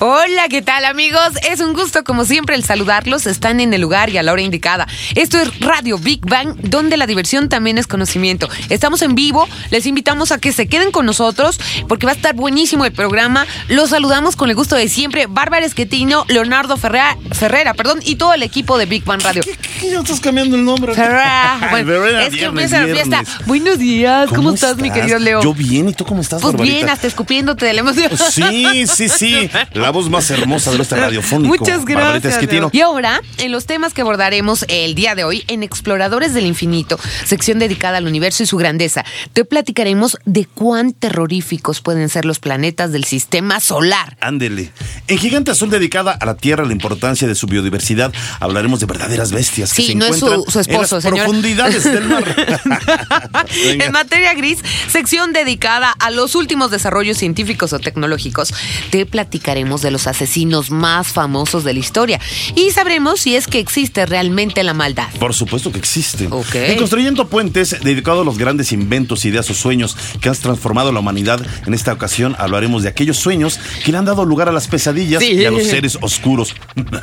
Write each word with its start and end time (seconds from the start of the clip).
Hola, 0.00 0.48
¿qué 0.50 0.60
tal 0.60 0.84
amigos? 0.84 1.22
Es 1.48 1.60
un 1.60 1.72
gusto 1.72 2.02
como 2.04 2.24
siempre 2.24 2.56
el 2.56 2.64
saludarlos. 2.64 3.26
Están 3.26 3.60
en 3.60 3.72
el 3.72 3.80
lugar 3.80 4.10
y 4.10 4.18
a 4.18 4.22
la 4.22 4.32
hora 4.32 4.42
indicada. 4.42 4.86
Esto 5.14 5.38
es 5.38 5.60
Radio 5.60 5.98
Big 5.98 6.20
Bang, 6.26 6.56
donde 6.62 6.96
la 6.96 7.06
diversión 7.06 7.48
también 7.48 7.78
es 7.78 7.86
conocimiento. 7.86 8.48
Estamos 8.68 9.02
en 9.02 9.14
vivo, 9.14 9.48
les 9.70 9.86
invitamos 9.86 10.32
a 10.32 10.38
que 10.38 10.52
se 10.52 10.66
queden 10.66 10.90
con 10.90 11.06
nosotros 11.06 11.60
porque 11.88 12.06
va 12.06 12.12
a 12.12 12.16
estar 12.16 12.34
buenísimo 12.34 12.84
el 12.84 12.92
programa. 12.92 13.46
Los 13.68 13.90
saludamos 13.90 14.36
con 14.36 14.50
el 14.50 14.56
gusto 14.56 14.74
de 14.74 14.88
siempre. 14.88 15.26
Bárbara 15.26 15.64
Esquetino, 15.64 16.24
Leonardo 16.28 16.76
Ferrera, 16.76 17.16
Ferrera 17.32 17.72
perdón, 17.74 18.00
y 18.04 18.16
todo 18.16 18.34
el 18.34 18.42
equipo 18.42 18.76
de 18.78 18.86
Big 18.86 19.04
Bang 19.04 19.22
Radio. 19.22 19.42
¿Qué, 19.42 19.56
qué, 19.80 19.90
ya 19.90 20.00
estás 20.00 20.20
cambiando 20.20 20.56
el 20.56 20.64
nombre? 20.64 20.94
Ferrera. 20.94 21.70
Bueno, 21.70 22.04
es 22.04 22.34
que 22.34 22.44
empieza 22.44 22.80
la 22.84 22.94
fiesta. 22.94 23.24
Buenos 23.46 23.78
días, 23.78 24.28
¿cómo, 24.28 24.42
¿Cómo 24.42 24.54
estás, 24.54 24.76
mi 24.76 24.90
querido 24.90 25.18
Leo? 25.18 25.42
Yo 25.42 25.54
bien, 25.54 25.88
¿y 25.88 25.94
tú 25.94 26.04
cómo 26.04 26.20
estás, 26.20 26.40
Pues 26.42 26.52
Barbarita? 26.52 26.76
bien, 26.76 26.88
hasta 26.88 27.06
escupiéndote 27.06 27.66
de 27.66 27.72
la 27.72 27.80
emoción. 27.80 28.10
Sí, 28.30 28.86
sí, 28.86 29.08
sí. 29.08 29.50
La 29.84 29.90
voz 29.90 30.08
más 30.08 30.30
hermosa 30.30 30.72
de 30.72 30.80
este 30.80 30.96
radiofónico. 30.96 31.58
Muchas 31.58 31.84
gracias. 31.84 32.38
Y 32.72 32.80
ahora, 32.80 33.20
en 33.36 33.52
los 33.52 33.66
temas 33.66 33.92
que 33.92 34.00
abordaremos 34.00 34.64
el 34.68 34.94
día 34.94 35.14
de 35.14 35.24
hoy 35.24 35.44
en 35.46 35.62
Exploradores 35.62 36.32
del 36.32 36.46
Infinito, 36.46 36.98
sección 37.26 37.58
dedicada 37.58 37.98
al 37.98 38.06
universo 38.06 38.42
y 38.42 38.46
su 38.46 38.56
grandeza, 38.56 39.04
te 39.34 39.44
platicaremos 39.44 40.16
de 40.24 40.46
cuán 40.46 40.94
terroríficos 40.94 41.82
pueden 41.82 42.08
ser 42.08 42.24
los 42.24 42.38
planetas 42.38 42.92
del 42.92 43.04
sistema 43.04 43.60
solar. 43.60 44.16
Ándele. 44.22 44.72
En 45.06 45.18
Gigante 45.18 45.50
Azul, 45.50 45.68
dedicada 45.68 46.12
a 46.12 46.24
la 46.24 46.34
Tierra, 46.34 46.64
la 46.64 46.72
importancia 46.72 47.28
de 47.28 47.34
su 47.34 47.46
biodiversidad, 47.46 48.10
hablaremos 48.40 48.80
de 48.80 48.86
verdaderas 48.86 49.32
bestias 49.32 49.68
sí, 49.68 49.82
que 49.82 49.88
se 49.88 49.94
no 49.96 50.06
encuentran 50.06 50.40
es 50.40 50.44
su, 50.46 50.50
su 50.50 50.60
esposo, 50.60 50.96
en 50.96 51.02
las 51.02 51.02
señor. 51.02 51.18
profundidades 51.26 51.84
del 51.84 52.08
mar. 52.08 52.24
en 53.66 53.92
materia 53.92 54.32
gris, 54.32 54.60
sección 54.88 55.34
dedicada 55.34 55.90
a 55.90 56.10
los 56.10 56.34
últimos 56.36 56.70
desarrollos 56.70 57.18
científicos 57.18 57.74
o 57.74 57.80
tecnológicos, 57.80 58.54
te 58.88 59.04
platicaremos 59.04 59.73
de 59.82 59.90
los 59.90 60.06
asesinos 60.06 60.70
más 60.70 61.08
famosos 61.08 61.64
de 61.64 61.72
la 61.74 61.80
historia 61.80 62.20
y 62.54 62.70
sabremos 62.70 63.20
si 63.20 63.36
es 63.36 63.46
que 63.46 63.58
existe 63.58 64.06
realmente 64.06 64.62
la 64.62 64.74
maldad. 64.74 65.08
Por 65.18 65.34
supuesto 65.34 65.72
que 65.72 65.78
existe. 65.78 66.28
Okay. 66.30 66.72
En 66.72 66.78
Construyendo 66.78 67.28
Puentes, 67.28 67.76
dedicado 67.82 68.22
a 68.22 68.24
los 68.24 68.38
grandes 68.38 68.72
inventos, 68.72 69.24
ideas 69.24 69.48
o 69.50 69.54
sueños 69.54 69.96
que 70.20 70.28
han 70.28 70.36
transformado 70.36 70.92
la 70.92 71.00
humanidad, 71.00 71.40
en 71.66 71.74
esta 71.74 71.92
ocasión 71.92 72.34
hablaremos 72.38 72.82
de 72.82 72.88
aquellos 72.88 73.16
sueños 73.16 73.58
que 73.84 73.92
le 73.92 73.98
han 73.98 74.04
dado 74.04 74.24
lugar 74.24 74.48
a 74.48 74.52
las 74.52 74.68
pesadillas 74.68 75.22
Sí. 75.22 75.32
y 75.32 75.44
a 75.44 75.50
los 75.50 75.64
seres 75.64 75.98
oscuros. 76.00 76.54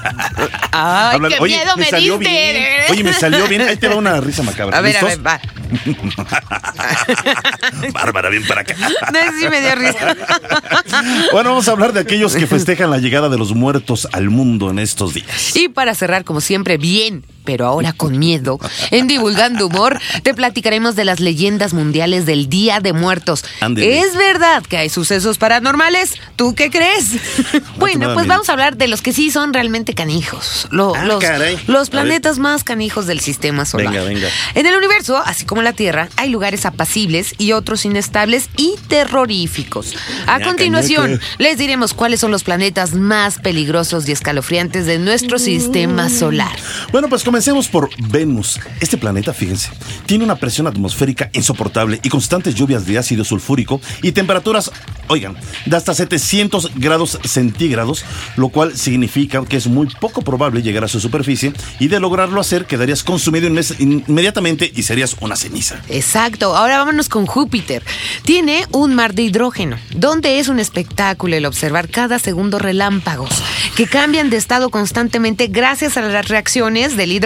Ay, 0.72 1.18
Hablan- 1.18 1.34
qué 1.38 1.42
miedo 1.46 1.78
me 1.78 1.86
salió 1.86 2.18
diste. 2.18 2.34
bien. 2.34 2.64
Oye, 2.90 3.04
me 3.04 3.14
salió 3.14 3.48
bien. 3.48 3.62
Ahí 3.62 3.78
te 3.78 3.88
va 3.88 3.96
una 3.96 4.20
risa 4.22 4.44
macabra. 4.44 4.78
A 4.78 4.82
ver, 4.82 4.98
a 4.98 5.04
ver, 5.04 5.26
va. 5.26 5.40
Bárbara, 7.94 8.30
bien 8.30 8.46
para 8.48 8.62
acá. 8.62 8.76
No, 8.78 9.20
sí 9.40 9.48
me 9.50 9.62
dio 9.62 9.76
risa. 9.76 10.16
Bueno, 11.32 11.50
vamos 11.52 11.68
a 11.68 11.72
hablar 11.72 11.94
de 11.94 12.00
aquellos 12.02 12.36
que 12.36 12.48
festejan 12.62 12.92
la 12.92 13.00
llegada 13.00 13.28
de 13.28 13.40
los 13.40 13.56
muertos 13.56 14.08
al 14.12 14.30
mundo 14.30 14.70
en 14.70 14.78
estos 14.78 15.16
días. 15.16 15.56
Y 15.56 15.68
para 15.68 15.96
cerrar, 15.96 16.24
como 16.24 16.42
siempre, 16.42 16.78
bien, 16.78 17.26
pero 17.44 17.66
ahora 17.66 17.94
con 17.94 18.18
miedo, 18.18 18.60
en 18.92 19.08
Divulgando 19.08 19.68
Humor, 19.68 20.00
te 20.24 20.34
platicaremos 20.34 20.96
de 20.96 21.06
las 21.06 21.20
leyendas 21.20 21.74
mundiales 21.74 22.26
del 22.26 22.50
Día 22.50 22.80
de 22.80 22.94
Muertos. 22.94 23.44
¿Es 23.78 24.16
verdad 24.16 24.64
que 24.64 24.78
hay 24.78 24.90
sucesos 24.90 25.38
paranormales? 25.38 26.14
¿Tú 26.36 26.56
qué 26.56 26.70
crees? 26.70 27.12
bueno, 27.78 28.12
pues 28.14 28.28
vamos 28.28 28.50
a 28.50 28.54
hablar 28.54 28.78
de 28.78 28.88
los 28.88 29.02
que 29.02 29.14
sí 29.14 29.32
son 29.32 29.54
realmente 29.54 29.94
canijos. 29.94 30.68
Lo- 30.72 30.92
Ah, 30.96 31.06
los, 31.68 31.90
planetas 31.90 32.38
más 32.40 32.64
canijos 32.64 33.08
del 33.08 33.20
sistema 33.20 33.66
solar. 33.66 33.94
Venga, 33.94 34.06
venga. 34.06 34.28
En 34.56 34.66
el 34.66 34.76
universo, 34.76 35.18
así 35.18 35.46
como 35.46 35.62
la 35.62 35.74
Tierra, 35.74 36.10
hay 36.16 36.30
lugares 36.30 36.66
apacibles 36.66 37.34
y 37.38 37.54
otros 37.54 37.86
inestables 37.86 38.50
y 38.58 38.76
terroríficos. 38.88 39.96
A 40.28 40.40
continuación, 40.40 41.20
les 41.38 41.58
diremos 41.58 41.94
cuáles 41.94 42.20
son 42.20 42.32
los 42.32 42.44
planetas 42.44 42.94
más 42.94 43.40
peligrosos 43.40 44.08
y 44.08 44.12
escalofriantes 44.12 44.86
de 44.86 45.00
nuestro 45.00 45.40
sistema 45.40 46.10
solar. 46.10 46.56
Bueno, 46.92 47.10
pues 47.10 47.24
comencemos 47.32 47.70
por 47.70 47.90
Venus. 48.10 48.60
Este 48.82 48.98
planeta, 48.98 49.32
fíjense, 49.32 49.70
tiene 50.06 50.26
una 50.26 50.36
presión 50.36 50.68
atmosférica 50.68 51.30
insoportable 51.32 51.98
y 52.04 52.10
constantes 52.10 52.56
lluvias 52.56 52.86
de 52.86 52.98
ácido 52.98 53.24
sulfúrico 53.24 53.80
y 54.02 54.12
temperaturas, 54.12 54.70
oigan, 55.08 55.38
de 55.66 55.78
hasta 55.78 55.94
700 55.94 56.72
grados 56.76 57.18
centígrados, 57.24 58.04
lo 58.36 58.50
cual 58.50 58.78
significa 58.78 59.46
que 59.46 59.56
es 59.56 59.68
muy 59.68 59.88
poco 60.02 60.24
probable 60.24 60.62
llegar 60.62 60.84
a 60.84 60.90
su 60.90 61.00
superficie 61.00 61.54
y 61.80 61.88
de 61.88 62.02
lograrlo 62.02 62.42
hacer 62.42 62.66
quedarías 62.66 63.02
consumido 63.02 63.48
inmediatamente 63.48 64.70
y 64.76 64.84
serías 64.84 65.16
una 65.22 65.38
ceniza. 65.38 65.82
Exacto, 65.88 66.58
ahora 66.58 66.80
vámonos 66.80 67.08
con 67.08 67.28
Júpiter. 67.28 67.82
Tiene 68.26 68.66
un 68.74 68.94
mar 68.94 69.14
de 69.14 69.22
hidrógeno, 69.22 69.78
donde 69.96 70.40
es 70.40 70.50
un 70.50 70.60
espectáculo 70.60 71.38
el 71.38 71.46
observar 71.46 71.88
cada 71.88 72.20
segundo 72.20 72.60
relámpagos 72.60 73.30
que 73.78 73.88
cambian 73.88 74.30
de 74.30 74.36
estado 74.36 74.70
constantemente 74.70 75.48
gracias 75.48 75.96
a 75.96 76.02
las 76.02 76.28
reacciones 76.28 76.98
del 76.98 77.14
hidrógeno 77.14 77.21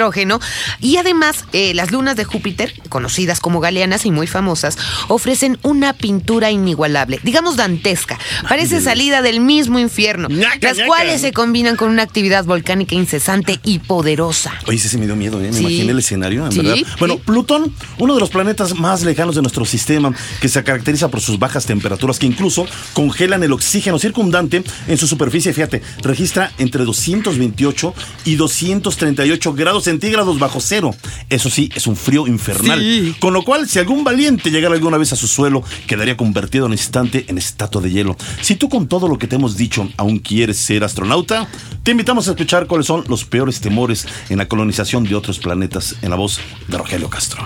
y 0.81 0.97
además 0.97 1.45
eh, 1.53 1.73
las 1.73 1.91
lunas 1.91 2.15
de 2.15 2.25
Júpiter, 2.25 2.73
conocidas 2.89 3.39
como 3.39 3.59
galeanas 3.59 4.05
y 4.05 4.11
muy 4.11 4.27
famosas, 4.27 4.77
ofrecen 5.07 5.57
una 5.63 5.93
pintura 5.93 6.51
inigualable, 6.51 7.19
digamos 7.23 7.55
dantesca, 7.55 8.19
parece 8.47 8.81
salida 8.81 9.21
del 9.21 9.39
mismo 9.39 9.79
infierno, 9.79 10.27
las 10.29 10.77
cuales 10.85 11.21
se 11.21 11.31
combinan 11.31 11.75
con 11.75 11.89
una 11.89 12.03
actividad 12.03 12.45
volcánica 12.45 12.95
incesante 12.95 13.59
y 13.63 13.79
poderosa. 13.79 14.53
Oye, 14.67 14.77
ese 14.77 14.89
sí 14.89 14.97
me 14.97 15.05
dio 15.05 15.15
miedo, 15.15 15.39
¿eh? 15.41 15.47
Me 15.47 15.53
Sí. 15.53 15.59
imaginé 15.61 15.91
el 15.91 15.99
escenario, 15.99 16.45
en 16.45 16.51
Sí, 16.51 16.57
verdad. 16.59 16.75
sí. 16.75 16.85
Bueno, 16.99 17.17
Plutón, 17.17 17.73
uno 17.97 18.13
de 18.13 18.19
los 18.19 18.29
planetas 18.29 18.75
más 18.75 19.03
lejanos 19.03 19.35
de 19.35 19.41
nuestro 19.41 19.65
sistema, 19.65 20.13
que 20.41 20.49
se 20.49 20.63
caracteriza 20.63 21.07
por 21.09 21.21
sus 21.21 21.39
bajas 21.39 21.65
temperaturas, 21.65 22.19
que 22.19 22.25
incluso 22.25 22.67
congelan 22.93 23.43
el 23.43 23.51
oxígeno 23.53 23.97
circundante 23.99 24.63
en 24.87 24.97
su 24.97 25.07
superficie. 25.07 25.53
Fíjate, 25.53 25.81
registra 26.01 26.51
entre 26.57 26.83
228 26.83 27.93
y 28.25 28.35
238 28.35 29.53
grados 29.53 29.84
centígrados 29.85 30.37
bajo 30.37 30.59
cero. 30.59 30.93
Eso 31.29 31.49
sí, 31.49 31.69
es 31.75 31.87
un 31.87 31.95
frío 31.95 32.27
infernal. 32.27 32.79
Sí. 32.79 33.15
Con 33.19 33.33
lo 33.33 33.43
cual, 33.43 33.67
si 33.69 33.79
algún 33.79 34.03
valiente 34.03 34.51
llegara 34.51 34.75
alguna 34.75 34.97
vez 34.97 35.13
a 35.13 35.15
su 35.15 35.27
suelo, 35.27 35.63
quedaría 35.87 36.17
convertido 36.17 36.65
en 36.65 36.71
un 36.71 36.73
instante 36.73 37.25
en 37.27 37.37
estatua 37.37 37.81
de 37.81 37.91
hielo. 37.91 38.17
Si 38.41 38.55
tú 38.55 38.69
con 38.69 38.87
todo 38.87 39.07
lo 39.07 39.17
que 39.17 39.27
te 39.27 39.35
hemos 39.35 39.55
dicho 39.57 39.89
aún 39.97 40.19
quieres 40.19 40.57
ser 40.57 40.83
astronauta, 40.83 41.47
te 41.83 41.91
invitamos 41.91 42.27
a 42.27 42.31
escuchar 42.31 42.67
cuáles 42.67 42.87
son 42.87 43.03
los 43.07 43.25
peores 43.25 43.61
temores 43.61 44.05
en 44.29 44.37
la 44.37 44.47
colonización 44.47 45.03
de 45.05 45.15
otros 45.15 45.39
planetas 45.39 45.95
en 46.01 46.09
la 46.09 46.15
voz 46.15 46.39
de 46.67 46.77
Rogelio 46.77 47.09
Castro. 47.09 47.43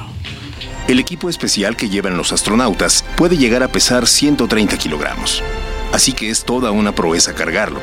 El 0.87 0.99
equipo 0.99 1.29
especial 1.29 1.75
que 1.75 1.89
llevan 1.89 2.17
los 2.17 2.31
astronautas 2.31 3.05
puede 3.15 3.37
llegar 3.37 3.61
a 3.61 3.71
pesar 3.71 4.07
130 4.07 4.77
kilogramos. 4.77 5.43
Así 5.91 6.13
que 6.13 6.29
es 6.29 6.43
toda 6.45 6.71
una 6.71 6.95
proeza 6.95 7.35
cargarlo. 7.35 7.79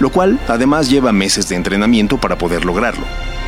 Lo 0.00 0.10
cual 0.10 0.40
además 0.48 0.88
lleva 0.88 1.12
meses 1.12 1.48
de 1.48 1.56
entrenamiento 1.56 2.18
para 2.18 2.38
poder 2.38 2.64
lograrlo. 2.64 3.04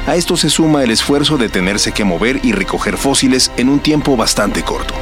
A 0.06 0.16
esto 0.16 0.36
se 0.36 0.50
suma 0.50 0.82
el 0.82 0.90
esfuerzo 0.90 1.38
de 1.38 1.48
tenerse 1.48 1.92
que 1.92 2.04
mover 2.04 2.40
y 2.42 2.52
recoger 2.52 2.96
fósiles 2.96 3.52
en 3.56 3.68
un 3.68 3.78
tiempo 3.78 4.16
bastante 4.16 4.64
corto. 4.64 4.94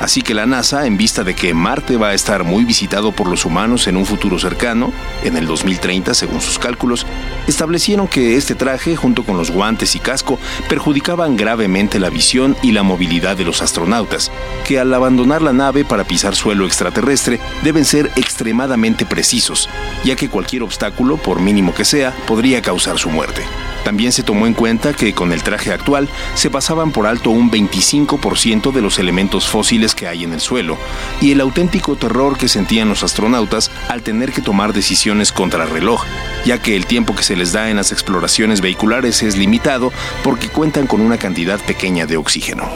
Así 0.00 0.22
que 0.22 0.34
la 0.34 0.46
NASA, 0.46 0.86
en 0.86 0.96
vista 0.96 1.24
de 1.24 1.34
que 1.34 1.54
Marte 1.54 1.96
va 1.96 2.08
a 2.08 2.14
estar 2.14 2.44
muy 2.44 2.64
visitado 2.64 3.10
por 3.12 3.28
los 3.28 3.44
humanos 3.44 3.88
en 3.88 3.96
un 3.96 4.06
futuro 4.06 4.38
cercano, 4.38 4.92
en 5.24 5.36
el 5.36 5.46
2030 5.46 6.14
según 6.14 6.40
sus 6.40 6.58
cálculos, 6.58 7.04
establecieron 7.48 8.06
que 8.06 8.36
este 8.36 8.54
traje, 8.54 8.94
junto 8.94 9.24
con 9.24 9.36
los 9.36 9.50
guantes 9.50 9.96
y 9.96 9.98
casco, 9.98 10.38
perjudicaban 10.68 11.36
gravemente 11.36 11.98
la 11.98 12.10
visión 12.10 12.56
y 12.62 12.72
la 12.72 12.84
movilidad 12.84 13.36
de 13.36 13.44
los 13.44 13.60
astronautas, 13.60 14.30
que 14.64 14.78
al 14.78 14.94
abandonar 14.94 15.42
la 15.42 15.52
nave 15.52 15.84
para 15.84 16.04
pisar 16.04 16.36
suelo 16.36 16.64
extraterrestre 16.64 17.40
deben 17.64 17.84
ser 17.84 18.12
extremadamente 18.16 19.04
precisos, 19.04 19.68
ya 20.04 20.14
que 20.14 20.28
cualquier 20.28 20.62
obstáculo, 20.62 21.16
por 21.16 21.40
mínimo 21.40 21.74
que 21.74 21.84
sea, 21.84 22.14
podría 22.26 22.62
causar 22.62 22.98
su 22.98 23.10
muerte. 23.10 23.42
También 23.84 24.12
se 24.12 24.22
tomó 24.22 24.46
en 24.46 24.54
cuenta 24.54 24.92
que 24.92 25.14
con 25.14 25.32
el 25.32 25.42
traje 25.42 25.72
actual 25.72 26.08
se 26.34 26.50
pasaban 26.50 26.92
por 26.92 27.06
alto 27.06 27.30
un 27.30 27.50
25% 27.50 28.70
de 28.70 28.82
los 28.82 28.98
elementos 28.98 29.48
fósiles 29.48 29.87
que 29.94 30.08
hay 30.08 30.24
en 30.24 30.32
el 30.32 30.40
suelo, 30.40 30.78
y 31.20 31.32
el 31.32 31.40
auténtico 31.40 31.96
terror 31.96 32.36
que 32.36 32.48
sentían 32.48 32.88
los 32.88 33.02
astronautas 33.02 33.70
al 33.88 34.02
tener 34.02 34.32
que 34.32 34.42
tomar 34.42 34.72
decisiones 34.72 35.32
contra 35.32 35.66
reloj, 35.66 36.04
ya 36.44 36.60
que 36.60 36.76
el 36.76 36.86
tiempo 36.86 37.14
que 37.14 37.22
se 37.22 37.36
les 37.36 37.52
da 37.52 37.70
en 37.70 37.76
las 37.76 37.92
exploraciones 37.92 38.60
vehiculares 38.60 39.22
es 39.22 39.36
limitado 39.36 39.92
porque 40.22 40.48
cuentan 40.48 40.86
con 40.86 41.00
una 41.00 41.18
cantidad 41.18 41.60
pequeña 41.60 42.06
de 42.06 42.16
oxígeno. 42.16 42.68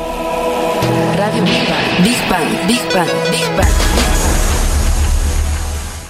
Radio 1.16 1.42
Big 1.44 1.68
Bang. 1.68 2.04
Big 2.04 2.28
Bang, 2.28 2.66
Big 2.66 2.94
Bang, 2.94 3.30
Big 3.30 3.56
Bang. 3.56 3.91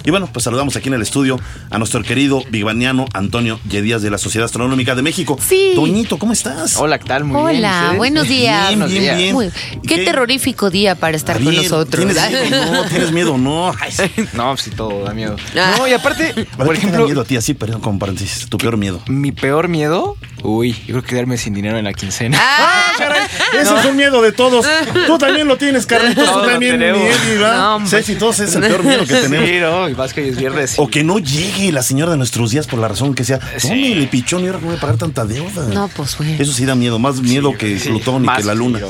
Y 0.04 0.10
bueno, 0.10 0.28
pues 0.32 0.43
saludamos 0.44 0.75
aquí 0.76 0.88
en 0.88 0.94
el 0.94 1.02
estudio 1.02 1.38
a 1.70 1.78
nuestro 1.78 2.02
querido 2.02 2.43
bigbaniano 2.50 3.06
Antonio 3.12 3.60
Yedías 3.69 4.02
de 4.02 4.10
la 4.10 4.19
Sociedad 4.19 4.46
Astronómica 4.46 4.96
de 4.96 5.02
México. 5.02 5.38
Sí. 5.40 5.72
Toñito, 5.76 6.19
¿cómo 6.19 6.32
estás? 6.32 6.76
Hola, 6.76 6.99
¿qué 6.99 7.04
tal? 7.06 7.22
Muy 7.25 7.52
bien. 7.52 7.54
¿y 7.54 7.58
Hola, 7.58 7.94
buenos 7.96 8.26
días. 8.26 8.69
Bien, 8.69 8.81
bien, 8.88 9.00
días. 9.02 9.16
bien. 9.16 9.34
Muy- 9.34 9.50
qué, 9.87 9.96
¿Qué? 9.96 10.04
terrorífico 10.04 10.70
día 10.70 10.96
para 10.96 11.16
estar 11.16 11.40
con 11.40 11.54
nosotros. 11.54 12.04
¿Tienes 12.04 12.31
miedo? 12.50 12.72
No, 12.72 12.84
tienes 12.87 13.12
miedo, 13.12 13.38
no. 13.38 13.72
Ay, 13.81 13.93
sí. 13.93 14.02
No, 14.32 14.49
pues 14.50 14.62
sí, 14.62 14.70
todo 14.70 15.04
da 15.04 15.14
miedo. 15.14 15.37
Ah. 15.56 15.75
No, 15.78 15.87
y 15.87 15.93
aparte, 15.93 16.32
por 16.34 16.44
¿qué 16.44 16.46
te 16.56 16.64
da 16.64 16.72
ejemplo, 16.72 17.05
miedo 17.06 17.20
a 17.20 17.25
ti 17.25 17.37
así, 17.37 17.55
perdón, 17.55 17.81
como 17.81 17.98
paréntesis, 18.00 18.48
tu 18.48 18.58
peor 18.58 18.76
miedo. 18.76 19.00
mi 19.06 19.31
peor 19.31 19.69
miedo, 19.69 20.16
uy, 20.42 20.72
yo 20.86 20.94
creo 20.94 21.02
que 21.02 21.08
quedarme 21.10 21.36
sin 21.38 21.54
dinero 21.54 21.78
en 21.78 21.84
la 21.84 21.92
quincena. 21.92 22.38
Ah, 22.40 22.92
Ese 23.60 23.74
es 23.78 23.84
un 23.84 23.96
miedo 23.96 24.22
de 24.22 24.32
todos. 24.32 24.66
Tú 25.06 25.18
también 25.18 25.46
lo 25.46 25.56
tienes, 25.56 25.86
Carlitos. 25.86 26.32
Tú 26.32 26.46
también, 26.46 26.78
tenemos. 26.78 27.02
Miguel, 27.02 27.38
¿verdad? 27.38 27.78
No. 27.78 27.86
Ceci, 27.86 28.14
todos 28.16 28.40
es 28.40 28.54
el 28.54 28.62
peor 28.62 28.82
miedo 28.84 29.00
que 29.00 29.14
tenemos. 29.22 29.48
Sí, 29.48 29.58
no, 29.60 29.88
y 29.88 29.94
más 29.94 30.12
que 30.12 30.22
hoy 30.22 30.28
es 30.28 30.36
viernes. 30.36 30.74
O 30.78 30.88
que 30.88 31.04
no 31.04 31.18
llegue 31.18 31.72
la 31.72 31.82
señora 31.82 32.12
de 32.12 32.16
nuestros 32.16 32.50
días 32.50 32.66
por 32.66 32.78
la 32.78 32.88
razón 32.88 33.14
que 33.14 33.24
sea. 33.24 33.40
Sí. 33.56 33.68
Tómele, 33.68 34.06
pichón, 34.06 34.44
y 34.44 34.46
ahora 34.46 34.58
no 34.60 34.66
voy 34.68 34.76
a 34.76 34.80
pagar 34.80 34.96
tanta 34.96 35.24
deuda. 35.24 35.66
No, 35.68 35.88
pues, 35.88 36.16
güey. 36.16 36.40
Eso 36.40 36.52
sí 36.52 36.64
da 36.64 36.74
miedo, 36.74 36.98
más 36.98 37.20
miedo 37.20 37.56
que 37.56 37.78
sí, 37.78 37.88
Plutón 37.90 38.24
y 38.24 38.26
más 38.26 38.38
que 38.38 38.44
la 38.44 38.54
luna. 38.54 38.80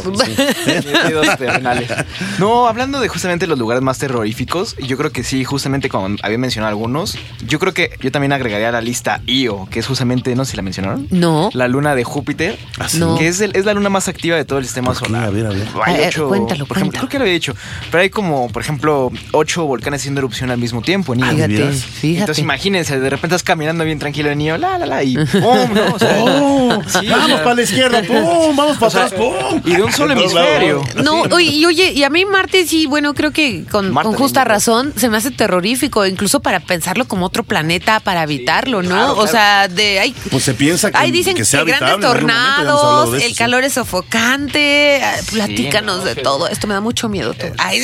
No, 2.39 2.67
hablando 2.67 3.01
de 3.01 3.09
justamente 3.09 3.47
los 3.47 3.59
lugares 3.59 3.83
más 3.83 3.99
terroríficos, 3.99 4.77
yo 4.77 4.97
creo 4.97 5.11
que 5.11 5.25
sí, 5.25 5.45
justamente 5.45 5.89
como 5.89 6.17
había 6.23 6.39
mencionado 6.39 6.71
algunos, 6.71 7.17
yo 7.47 7.59
creo 7.59 7.75
que 7.75 7.91
yo 8.01 8.11
también 8.11 8.33
agregaría 8.33 8.69
a 8.69 8.73
la 8.73 8.81
lista 8.81 9.21
Io, 9.27 9.69
que 9.71 9.81
es 9.81 9.87
justamente, 9.87 10.35
no 10.35 10.45
sé 10.45 10.53
si 10.53 10.57
la 10.57 10.63
mencionaron. 10.63 11.07
No. 11.11 11.42
La 11.55 11.69
luna 11.69 11.95
de 11.95 12.05
Júpiter, 12.05 12.59
¿Ah, 12.79 12.89
sí? 12.89 13.01
Que 13.19 13.29
es, 13.29 13.41
el- 13.41 13.55
es 13.57 13.65
la 13.65 13.75
luna 13.75 13.89
más 13.91 14.09
activa 14.09 14.37
de 14.37 14.45
todo 14.45 14.59
el 14.59 14.65
sistema 14.65 14.89
¿Por 14.93 14.99
qué? 15.03 15.07
solar. 15.07 15.25
A 15.25 15.31
ver, 15.31 15.47
a 15.47 15.51
ver. 15.51 15.67
Hay 15.85 15.95
Eh, 15.97 16.05
ocho, 16.09 16.29
cuéntalo, 16.29 16.67
por 16.67 16.77
ejemplo, 16.77 17.01
cuéntalo. 17.01 17.01
creo 17.01 17.09
que 17.09 17.19
lo 17.19 17.25
había 17.25 17.35
dicho, 17.35 17.55
pero 17.91 18.03
hay 18.03 18.11
como, 18.11 18.49
por 18.51 18.63
ejemplo, 18.63 19.11
ocho 19.33 19.65
volcanes 19.67 20.01
haciendo 20.03 20.21
erupción 20.21 20.51
al 20.51 20.59
mismo 20.59 20.83
tiempo 20.83 21.15
en 21.15 21.21
Io. 21.21 21.27
¿de 21.27 21.49
Fíjate, 21.49 21.73
fíjate. 21.73 22.21
Entonces 22.21 22.43
imagínense, 22.45 22.99
de 23.01 23.11
repente 23.11 23.35
estás 23.37 23.43
caminando 23.43 23.85
bien 23.85 23.99
tranquilo 23.99 24.31
en 24.31 24.41
Io, 24.41 24.57
la, 24.59 24.79
la, 24.79 24.87
la, 24.87 25.03
y 25.03 25.15
¡pum! 25.33 25.73
¿no? 25.75 25.95
O 25.95 25.99
sea, 25.99 26.17
¡Oh! 26.21 26.81
sí, 26.87 27.07
vamos 27.09 27.41
para 27.41 27.55
la 27.55 27.63
izquierda, 27.63 28.03
¡pum! 28.03 28.57
Vamos 28.57 28.77
para 28.79 28.87
O 28.87 28.91
sea, 28.91 29.05
atrás, 29.07 29.21
¡pum! 29.21 29.61
y 29.65 29.75
de 29.77 29.83
un 29.83 29.93
solo 29.93 30.13
hemisferio. 30.13 30.83
No, 31.03 31.23
oye, 31.23 31.51
y 31.51 31.65
oye, 31.67 31.93
y 31.93 32.03
a 32.05 32.11
mí 32.11 32.25
Marte 32.25 32.67
sí, 32.67 32.87
bueno, 32.87 33.15
creo 33.15 33.31
que 33.33 33.65
con, 33.71 33.93
con 33.95 34.15
justa 34.15 34.45
razón 34.45 34.93
se 34.97 35.09
me 35.09 35.17
hace 35.17 35.31
terrorífico, 35.31 36.07
incluso 36.07 36.41
para 36.41 36.61
pensarlo 36.61 37.07
como 37.07 37.27
otro 37.27 37.43
planeta, 37.45 38.01
para 38.01 38.23
habitarlo, 38.23 38.83
¿no? 38.83 38.89
claro, 38.89 39.17
O 39.19 39.27
sea, 39.27 39.69
de 39.69 40.01
ay, 40.01 40.15
Pues 40.31 40.45
se 40.45 40.55
piensa 40.55 40.91
que, 40.91 40.99
Ahí 40.99 41.11
dicen 41.33 41.37
que 41.37 41.43
que, 41.43 41.45
sea 41.45 41.65
grandes 41.65 41.81
momento, 41.81 42.07
hemos 42.07 42.33
hablado 42.33 42.77
tornados, 42.81 43.13
de 43.13 43.19
eso, 43.19 43.27
el 43.27 43.33
sí. 43.33 43.39
calor 43.39 43.65
es 43.65 43.73
sofocante, 43.75 45.01
ah, 45.05 45.17
platícanos 45.31 45.99
no, 45.99 46.05
de 46.05 46.15
que- 46.15 46.23
todo. 46.23 46.49
Esto 46.49 46.67
me 46.67 46.75
da 46.75 46.81
mucho 46.81 47.09
miedo. 47.09 47.35
tú. 47.35 47.47
Ay, 47.59 47.81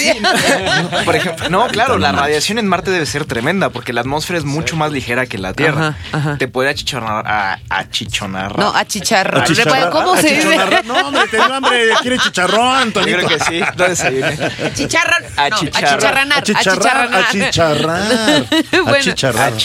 Por 1.04 1.16
ejemplo, 1.16 1.48
no, 1.50 1.66
claro, 1.68 1.98
la 1.98 2.12
radiación 2.12 2.58
en 2.58 2.66
Marte 2.68 2.90
debe 2.90 3.06
ser 3.06 3.24
tremenda 3.24 3.70
porque 3.70 3.92
la 3.92 4.00
atmósfera 4.02 4.38
es 4.38 4.44
mucho 4.44 4.76
más 4.76 4.92
ligera 4.92 5.26
que 5.26 5.38
la 5.38 5.52
Tierra. 5.54 5.88
Ajá, 6.12 6.18
ajá. 6.30 6.38
Te 6.38 6.48
puede 6.48 6.68
achichonar, 6.70 7.26
a, 7.26 7.58
achichonar. 7.68 8.58
no, 8.58 8.68
achicharrar. 8.74 9.42
Achicharrar, 9.42 9.90
¿Cómo 9.90 10.16
se 10.16 10.34
dice? 10.34 10.58
No, 10.84 10.94
hombre, 10.94 11.22
te 11.30 11.36
dio 11.36 11.52
hambre. 11.54 11.88
¿Quiere 12.02 12.18
chicharrón, 12.18 12.58
Yo 12.58 12.74
Antonito? 12.76 13.18
creo 13.18 13.28
que 13.28 13.40
sí. 13.44 13.60
No 13.76 13.84
desayuné. 13.88 14.38
Achicharrar. 14.66 15.22
No, 15.22 15.42
Achicharrar. 15.42 15.94
achicharranar. 15.94 16.38
Achicharrar, 16.38 17.14
achicharrar. 17.14 18.44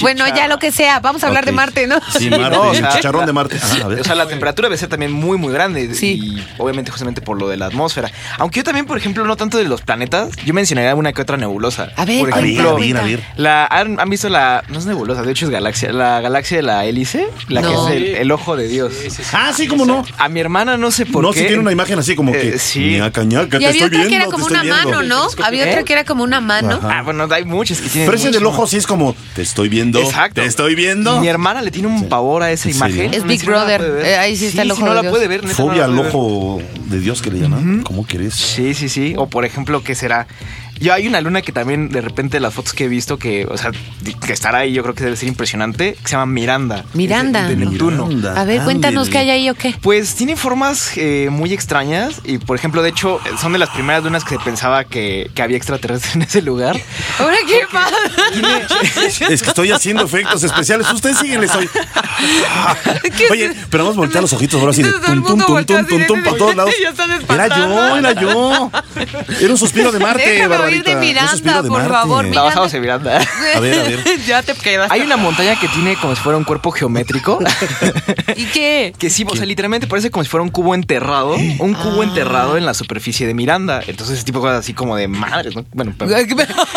Bueno, 0.01 0.23
bueno, 0.23 0.27
ya 0.35 0.47
lo 0.47 0.59
que 0.59 0.71
sea. 0.71 0.99
Vamos 0.99 1.23
a 1.23 1.27
hablar 1.27 1.45
de. 1.45 1.51
Marte, 1.53 1.87
¿no? 1.87 1.99
Sí, 2.17 2.29
Marte, 2.29 2.55
No, 2.55 2.61
o 2.63 2.71
el 2.73 2.79
sea, 2.79 2.89
chicharrón 2.89 3.25
de 3.25 3.33
Marte. 3.33 3.59
Ajá, 3.75 3.85
a 3.85 3.87
ver. 3.89 4.01
O 4.01 4.03
sea, 4.03 4.15
la 4.15 4.27
temperatura 4.27 4.67
debe 4.69 4.77
ser 4.77 4.89
también 4.89 5.11
muy, 5.11 5.37
muy 5.37 5.53
grande. 5.53 5.93
Sí. 5.95 6.19
Y 6.21 6.47
obviamente, 6.57 6.91
justamente 6.91 7.21
por 7.21 7.39
lo 7.39 7.47
de 7.49 7.57
la 7.57 7.67
atmósfera. 7.67 8.11
Aunque 8.37 8.59
yo 8.59 8.63
también, 8.63 8.85
por 8.85 8.97
ejemplo, 8.97 9.25
no 9.25 9.35
tanto 9.35 9.57
de 9.57 9.65
los 9.65 9.81
planetas, 9.81 10.29
yo 10.45 10.53
mencionaría 10.53 10.95
una 10.95 11.13
que 11.13 11.21
otra 11.21 11.37
nebulosa. 11.37 11.91
A 11.95 12.05
ver, 12.05 12.19
por 12.21 12.33
a 12.33 12.35
ver, 12.37 12.45
ejemplo, 12.45 12.69
a 12.71 12.79
ver, 12.79 12.97
a 12.97 13.01
ver. 13.03 13.23
La, 13.37 13.65
¿han, 13.65 13.99
han 13.99 14.09
visto 14.09 14.29
la. 14.29 14.63
No 14.69 14.79
es 14.79 14.85
nebulosa, 14.85 15.23
de 15.23 15.31
hecho 15.31 15.45
es 15.45 15.51
galaxia. 15.51 15.91
La 15.91 16.21
galaxia 16.21 16.57
de 16.57 16.63
la 16.63 16.85
hélice, 16.85 17.27
la 17.49 17.61
No. 17.61 17.69
que 17.87 17.95
es 17.95 18.01
el, 18.01 18.15
el 18.15 18.31
ojo 18.31 18.55
de 18.55 18.67
Dios. 18.67 18.93
Ah, 19.33 19.51
sí, 19.55 19.67
cómo 19.67 19.85
no. 19.85 20.03
A 20.17 20.29
mi 20.29 20.39
hermana 20.39 20.77
no 20.77 20.91
sé 20.91 21.05
por 21.05 21.23
No, 21.23 21.31
qué. 21.31 21.39
si 21.39 21.45
tiene 21.45 21.61
una 21.61 21.71
imagen 21.71 21.99
así 21.99 22.15
como 22.15 22.31
que. 22.31 22.49
Eh, 22.55 22.59
sí. 22.59 22.97
ñaca, 22.97 23.23
ñaca, 23.23 23.45
Y 23.45 23.49
te 23.49 23.55
había 23.57 23.69
estoy 23.69 23.83
otra 23.87 23.97
viendo, 23.99 24.09
que 24.09 24.15
era 24.15 24.25
como 24.25 24.45
una 24.45 24.61
viendo. 24.61 24.83
mano, 24.85 25.03
¿no? 25.03 25.27
Había 25.43 25.65
otra 25.65 25.79
¿Eh? 25.81 25.83
que 25.85 25.93
era 25.93 26.03
como 26.03 26.23
una 26.23 26.41
mano. 26.41 26.75
Ajá. 26.75 26.99
Ah, 26.99 27.01
bueno, 27.03 27.27
hay 27.31 27.45
muchas 27.45 27.79
que 27.81 27.89
tienen. 27.89 28.07
Pero 28.09 28.17
ese 28.17 28.31
del 28.31 28.45
ojo 28.45 28.67
sí 28.67 28.77
es 28.77 28.87
como, 28.87 29.15
te 29.35 29.41
estoy 29.41 29.69
viendo. 29.69 29.99
Exacto. 29.99 30.41
Te 30.41 30.47
estoy 30.47 30.75
viendo. 30.75 31.19
Mi 31.19 31.27
hermana 31.27 31.61
le 31.61 31.71
tiene 31.71 31.87
un 31.87 32.07
pavor 32.09 32.43
a 32.43 32.51
esa 32.51 32.69
imagen. 32.69 33.13
Es 33.13 33.21
No, 33.21 33.27
Big 33.27 33.41
no 33.43 33.47
Brother. 33.47 33.62
Eh, 33.71 34.15
ahí 34.17 34.35
sí 34.35 34.45
está 34.47 34.61
el 34.63 34.71
ojo 34.71 34.79
si 34.79 34.83
no 34.83 34.89
de 34.89 34.95
la 34.95 35.01
Dios. 35.01 35.11
puede 35.11 35.27
ver. 35.27 35.43
neta, 35.43 35.57
no 35.63 35.67
Fobia 35.69 35.79
la 35.79 35.85
al 35.85 35.91
puede 35.91 36.03
ver. 36.03 36.15
ojo 36.15 36.61
de 36.85 36.99
Dios 36.99 37.21
que 37.21 37.31
le 37.31 37.39
llaman. 37.39 37.81
¿Cómo 37.83 38.05
querés? 38.05 38.33
Sí, 38.33 38.73
sí, 38.73 38.89
sí. 38.89 39.13
O 39.17 39.27
por 39.27 39.45
ejemplo, 39.45 39.83
¿qué 39.83 39.95
será? 39.95 40.27
Yo 40.83 40.93
hay 40.93 41.07
una 41.07 41.21
luna 41.21 41.41
que 41.41 41.53
también 41.53 41.87
de 41.87 42.01
repente 42.01 42.41
las 42.41 42.53
fotos 42.53 42.73
que 42.73 42.83
he 42.83 42.87
visto 42.89 43.17
que, 43.17 43.45
o 43.49 43.57
sea, 43.57 43.71
que 43.71 44.33
estar 44.33 44.53
ahí 44.53 44.73
yo 44.73 44.83
creo 44.83 44.93
que 44.93 45.05
debe 45.05 45.15
ser 45.15 45.29
impresionante, 45.29 45.93
que 45.93 46.09
se 46.09 46.11
llama 46.11 46.25
Miranda. 46.25 46.83
Miranda. 46.93 47.47
De, 47.47 47.55
de 47.55 47.65
Neptuno. 47.65 48.05
Miranda. 48.07 48.41
A 48.41 48.43
ver, 48.43 48.63
cuéntanos 48.63 49.07
Ándele. 49.07 49.11
qué 49.11 49.17
hay 49.19 49.29
ahí 49.29 49.49
o 49.49 49.55
qué. 49.55 49.73
Pues 49.81 50.15
tiene 50.15 50.35
formas 50.35 50.91
eh, 50.97 51.29
muy 51.31 51.53
extrañas 51.53 52.19
y, 52.25 52.37
por 52.37 52.57
ejemplo, 52.57 52.83
de 52.83 52.89
hecho, 52.89 53.21
son 53.39 53.53
de 53.53 53.59
las 53.59 53.69
primeras 53.69 54.03
lunas 54.03 54.25
que 54.25 54.35
se 54.35 54.43
pensaba 54.43 54.83
que, 54.83 55.31
que 55.33 55.41
había 55.41 55.55
extraterrestres 55.55 56.15
en 56.17 56.23
ese 56.23 56.41
lugar. 56.41 56.77
Ahora 57.17 57.37
qué 57.47 57.61
pasa. 57.71 57.95
Es 59.29 59.41
que 59.41 59.49
estoy 59.49 59.71
haciendo 59.71 60.03
efectos 60.03 60.43
especiales. 60.43 60.91
Ustedes 60.91 61.17
síguenles 61.17 61.55
hoy. 61.55 61.69
Oye, 63.31 63.53
pero 63.69 63.85
vamos 63.85 63.97
a 63.97 64.01
voltear 64.01 64.21
los 64.21 64.33
ojitos 64.33 64.59
ahora 64.59 64.71
así 64.71 64.83
de 64.83 64.91
tum, 64.91 65.23
tum, 65.23 65.39
tum, 65.65 65.85
tum, 65.85 66.05
tum, 66.07 66.23
por 66.23 66.37
todos 66.37 66.55
lados. 66.55 66.73
Era 67.29 67.47
yo, 67.47 67.97
era 67.97 68.11
yo. 68.13 68.71
Era 69.39 69.51
un 69.51 69.57
suspiro 69.57 69.89
de 69.91 69.99
Marte, 69.99 70.29
Déjame 70.29 70.72
de 70.81 70.95
Miranda, 70.95 71.61
de 71.61 71.69
por 71.69 71.79
Marte. 71.79 71.93
favor, 71.93 72.25
Está 72.25 72.41
basado 72.41 72.67
en 72.71 72.81
Miranda. 72.81 73.21
A 73.55 73.59
ver, 73.59 73.79
a 73.79 73.83
ver. 73.83 74.03
ya 74.25 74.41
te 74.41 74.53
quedas. 74.53 74.89
Hay 74.91 75.01
una 75.01 75.17
montaña 75.17 75.59
que 75.59 75.67
tiene 75.67 75.95
como 75.95 76.15
si 76.15 76.21
fuera 76.21 76.37
un 76.37 76.43
cuerpo 76.43 76.71
geométrico. 76.71 77.39
¿Y 78.35 78.45
qué? 78.45 78.93
Que 78.97 79.09
sí, 79.09 79.25
o 79.29 79.35
sea, 79.35 79.45
literalmente 79.45 79.87
parece 79.87 80.09
como 80.09 80.23
si 80.23 80.29
fuera 80.29 80.43
un 80.43 80.49
cubo 80.49 80.73
enterrado, 80.75 81.35
un 81.35 81.73
cubo 81.73 82.03
enterrado 82.03 82.57
en 82.57 82.65
la 82.65 82.73
superficie 82.73 83.27
de 83.27 83.33
Miranda. 83.33 83.81
Entonces, 83.85 84.15
ese 84.17 84.25
tipo 84.25 84.39
de 84.39 84.43
cosas 84.43 84.59
así 84.59 84.73
como 84.73 84.95
de 84.95 85.07
madres, 85.07 85.55
¿no? 85.55 85.65
Bueno, 85.73 85.93
pero, 85.97 86.11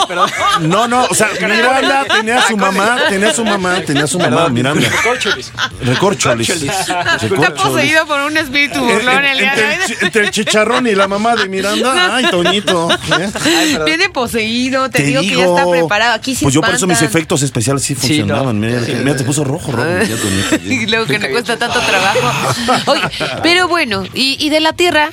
pero- 0.08 0.26
No, 0.60 0.88
no, 0.88 1.04
o 1.04 1.14
sea, 1.14 1.28
Miranda 1.40 2.04
tenía 2.04 2.38
a 2.38 2.42
su 2.48 2.56
mamá, 2.56 2.96
tenía 3.08 3.30
a 3.30 3.34
su 3.34 3.44
mamá, 3.44 3.80
tenía 3.80 4.04
a 4.04 4.06
su 4.06 4.18
mamá, 4.18 4.36
Perdón. 4.36 4.54
Miranda. 4.54 4.88
Recorcholis. 4.88 5.52
Recorcholis. 5.80 6.50
Está 6.50 7.54
poseído 7.54 8.06
por 8.06 8.20
un 8.20 8.36
espíritu 8.36 8.78
En- 8.80 8.86
burlón 8.94 9.24
en- 9.24 9.24
el 9.26 9.38
día 9.38 9.54
de 9.54 9.62
entre, 9.74 9.84
hoy. 9.86 9.92
el, 10.00 10.06
entre 10.06 10.24
el 10.24 10.30
chicharrón 10.30 10.86
y 10.86 10.94
la 10.94 11.08
mamá 11.08 11.36
de 11.36 11.48
Miranda. 11.48 12.14
Ay, 12.16 12.26
Toñito. 12.30 12.90
¿eh? 12.90 13.30
Ay, 13.44 13.72
perdón. 13.72 13.85
Viene 13.86 14.08
poseído, 14.10 14.90
te, 14.90 14.98
Te 14.98 15.04
digo, 15.06 15.22
que 15.22 15.34
ya 15.36 15.44
está 15.46 15.68
preparado. 15.70 16.14
Aquí 16.14 16.34
sí 16.34 16.44
Pues 16.44 16.54
yo 16.54 16.60
por 16.60 16.74
eso 16.74 16.86
mis 16.86 17.00
efectos 17.02 17.42
especiales 17.42 17.82
sí 17.82 17.94
Sí, 17.94 18.00
funcionaban. 18.00 18.60
no. 18.60 18.66
Mira, 18.66 18.80
mira, 19.02 19.16
te 19.16 19.24
puso 19.24 19.44
rojo, 19.44 19.72
rojo. 19.72 19.88
ya. 19.88 20.56
Y 20.64 20.86
luego 20.86 21.06
que 21.06 21.18
le 21.18 21.30
cuesta 21.30 21.56
tanto 21.56 21.80
trabajo. 21.80 22.20
Oye, 22.92 23.02
pero 23.42 23.68
bueno, 23.68 24.04
y, 24.14 24.36
y 24.44 24.50
de 24.50 24.60
la 24.60 24.72
Tierra, 24.74 25.10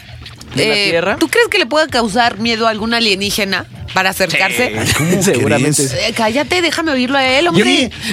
eh, 0.55 0.57
¿De 0.57 0.67
la 0.67 0.73
Tierra? 0.91 1.15
¿tú 1.19 1.27
crees 1.29 1.47
que 1.47 1.57
le 1.57 1.65
pueda 1.65 1.87
causar 1.87 2.39
miedo 2.39 2.67
a 2.67 2.69
algún 2.71 2.93
alienígena 2.93 3.65
para 3.93 4.09
acercarse? 4.11 4.73
¿Cómo 4.97 5.21
Seguramente. 5.23 5.87
crees? 5.87 5.93
Eh, 6.09 6.13
cállate, 6.15 6.61
déjame 6.61 6.91
oírlo 6.91 7.17
a 7.17 7.25
él, 7.25 7.47
hombre. 7.47 7.63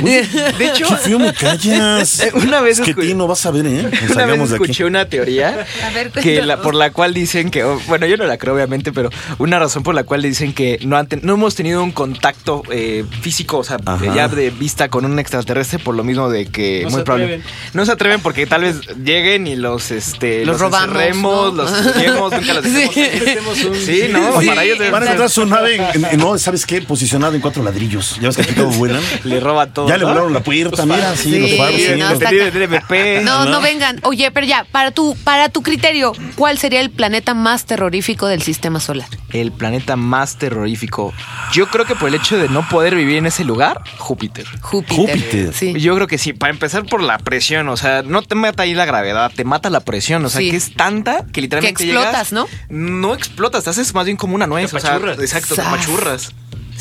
Oye, 0.03 0.27
De 0.59 0.67
hecho, 0.67 0.87
me 1.19 1.33
callas. 1.35 2.23
Una 2.35 2.61
vez 2.61 2.79
Es 2.81 2.95
que 2.95 3.15
no 3.15 3.27
vas 3.27 3.45
a 3.47 3.51
ver, 3.51 3.67
¿eh? 3.67 3.83
Nos 3.83 3.93
Una 3.93 4.01
vez 4.01 4.15
salgamos 4.15 4.51
de 4.51 4.57
aquí. 4.57 4.65
escuché 4.65 4.85
una 4.85 5.09
teoría 5.09 5.67
A 5.87 5.91
ver, 5.91 6.11
que 6.11 6.43
la, 6.43 6.61
por 6.63 6.75
la 6.75 6.91
cual 6.91 7.15
dicen 7.15 7.51
que, 7.51 7.65
bueno, 7.65 8.07
yo 8.07 8.17
no 8.17 8.25
la 8.25 8.39
creo 8.39 8.55
obviamente, 8.55 8.93
pero 8.93 9.11
una 9.39 9.59
razón 9.59 9.83
por 9.83 9.95
la 9.95 10.05
cual 10.05 10.23
dicen 10.23 10.53
que 10.53 10.79
no, 10.83 10.97
han 10.97 11.07
ten- 11.07 11.21
no 11.23 11.35
hemos 11.35 11.55
tenido 11.55 11.83
un 11.83 11.93
contacto 11.93 12.63
eh, 12.71 13.05
físico, 13.23 13.59
o 13.59 13.65
sea, 13.65 13.79
Ajá. 13.85 14.15
ya 14.15 14.29
de 14.29 14.51
vista 14.51 14.89
con 14.89 15.05
un 15.05 15.19
extraterrestre 15.19 15.79
por 15.79 15.95
lo 15.95 16.05
mismo 16.05 16.29
de 16.31 16.47
que 16.47 16.81
No 16.85 16.91
muy 16.91 16.99
se 17.01 17.05
probable- 17.05 17.25
atreven. 17.25 17.43
no 17.75 17.87
se 17.87 17.93
atreven 17.93 18.21
porque 18.21 18.47
tal 18.47 18.63
vez 18.63 18.77
lleguen 19.05 19.47
y 19.47 19.57
los 19.57 19.91
este 19.91 20.45
Los 20.45 20.61
robamos, 20.61 20.89
encerremos, 20.89 21.55
¿no? 21.55 21.63
los 21.65 21.97
llevemos, 21.97 22.33
nunca 22.33 22.55
los 22.55 22.65
dejemos 22.65 23.59
Sí. 23.85 24.03
no, 24.11 24.41
Sí. 24.41 24.47
para 24.47 24.65
ellos 24.65 24.79
debe 24.79 24.91
Van 24.91 25.03
a 25.03 25.07
encontrar 25.07 25.31
su 25.31 25.47
nave, 25.47 25.70
en, 25.95 26.05
en- 26.05 26.19
no, 26.19 26.39
¿sabes 26.39 26.67
qué? 26.67 26.81
Posicionada 26.83 27.35
en 27.35 27.41
cuatro 27.41 27.63
ladrillos. 27.63 28.17
Ya 28.21 28.29
ves 28.29 28.37
que 28.37 28.43
aquí 28.43 28.55
todo 28.55 28.69
vuelan. 28.71 29.03
le 29.25 29.41
roba 29.41 29.67
todo. 29.73 29.89
Ya 29.89 29.97
le 29.97 30.03
¿no? 30.05 30.09
volaron 30.11 30.33
la 30.33 30.43
puerta, 30.43 30.85
mira, 30.87 31.15
sí, 31.17 31.31
Sí, 31.33 31.39
los 31.39 31.57
faros. 31.57 31.81
No. 31.99 32.21
No, 33.25 33.45
¿no? 33.45 33.51
no 33.51 33.61
vengan. 33.61 34.01
Oye, 34.03 34.31
pero 34.31 34.47
ya, 34.47 34.65
para 34.71 34.91
tu, 34.91 35.17
para 35.25 35.49
tu 35.49 35.63
criterio, 35.63 36.13
¿cuál 36.37 36.59
sería 36.59 36.81
el 36.81 36.91
planeta 36.91 37.35
más 37.35 37.65
terrorífico 37.67 38.27
del 38.27 38.43
sistema 38.43 38.81
solar? 38.81 39.09
El 39.33 39.53
planeta 39.53 39.97
más 39.97 40.37
terrorífico. 40.37 41.13
Yo 41.53 41.67
creo 41.69 41.85
que 41.85 41.95
por 41.95 42.09
el 42.09 42.15
hecho 42.15 42.37
de 42.39 42.49
no 42.49 42.67
poder 42.69 42.95
vivir 42.95 43.17
en 43.19 43.27
ese 43.27 43.45
lugar, 43.45 43.81
Júpiter. 43.99 44.47
Júpiter. 44.61 44.97
Júpiter. 45.19 45.55
Sí. 45.55 45.75
Yo 45.81 45.95
creo 45.95 46.07
que 46.07 46.19
sí, 46.19 46.33
para 46.33 46.53
empezar 46.53 46.85
por 46.87 47.03
la 47.03 47.19
presión, 47.19 47.69
o 47.69 47.77
sea, 47.77 48.03
no 48.03 48.23
te 48.23 48.35
mata 48.35 48.65
ahí 48.65 48.75
la 48.75 48.85
gravedad, 48.85 49.31
te 49.35 49.45
mata 49.45 49.71
la 49.71 49.81
presión, 49.81 50.25
o 50.25 50.29
sea, 50.29 50.41
Sí. 50.41 50.51
que 50.51 50.57
es 50.57 50.75
tanta 50.75 51.25
que 51.33 51.41
literalmente 51.41 51.85
Que 51.85 51.91
explotas, 51.91 52.33
llegas- 52.33 52.49
No 52.69 53.15
explotas, 53.15 53.65
te 53.65 53.71
haces 53.71 53.95
más 53.95 54.05
bien 54.05 54.17
como 54.17 54.35
una 54.35 54.47
nuez, 54.47 54.73
o 54.75 54.79
sea, 54.81 54.97
exacto, 54.97 55.55
Sas. 55.61 56.33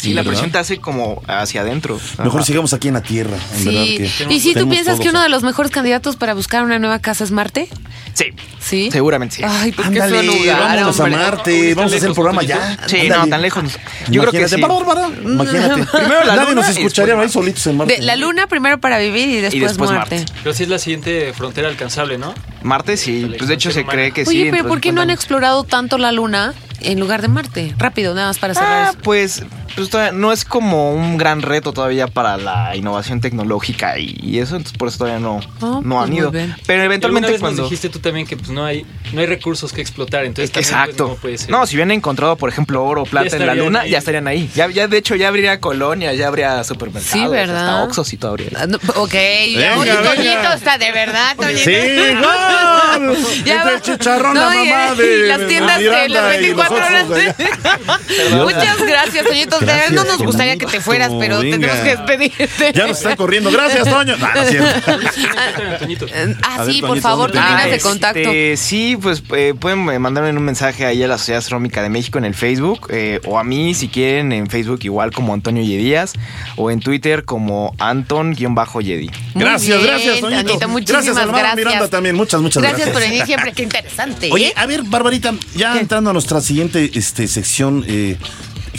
Sí, 0.02 0.14
la 0.14 0.22
¿verdad? 0.22 0.32
presión 0.32 0.52
te 0.52 0.58
hace 0.58 0.78
como 0.80 1.22
hacia 1.28 1.62
adentro. 1.62 2.00
Mejor 2.20 2.40
Ajá. 2.42 2.46
sigamos 2.46 2.74
aquí 2.74 2.88
en 2.88 2.94
la 2.96 3.02
tierra. 3.02 3.38
en 3.58 3.66
verdad 3.66 3.84
que 3.84 4.10
¿Y 4.34 4.40
si 4.40 4.54
tú 4.54 4.68
piensas 4.70 5.00
que 5.00 5.10
uno 5.10 5.22
de 5.22 5.30
los 5.30 5.44
mejores 5.44 5.72
candidatos 5.72 6.16
para 6.16 6.34
buscar 6.34 6.64
una 6.64 6.80
nueva 6.80 7.00
casa 7.00 7.24
es 7.24 7.32
Marte? 7.32 7.68
Sí, 8.14 8.26
Sí. 8.60 8.90
seguramente 8.92 9.38
sí. 9.38 9.44
Ay, 9.46 9.72
pues 9.72 9.88
qué 9.90 10.02
Ándale, 10.02 10.20
feo 10.24 10.34
lugar, 10.34 10.60
vámonos 10.60 11.00
a 11.00 11.04
hombre. 11.04 11.20
Marte, 11.20 11.74
vamos 11.76 11.94
a 11.94 11.96
hacer 11.96 12.10
el 12.10 12.14
programa 12.16 12.44
ya. 12.44 12.78
Sí, 12.88 12.98
Ándale. 13.02 13.22
no, 13.24 13.28
tan 13.30 13.42
lejos. 13.42 13.64
Yo 14.10 14.22
creo 14.22 14.32
que 14.32 14.38
Imagínate, 14.40 14.56
sí. 14.56 14.62
bárbara, 14.62 15.08
Imagínate. 15.24 15.86
Primero 15.92 16.26
la 16.26 16.36
Nadie 16.36 16.50
luna 16.50 16.62
nos 16.68 16.68
y 16.78 16.80
escucharía 16.82 17.20
ahí 17.20 17.30
solitos 17.30 17.66
en 17.68 17.78
Marte. 17.78 17.96
De 17.96 18.02
la 18.02 18.16
luna 18.16 18.48
primero 18.48 18.80
para 18.80 18.98
vivir 19.00 19.30
y 19.30 19.36
después, 19.38 19.64
después 19.70 19.92
Marte. 19.92 20.18
Marte. 20.18 20.34
Pero 20.44 20.54
sí 20.56 20.64
es 20.64 20.70
la 20.70 20.80
siguiente 20.80 21.34
frontera 21.34 21.68
alcanzable, 21.70 22.18
¿no? 22.18 22.34
Marte 22.64 22.98
sí, 22.98 23.32
pues 23.38 23.48
de 23.48 23.54
hecho 23.54 23.72
se 23.72 23.86
cree 23.86 24.12
que 24.12 24.26
sí. 24.26 24.42
Oye, 24.42 24.52
pero 24.52 24.68
¿por 24.68 24.82
qué 24.82 24.92
no 24.92 25.02
han 25.02 25.08
50 25.08 25.12
años. 25.12 25.20
explorado 25.20 25.64
tanto 25.64 25.98
la 25.98 26.12
luna 26.12 26.54
en 26.82 27.00
lugar 27.00 27.22
de 27.22 27.28
Marte? 27.30 27.74
Rápido, 27.78 28.14
nada 28.16 28.28
más 28.28 28.40
para 28.40 28.54
cerrar 28.54 28.94
Ah, 28.94 28.98
pues, 29.02 29.44
pues 29.88 30.14
no 30.14 30.32
es 30.32 30.44
como 30.46 30.94
un 30.94 31.18
gran 31.18 31.42
reto 31.42 31.72
todavía 31.74 32.08
para 32.08 32.38
la 32.38 32.76
innovación 32.76 33.22
tecnológica 33.22 33.98
y, 33.98 34.18
y 34.22 34.40
eso, 34.40 34.56
entonces 34.56 34.78
por 34.78 34.88
eso 34.90 34.98
todavía 35.00 35.20
no, 35.20 35.40
Ah, 35.62 35.80
no 35.84 35.96
pues 35.96 36.08
han 36.10 36.14
ido. 36.14 36.32
Pero 36.66 36.82
Y 36.82 36.86
eventualmente 36.86 37.32
vez 37.32 37.40
cuando... 37.40 37.62
nos 37.64 37.70
dijiste 37.70 37.90
tú 37.90 38.00
también 38.00 38.26
que 38.28 38.36
pues 38.38 38.50
no 38.50 38.66
hay 38.66 38.86
no 39.14 39.22
hay 39.22 39.28
recursos 39.28 39.72
que 39.74 39.82
explotar, 39.82 40.26
entonces 40.26 40.52
también, 40.52 40.72
pues, 40.72 40.82
Exacto. 40.86 41.08
no 41.08 41.16
puede 41.16 41.38
ser. 41.38 41.50
No, 41.50 41.66
si 41.66 41.76
hubieran 41.76 41.92
encontrado, 41.92 42.36
por 42.36 42.50
ejemplo, 42.50 42.84
oro 42.84 43.04
o 43.04 43.06
plata 43.06 43.36
en 43.38 43.46
la 43.48 43.56
luna, 43.56 43.82
ahí. 43.82 43.90
ya 43.92 43.98
estarían 44.00 44.28
ahí. 44.28 44.50
Ya, 44.56 44.68
ya, 44.70 44.88
de 44.88 44.98
hecho, 44.98 45.16
ya 45.16 45.28
habría 45.30 45.60
colonias, 45.60 46.16
ya 46.18 46.28
habría 46.28 46.64
supermercados. 46.64 47.12
Sí, 47.12 47.28
¿verdad? 47.28 47.58
Hasta 47.70 47.84
Oxxos 47.86 48.14
y 48.14 48.18
todo 48.18 48.32
habría. 48.32 48.50
Ah, 48.56 48.68
no, 48.68 48.78
ok, 48.96 49.14
oye. 49.78 49.92
Toñito 50.04 50.54
está 50.54 50.78
de 50.78 50.92
verdad, 50.92 51.36
Toñito. 51.36 51.60
Sí, 51.60 51.72
gol. 52.22 53.18
Ya 53.46 53.54
Entre 53.56 53.72
va. 53.72 53.72
el 53.76 53.82
chicharrón, 53.82 54.36
la 54.36 54.42
No, 54.54 54.64
y- 54.64 54.70
mamá 54.70 54.94
y 54.94 54.98
de 54.98 55.28
las 55.28 55.40
de 55.40 55.46
tiendas 55.48 55.80
de 55.80 56.10
las 56.10 56.36
y 56.36 56.38
24 56.40 56.78
los 56.78 56.86
horas. 57.10 57.12
Allá. 57.12 57.36
Muchas 58.44 58.78
gracias, 58.86 59.26
Toñito. 59.26 59.58
Verdad, 59.74 59.90
no 59.92 60.04
nos 60.04 60.18
gustaría 60.18 60.58
que 60.58 60.66
te 60.66 60.82
fueras, 60.82 61.12
pero 61.20 61.40
venga. 61.40 61.58
tenemos 61.58 61.80
que 61.84 61.90
despedirte. 61.96 62.74
Ya 62.74 62.88
nos 62.88 62.98
están 62.98 63.16
corriendo. 63.16 63.52
Gracias, 63.52 63.90
Toño. 63.90 64.18
No, 64.18 64.34
no 64.34 64.42
es 64.42 64.50
cierto. 64.50 65.80
Toñito. 65.80 66.06
Ah, 66.42 66.66
sí, 66.66 66.82
por 66.82 66.90
Toñito, 66.90 67.02
favor, 67.02 67.32
tus 67.32 67.40
¿dónde 67.40 67.50
te 67.50 67.64
líneas 67.64 67.72
de 67.72 67.90
contacto. 67.90 68.20
Este, 68.20 68.58
sí, 68.58 68.98
pues 69.02 69.24
eh, 69.36 69.54
pueden 69.60 69.80
mandarme 70.02 70.30
un 70.32 70.44
mensaje 70.44 70.86
ahí 70.86 71.04
a 71.04 71.08
la 71.08 71.18
Sociedad 71.18 71.40
Astronómica 71.40 71.82
de 71.82 71.90
México 71.90 72.18
en 72.18 72.26
el 72.26 72.34
Facebook 72.34 72.88
eh, 72.90 73.20
o 73.26 73.38
a 73.38 73.44
mí 73.44 73.74
si 73.74 73.88
quieren 73.88 74.32
en 74.32 74.48
Facebook 74.48 74.80
igual 74.84 75.12
como 75.12 75.34
Antonio 75.34 75.64
Yedías 75.64 76.14
o 76.56 76.72
en 76.72 76.80
Twitter 76.80 77.26
como 77.26 77.74
Anton-Yedi. 77.78 79.10
Gracias, 79.36 79.78
bien, 79.78 79.92
gracias, 79.92 80.20
Toñito. 80.20 80.60
Gracias, 80.88 81.16
gracias. 81.16 81.56
Miranda, 81.56 81.88
también. 81.88 82.16
Muchas, 82.16 82.42
muchas 82.42 82.62
Gracias 82.62 82.88
gracias. 82.88 83.04
por 83.04 83.10
venir 83.10 83.26
siempre, 83.26 83.54
qué 83.54 83.64
interesante. 83.64 84.30
Oye, 84.32 84.48
¿eh? 84.48 84.54
a 84.56 84.66
ver, 84.66 84.84
Barbarita, 84.84 85.34
ya 85.56 85.80
entrando 85.80 86.10
a 86.10 86.14
nuestra 86.14 86.42
siguiente 86.42 86.92
este, 86.94 87.28
sección, 87.28 87.86
eh, 87.88 88.18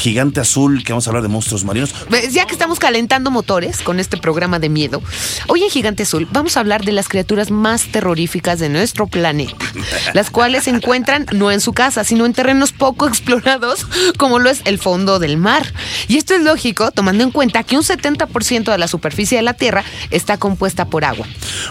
Gigante 0.01 0.41
Azul, 0.41 0.83
que 0.83 0.95
vamos 0.95 1.07
a 1.07 1.11
hablar 1.11 1.23
de 1.23 1.29
monstruos 1.29 1.65
marinos. 1.65 1.95
Ya 2.31 2.47
que 2.47 2.53
estamos 2.53 2.79
calentando 2.79 3.31
motores 3.31 3.83
con 3.83 4.01
este 4.01 4.17
programa 4.17 4.59
de 4.59 4.71
miedo, 4.71 5.03
hoy 5.47 5.63
en 5.63 5.69
Gigante 5.69 6.05
Azul 6.05 6.27
vamos 6.33 6.57
a 6.57 6.61
hablar 6.61 6.87
de 6.87 6.93
las 6.93 7.07
criaturas 7.07 7.51
más 7.51 7.85
terroríficas 7.93 8.59
de 8.59 8.71
nuestro 8.71 9.07
planeta, 9.07 9.55
las 10.15 10.31
cuales 10.31 10.65
se 10.65 10.71
encuentran 10.71 11.27
no 11.33 11.51
en 11.51 11.61
su 11.61 11.75
casa, 11.75 12.03
sino 12.03 12.25
en 12.25 12.33
terrenos 12.33 12.73
poco 12.73 13.07
explorados, 13.07 13.87
como 14.17 14.39
lo 14.39 14.49
es 14.49 14.63
el 14.65 14.79
fondo 14.79 15.19
del 15.19 15.37
mar. 15.37 15.71
Y 16.09 16.17
esto 16.17 16.35
es 16.35 16.43
lógico, 16.43 16.91
tomando 16.93 17.23
en 17.23 17.31
cuenta 17.31 17.63
que 17.63 17.77
un 17.77 17.83
70% 17.83 18.73
de 18.73 18.79
la 18.79 18.89
superficie 18.89 19.37
de 19.37 19.43
la 19.43 19.53
Tierra 19.53 19.85
está 20.11 20.39
compuesta 20.39 20.87
por 20.87 21.05
agua. 21.05 21.27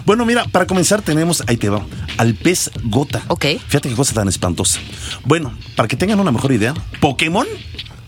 Bueno, 0.05 0.24
mira, 0.25 0.45
para 0.45 0.67
comenzar 0.67 1.01
tenemos, 1.01 1.43
ahí 1.48 1.57
te 1.57 1.69
va, 1.69 1.83
al 2.17 2.36
pez 2.36 2.69
gota. 2.83 3.24
Ok. 3.27 3.45
Fíjate 3.67 3.89
qué 3.89 3.95
cosa 3.95 4.13
tan 4.13 4.27
espantosa. 4.27 4.79
Bueno, 5.25 5.51
para 5.75 5.88
que 5.88 5.95
tengan 5.95 6.19
una 6.19 6.31
mejor 6.31 6.51
idea, 6.51 6.75
Pokémon, 7.00 7.48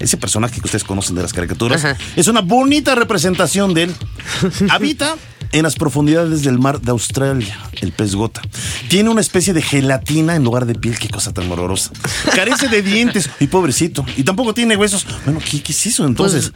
ese 0.02 0.18
personaje 0.18 0.56
que 0.60 0.66
ustedes 0.66 0.84
conocen 0.84 1.16
de 1.16 1.22
las 1.22 1.34
caricaturas, 1.34 1.86
Ajá. 1.86 1.98
es 2.16 2.28
una 2.28 2.42
bonita 2.42 2.96
representación 2.96 3.74
de 3.74 3.84
él. 3.84 3.96
Habita 4.70 5.16
en 5.52 5.64
las 5.64 5.76
profundidades 5.76 6.44
del 6.44 6.60
mar 6.60 6.80
de 6.82 6.92
Australia, 6.92 7.58
el 7.82 7.92
pez 7.92 8.16
gota. 8.16 8.42
Tiene 8.90 9.10
una 9.10 9.22
especie 9.22 9.54
de 9.54 9.62
gelatina 9.62 10.36
en 10.36 10.44
lugar 10.44 10.66
de 10.66 10.76
piel, 10.76 10.98
qué 10.98 11.10
cosa 11.10 11.34
tan 11.34 11.52
horrorosa. 11.52 11.92
Carece 12.36 12.68
de 12.70 12.82
dientes, 12.82 13.30
y 13.40 13.48
pobrecito. 13.48 14.06
Y 14.18 14.24
tampoco 14.24 14.54
tiene 14.54 14.76
huesos. 14.78 15.06
Bueno, 15.26 15.40
¿qué, 15.40 15.62
qué 15.62 15.72
es 15.74 15.86
eso 15.86 16.06
entonces? 16.06 16.52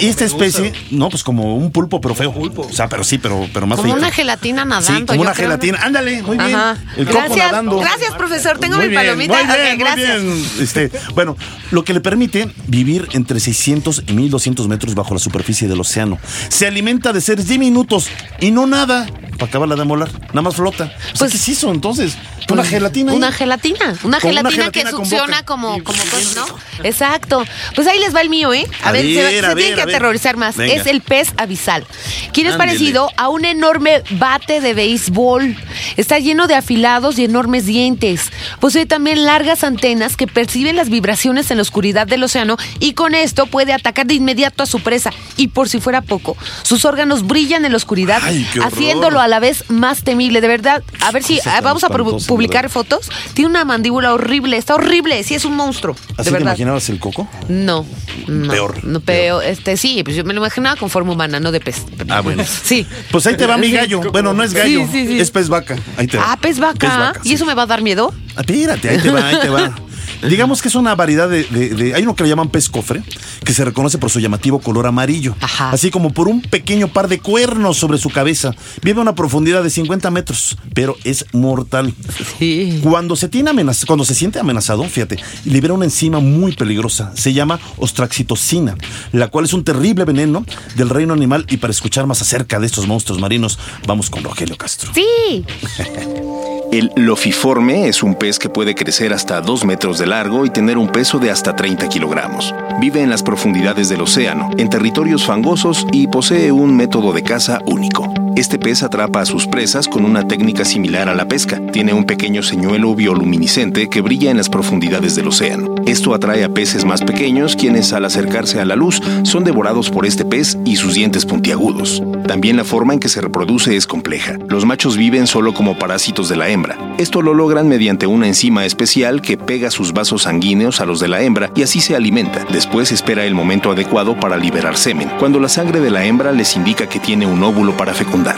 Esta 0.00 0.24
especie, 0.24 0.72
no, 0.90 1.08
pues 1.08 1.22
como 1.22 1.56
un 1.56 1.70
pulpo, 1.72 2.00
pero 2.00 2.14
feo. 2.14 2.32
O 2.56 2.72
sea, 2.72 2.88
pero 2.88 3.04
sí, 3.04 3.18
pero, 3.18 3.48
pero 3.52 3.66
más 3.66 3.76
Como 3.78 3.92
feito. 3.92 3.98
una 4.06 4.12
gelatina 4.12 4.64
nadando. 4.64 4.98
Sí, 5.00 5.06
como 5.06 5.20
una 5.22 5.34
gelatina. 5.34 5.78
Ándale, 5.82 6.22
muy 6.22 6.36
bien. 6.36 6.54
Ajá. 6.54 6.76
El 6.96 7.06
coco 7.06 7.18
Gracias, 7.18 7.50
nadando. 7.52 7.78
gracias, 7.78 8.14
profesor. 8.14 8.58
Tengo 8.58 8.76
Muy 8.76 8.86
mi 8.86 8.90
bien, 8.90 9.00
palomita. 9.02 9.44
Muy 9.44 9.56
bien, 9.56 9.78
gracias. 9.78 10.22
bien. 10.22 10.44
Este, 10.60 10.90
bueno, 11.14 11.36
lo 11.70 11.84
que 11.84 11.94
le 11.94 12.00
permite 12.00 12.48
vivir 12.66 13.08
entre 13.12 13.40
600 13.40 14.04
y 14.06 14.12
1200 14.12 14.68
metros 14.68 14.94
bajo 14.94 15.14
la 15.14 15.20
superficie 15.20 15.68
del 15.68 15.80
océano. 15.80 16.18
Se 16.48 16.66
alimenta 16.66 17.12
de 17.12 17.20
seres 17.20 17.48
diminutos 17.48 18.07
y 18.40 18.50
no 18.50 18.66
nada. 18.66 19.06
Para 19.38 19.50
acabarla 19.50 19.76
de 19.76 19.84
molar. 19.84 20.10
Nada 20.30 20.42
más 20.42 20.56
flota. 20.56 20.84
O 20.84 20.88
sea, 20.88 20.98
Pues- 21.18 21.30
¿Qué 21.30 21.36
es 21.36 21.48
eso 21.50 21.70
entonces? 21.70 22.14
Una 22.50 22.64
gelatina. 22.64 23.12
ahí. 23.12 23.18
Una 23.18 23.30
gelatina. 23.30 23.94
Una 24.02 24.18
Con 24.20 24.30
una 24.30 24.40
gelatina, 24.40 24.50
gelatina 24.50 24.70
que 24.72 24.90
succiona 24.90 25.42
como, 25.44 25.76
Y- 25.76 25.80
como 25.82 25.98
¿no? 26.34 26.46
Exacto. 26.82 27.44
Pues 27.74 27.86
ahí 27.86 27.98
les 28.00 28.14
va 28.14 28.20
el 28.22 28.30
mío, 28.30 28.52
¿eh? 28.52 28.66
A, 28.82 28.88
A 28.88 28.92
ver, 28.92 29.02
se, 29.02 29.14
ver, 29.22 29.44
se 29.44 29.54
tienen 29.54 29.74
que 29.76 29.82
aterrorizar 29.82 30.36
más. 30.36 30.56
Venga. 30.56 30.74
Es 30.74 30.86
el 30.86 31.02
pez 31.02 31.32
abisal. 31.36 31.84
Quien 32.32 32.46
es 32.46 32.54
Ándele. 32.54 32.70
parecido 32.72 33.10
a 33.16 33.28
un 33.28 33.44
enorme 33.44 34.02
bate 34.12 34.60
de 34.60 34.74
béisbol. 34.74 35.56
Está 35.96 36.18
lleno 36.18 36.46
de 36.46 36.54
afilados 36.54 37.18
y 37.18 37.24
enormes 37.24 37.66
dientes. 37.66 38.30
Posee 38.60 38.86
también 38.86 39.24
largas 39.24 39.62
antenas 39.62 40.16
que 40.16 40.26
perciben 40.26 40.74
las 40.74 40.88
vibraciones 40.88 41.50
en 41.50 41.58
la 41.58 41.62
oscuridad 41.62 42.06
del 42.06 42.24
océano 42.24 42.56
y 42.80 42.94
con 42.94 43.14
esto 43.14 43.46
puede 43.46 43.72
atacar 43.72 44.06
de 44.06 44.14
inmediato 44.14 44.62
a 44.62 44.66
su 44.66 44.80
presa. 44.80 45.10
Y 45.36 45.48
por 45.48 45.68
si 45.68 45.80
fuera 45.80 46.00
poco, 46.00 46.36
sus 46.62 46.84
órganos 46.84 47.26
brillan 47.26 47.64
en 47.64 47.72
la 47.72 47.76
oscuridad, 47.76 47.97
Ay, 48.06 48.46
haciéndolo 48.62 49.20
a 49.20 49.28
la 49.28 49.40
vez 49.40 49.64
más 49.68 50.02
temible. 50.02 50.40
De 50.40 50.48
verdad, 50.48 50.82
a 51.00 51.10
ver 51.10 51.22
si 51.22 51.40
ah, 51.46 51.60
vamos 51.62 51.84
a 51.84 51.88
publicar 51.88 52.64
¿verdad? 52.64 52.72
fotos. 52.72 53.10
Tiene 53.34 53.50
una 53.50 53.64
mandíbula 53.64 54.12
horrible, 54.14 54.56
está 54.56 54.74
horrible, 54.74 55.22
sí 55.22 55.34
es 55.34 55.44
un 55.44 55.56
monstruo. 55.56 55.96
¿Así 56.16 56.30
de 56.30 56.36
te 56.36 56.42
imaginabas 56.42 56.88
el 56.88 56.98
coco? 56.98 57.28
No, 57.48 57.86
no. 58.26 58.50
Peor, 58.50 58.84
No, 58.84 59.00
peor. 59.00 59.44
Este, 59.44 59.76
sí, 59.76 60.02
pues 60.04 60.16
yo 60.16 60.24
me 60.24 60.34
lo 60.34 60.40
imaginaba 60.40 60.76
con 60.76 60.90
forma 60.90 61.12
humana, 61.12 61.40
no 61.40 61.52
de 61.52 61.60
pez. 61.60 61.84
Ah, 62.08 62.20
bueno. 62.20 62.44
Sí. 62.68 62.86
Pues 63.10 63.26
ahí 63.26 63.36
te 63.36 63.46
va 63.46 63.56
mi 63.56 63.70
gallo. 63.70 64.00
Bueno, 64.12 64.34
no 64.34 64.42
es 64.42 64.52
gallo. 64.52 64.80
Sí, 64.86 64.88
sí, 64.92 65.06
sí. 65.06 65.20
Es 65.20 65.30
pez 65.30 65.48
vaca. 65.48 65.76
Ahí 65.96 66.06
te 66.06 66.18
va. 66.18 66.32
Ah, 66.32 66.36
pez 66.36 66.58
vaca. 66.58 67.14
¿Y 67.24 67.34
eso 67.34 67.46
me 67.46 67.54
va 67.54 67.62
a 67.62 67.66
dar 67.66 67.82
miedo? 67.82 68.12
Ah, 68.36 68.40
Espérate, 68.40 68.88
ahí 68.88 68.98
te 68.98 69.10
va, 69.10 69.26
ahí 69.26 69.38
te 69.40 69.48
va. 69.48 69.74
Digamos 70.28 70.62
que 70.62 70.68
es 70.68 70.74
una 70.74 70.94
variedad 70.94 71.28
de, 71.28 71.44
de- 71.44 71.70
de- 71.70 71.94
Hay 71.94 72.02
uno 72.02 72.14
que 72.14 72.22
le 72.24 72.28
llaman 72.28 72.48
pez 72.50 72.68
cofre, 72.68 73.02
que 73.44 73.52
se 73.52 73.64
reconoce 73.64 73.98
por 73.98 74.10
su 74.10 74.20
llamativo 74.20 74.58
color 74.60 74.86
amarillo. 74.86 75.34
Ajá. 75.40 75.70
Así 75.70 75.90
como 75.90 76.12
por 76.12 76.28
un 76.28 76.42
pequeño 76.42 76.88
par 76.88 77.08
de 77.08 77.18
cuernos 77.20 77.76
sobre 77.76 77.98
su 77.98 78.10
cabeza. 78.10 78.52
Vive 78.82 78.98
a 78.98 79.02
una 79.02 79.14
profundidad 79.14 79.62
de 79.62 79.70
50 79.70 80.10
metros, 80.10 80.56
pero 80.74 80.96
es 81.04 81.24
mortal. 81.32 81.94
Sí. 82.38 82.80
Cuando 82.82 83.16
se, 83.16 83.28
tiene 83.28 83.50
amenaz- 83.50 83.86
cuando 83.86 84.04
se 84.04 84.14
siente 84.14 84.38
amenazado, 84.38 84.84
fíjate, 84.84 85.18
libera 85.44 85.74
una 85.74 85.84
enzima 85.84 86.20
muy 86.20 86.52
peligrosa. 86.52 87.12
Se 87.14 87.32
llama 87.32 87.60
ostraxitocina, 87.76 88.76
la 89.12 89.28
cual 89.28 89.44
es 89.44 89.52
un 89.52 89.64
terrible 89.64 90.04
veneno 90.04 90.44
del 90.76 90.88
reino 90.90 91.12
animal. 91.14 91.46
Y 91.48 91.58
para 91.58 91.70
escuchar 91.70 92.06
más 92.06 92.20
acerca 92.22 92.58
de 92.58 92.66
estos 92.66 92.86
monstruos 92.86 93.20
marinos, 93.20 93.58
vamos 93.86 94.10
con 94.10 94.22
Rogelio 94.24 94.56
Castro. 94.56 94.90
Sí. 94.94 95.44
El 96.70 96.92
lofiforme 96.96 97.88
es 97.88 98.02
un 98.02 98.14
pez 98.14 98.38
que 98.38 98.50
puede 98.50 98.74
crecer 98.74 99.14
hasta 99.14 99.40
2 99.40 99.64
metros 99.64 99.98
de 99.98 100.06
largo 100.06 100.44
y 100.44 100.50
tener 100.50 100.76
un 100.76 100.88
peso 100.88 101.18
de 101.18 101.30
hasta 101.30 101.56
30 101.56 101.88
kilogramos. 101.88 102.54
Vive 102.78 103.02
en 103.02 103.08
las 103.08 103.22
profundidades 103.22 103.88
del 103.88 104.02
océano, 104.02 104.50
en 104.58 104.68
territorios 104.68 105.24
fangosos 105.24 105.86
y 105.92 106.08
posee 106.08 106.52
un 106.52 106.76
método 106.76 107.14
de 107.14 107.22
caza 107.22 107.60
único. 107.64 108.12
Este 108.36 108.58
pez 108.58 108.84
atrapa 108.84 109.22
a 109.22 109.26
sus 109.26 109.48
presas 109.48 109.88
con 109.88 110.04
una 110.04 110.28
técnica 110.28 110.64
similar 110.64 111.08
a 111.08 111.14
la 111.14 111.26
pesca. 111.26 111.60
Tiene 111.72 111.92
un 111.92 112.04
pequeño 112.04 112.44
señuelo 112.44 112.94
bioluminiscente 112.94 113.88
que 113.88 114.00
brilla 114.00 114.30
en 114.30 114.36
las 114.36 114.48
profundidades 114.48 115.16
del 115.16 115.26
océano. 115.26 115.74
Esto 115.86 116.14
atrae 116.14 116.44
a 116.44 116.48
peces 116.48 116.84
más 116.84 117.02
pequeños 117.02 117.56
quienes 117.56 117.92
al 117.92 118.04
acercarse 118.04 118.60
a 118.60 118.64
la 118.64 118.76
luz 118.76 119.02
son 119.24 119.42
devorados 119.42 119.90
por 119.90 120.06
este 120.06 120.24
pez 120.24 120.56
y 120.64 120.76
sus 120.76 120.94
dientes 120.94 121.26
puntiagudos. 121.26 122.00
También 122.28 122.56
la 122.56 122.64
forma 122.64 122.92
en 122.92 123.00
que 123.00 123.08
se 123.08 123.20
reproduce 123.20 123.74
es 123.74 123.88
compleja. 123.88 124.36
Los 124.46 124.64
machos 124.64 124.96
viven 124.96 125.26
solo 125.26 125.52
como 125.52 125.76
parásitos 125.76 126.28
de 126.28 126.36
la 126.36 126.48
hembra. 126.48 126.57
Esto 126.98 127.22
lo 127.22 127.34
logran 127.34 127.68
mediante 127.68 128.06
una 128.06 128.26
enzima 128.26 128.64
especial 128.64 129.22
que 129.22 129.36
pega 129.36 129.70
sus 129.70 129.92
vasos 129.92 130.22
sanguíneos 130.22 130.80
a 130.80 130.86
los 130.86 131.00
de 131.00 131.08
la 131.08 131.22
hembra 131.22 131.50
y 131.54 131.62
así 131.62 131.80
se 131.80 131.94
alimenta. 131.94 132.44
Después 132.50 132.90
espera 132.90 133.24
el 133.24 133.34
momento 133.34 133.70
adecuado 133.70 134.18
para 134.18 134.36
liberar 134.36 134.76
semen, 134.76 135.10
cuando 135.18 135.38
la 135.38 135.48
sangre 135.48 135.80
de 135.80 135.90
la 135.90 136.04
hembra 136.04 136.32
les 136.32 136.56
indica 136.56 136.88
que 136.88 136.98
tiene 136.98 137.26
un 137.26 137.42
óvulo 137.42 137.76
para 137.76 137.94
fecundar. 137.94 138.36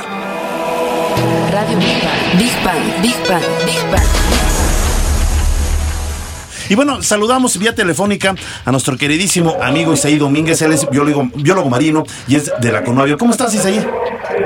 Radio 1.51 1.79
Big 1.79 2.03
Bang. 2.03 2.39
Big 2.39 2.65
Bang, 2.65 3.03
Big 3.03 3.29
Bang, 3.29 3.43
Big 3.67 3.91
Bang. 3.91 4.31
Y 6.69 6.77
bueno, 6.77 7.03
saludamos 7.03 7.59
vía 7.59 7.75
telefónica 7.75 8.35
a 8.65 8.71
nuestro 8.71 8.97
queridísimo 8.97 9.57
amigo 9.61 9.93
Isaí 9.93 10.19
Domínguez. 10.19 10.63
Él 10.63 10.73
es 10.73 10.89
biólogo, 10.89 11.29
biólogo 11.35 11.69
marino 11.69 12.05
y 12.29 12.37
es 12.37 12.53
de 12.61 12.71
la 12.71 12.85
Conavio. 12.85 13.19
¿Cómo 13.19 13.33
estás, 13.33 13.53
Isaí? 13.55 13.85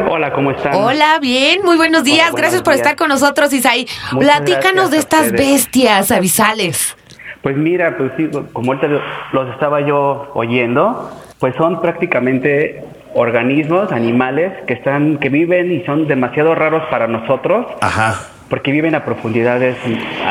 Hola, 0.08 0.32
¿cómo 0.32 0.50
están? 0.50 0.74
Hola, 0.74 1.18
bien, 1.20 1.60
muy 1.64 1.76
buenos 1.76 2.04
días. 2.04 2.30
buenos 2.30 2.40
Gracias 2.40 2.62
por 2.62 2.74
días. 2.74 2.86
estar 2.86 2.96
con 2.96 3.08
nosotros, 3.08 3.52
Isaí. 3.52 3.86
Muchas 4.12 4.40
Platícanos 4.40 4.90
de 4.90 4.98
estas 4.98 5.32
bestias 5.32 6.10
abisales. 6.10 6.96
Pues 7.42 7.56
mira, 7.56 7.96
pues 7.96 8.12
sí, 8.16 8.30
como 8.52 8.72
ahorita 8.72 8.88
los 9.32 9.50
estaba 9.50 9.80
yo 9.82 10.30
oyendo, 10.34 11.10
pues 11.38 11.54
son 11.56 11.80
prácticamente 11.80 12.82
organismos, 13.14 13.92
animales 13.92 14.52
que 14.66 14.74
están, 14.74 15.18
que 15.18 15.28
viven 15.28 15.70
y 15.70 15.84
son 15.84 16.08
demasiado 16.08 16.54
raros 16.54 16.82
para 16.90 17.06
nosotros. 17.06 17.66
Ajá. 17.80 18.20
Porque 18.48 18.72
viven 18.72 18.94
a 18.94 19.04
profundidades 19.04 19.76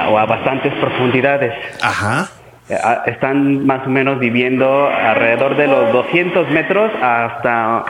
o 0.10 0.18
a 0.18 0.26
bastantes 0.26 0.74
profundidades. 0.76 1.54
Ajá. 1.82 2.30
Eh, 2.70 2.78
están 3.08 3.66
más 3.66 3.86
o 3.86 3.90
menos 3.90 4.20
viviendo 4.20 4.88
alrededor 4.88 5.56
de 5.58 5.68
los 5.68 5.92
200 5.92 6.50
metros 6.50 6.92
hasta 7.02 7.84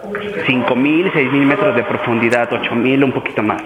5.000, 0.00 1.12
6.000 1.12 1.44
metros 1.44 1.76
de 1.76 1.84
profundidad, 1.84 2.48
8.000, 2.50 3.04
un 3.04 3.12
poquito 3.12 3.42
más. 3.42 3.62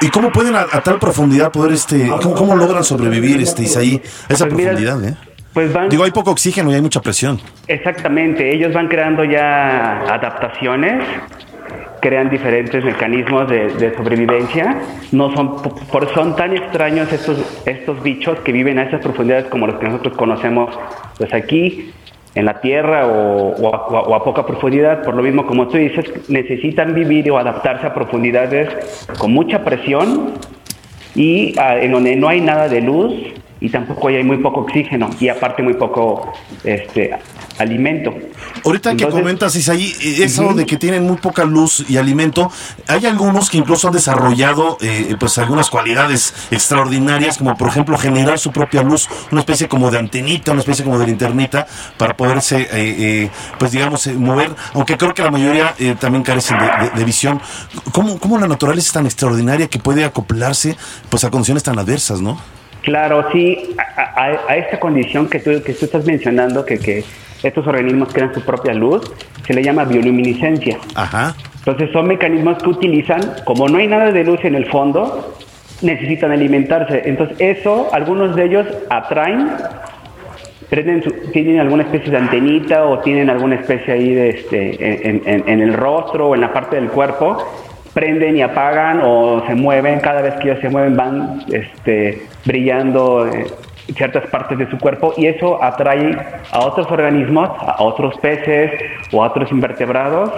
¿Y 0.00 0.08
cómo 0.08 0.30
pueden 0.30 0.56
a, 0.56 0.66
tal 0.66 0.98
profundidad 0.98 1.52
poder, 1.52 1.72
este, 1.72 2.10
cómo, 2.36 2.56
logran 2.56 2.82
sobrevivir, 2.82 3.40
este, 3.40 3.62
Isaí, 3.62 4.02
a 4.28 4.32
esa 4.32 4.46
pues 4.46 4.54
profundidad, 4.54 5.04
eh? 5.04 5.14
Pues 5.52 5.72
van, 5.72 5.88
Digo, 5.88 6.04
hay 6.04 6.10
poco 6.10 6.30
oxígeno 6.30 6.70
y 6.70 6.74
hay 6.74 6.82
mucha 6.82 7.00
presión. 7.00 7.40
Exactamente, 7.66 8.52
ellos 8.54 8.72
van 8.72 8.88
creando 8.88 9.24
ya 9.24 10.00
adaptaciones, 10.12 11.04
crean 12.00 12.30
diferentes 12.30 12.84
mecanismos 12.84 13.48
de, 13.48 13.94
sobrevivencia. 13.96 14.80
No 15.12 15.34
son, 15.34 15.62
por, 15.62 16.12
son 16.14 16.36
tan 16.36 16.56
extraños 16.56 17.12
estos, 17.12 17.62
estos 17.66 18.02
bichos 18.02 18.38
que 18.40 18.52
viven 18.52 18.78
a 18.78 18.84
esas 18.84 19.00
profundidades 19.00 19.46
como 19.46 19.66
los 19.66 19.78
que 19.78 19.86
nosotros 19.86 20.16
conocemos 20.16 20.76
pues 21.18 21.32
aquí 21.34 21.92
en 22.34 22.44
la 22.44 22.60
tierra 22.60 23.06
o, 23.06 23.74
a, 23.74 24.24
poca 24.24 24.46
profundidad. 24.46 25.02
Por 25.02 25.14
lo 25.14 25.22
mismo, 25.22 25.46
como 25.46 25.68
tú 25.68 25.76
dices, 25.76 26.06
necesitan 26.28 26.94
vivir 26.94 27.30
o 27.30 27.38
adaptarse 27.38 27.86
a 27.86 27.94
profundidades 27.94 28.68
con 29.18 29.32
mucha 29.32 29.64
presión 29.64 30.34
y 31.14 31.58
ah, 31.58 31.76
en 31.78 31.92
donde 31.92 32.16
no 32.16 32.28
hay 32.28 32.40
nada 32.40 32.68
de 32.68 32.80
luz 32.80 33.12
y 33.60 33.68
tampoco 33.68 34.08
hay 34.08 34.22
muy 34.22 34.38
poco 34.38 34.60
oxígeno 34.60 35.10
y 35.20 35.28
aparte 35.28 35.62
muy 35.62 35.74
poco 35.74 36.32
este, 36.64 37.10
alimento. 37.60 38.14
Ahorita 38.64 38.96
que 38.96 39.06
comentas, 39.08 39.54
Isaí, 39.54 39.94
eh, 40.00 40.24
eso 40.24 40.54
de 40.54 40.66
que 40.66 40.76
tienen 40.76 41.04
muy 41.04 41.16
poca 41.18 41.44
luz 41.44 41.84
y 41.88 41.96
alimento, 41.96 42.50
hay 42.86 43.06
algunos 43.06 43.50
que 43.50 43.58
incluso 43.58 43.88
han 43.88 43.94
desarrollado 43.94 44.78
eh, 44.80 45.14
pues 45.18 45.38
algunas 45.38 45.70
cualidades 45.70 46.34
extraordinarias, 46.50 47.38
como 47.38 47.56
por 47.56 47.68
ejemplo 47.68 47.96
generar 47.98 48.38
su 48.38 48.50
propia 48.50 48.82
luz, 48.82 49.08
una 49.30 49.40
especie 49.40 49.68
como 49.68 49.90
de 49.90 49.98
antenita, 49.98 50.52
una 50.52 50.60
especie 50.60 50.84
como 50.84 50.98
de 50.98 51.06
linternita, 51.06 51.66
para 51.96 52.16
poderse, 52.16 52.68
eh, 52.72 53.30
pues 53.58 53.72
digamos, 53.72 54.06
mover, 54.08 54.50
aunque 54.74 54.96
creo 54.96 55.14
que 55.14 55.22
la 55.22 55.30
mayoría 55.30 55.74
también 55.98 56.24
carecen 56.24 56.58
de, 56.94 57.04
visión. 57.04 57.40
¿Cómo, 57.92 58.18
¿Cómo 58.18 58.38
la 58.38 58.46
naturaleza 58.46 58.86
es 58.86 58.92
tan 58.92 59.06
extraordinaria 59.06 59.68
que 59.68 59.78
puede 59.78 60.04
acoplarse 60.04 60.76
pues 61.08 61.24
a 61.24 61.30
condiciones 61.30 61.62
tan 61.62 61.78
adversas, 61.78 62.20
no? 62.20 62.38
Claro, 62.82 63.26
sí, 63.32 63.74
a, 63.96 64.56
esta 64.56 64.80
condición 64.80 65.28
que 65.28 65.38
tú, 65.38 65.62
que 65.62 65.74
tú 65.74 65.84
estás 65.84 66.04
mencionando, 66.06 66.64
que, 66.64 66.78
que 66.78 67.04
estos 67.42 67.66
organismos 67.66 68.12
crean 68.12 68.34
su 68.34 68.42
propia 68.42 68.74
luz, 68.74 69.02
se 69.46 69.54
le 69.54 69.62
llama 69.62 69.84
bioluminiscencia. 69.84 70.78
Ajá. 70.94 71.34
Entonces 71.58 71.90
son 71.92 72.06
mecanismos 72.06 72.62
que 72.62 72.70
utilizan, 72.70 73.20
como 73.44 73.68
no 73.68 73.78
hay 73.78 73.86
nada 73.86 74.12
de 74.12 74.24
luz 74.24 74.40
en 74.44 74.54
el 74.54 74.66
fondo, 74.66 75.34
necesitan 75.82 76.32
alimentarse. 76.32 77.02
Entonces 77.04 77.36
eso, 77.38 77.88
algunos 77.92 78.34
de 78.36 78.44
ellos 78.44 78.66
atraen, 78.88 79.50
prenden 80.68 81.02
tienen 81.32 81.60
alguna 81.60 81.82
especie 81.82 82.10
de 82.10 82.16
antenita 82.16 82.86
o 82.86 83.00
tienen 83.00 83.28
alguna 83.28 83.56
especie 83.56 83.92
ahí 83.92 84.14
de 84.14 84.28
este, 84.30 85.08
en, 85.08 85.60
el 85.60 85.74
rostro 85.74 86.28
o 86.28 86.34
en 86.34 86.40
la 86.40 86.52
parte 86.52 86.76
del 86.76 86.88
cuerpo, 86.88 87.44
prenden 87.92 88.36
y 88.36 88.42
apagan 88.42 89.00
o 89.02 89.42
se 89.46 89.54
mueven, 89.54 90.00
cada 90.00 90.22
vez 90.22 90.34
que 90.34 90.50
ellos 90.50 90.60
se 90.60 90.68
mueven 90.68 90.96
van 90.96 91.42
este, 91.52 92.22
brillando. 92.46 93.28
Ciertas 93.94 94.26
partes 94.30 94.58
de 94.58 94.70
su 94.70 94.78
cuerpo 94.78 95.14
y 95.16 95.26
eso 95.26 95.62
atrae 95.62 96.16
a 96.52 96.60
otros 96.60 96.90
organismos, 96.90 97.50
a 97.60 97.82
otros 97.82 98.18
peces 98.18 98.72
o 99.12 99.22
a 99.22 99.28
otros 99.28 99.50
invertebrados 99.50 100.30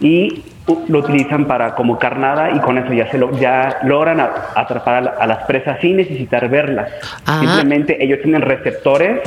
y 0.00 0.44
lo 0.88 1.00
utilizan 1.00 1.46
para 1.46 1.74
como 1.74 1.98
carnada 1.98 2.52
y 2.52 2.60
con 2.60 2.78
eso 2.78 2.92
ya 2.92 3.10
se 3.10 3.18
lo, 3.18 3.36
ya 3.38 3.78
logran 3.82 4.20
atrapar 4.20 5.16
a, 5.18 5.26
las 5.26 5.44
presas 5.44 5.80
sin 5.80 5.96
necesitar 5.96 6.48
verlas. 6.48 6.90
Simplemente 7.40 8.02
ellos 8.02 8.20
tienen 8.22 8.42
receptores 8.42 9.20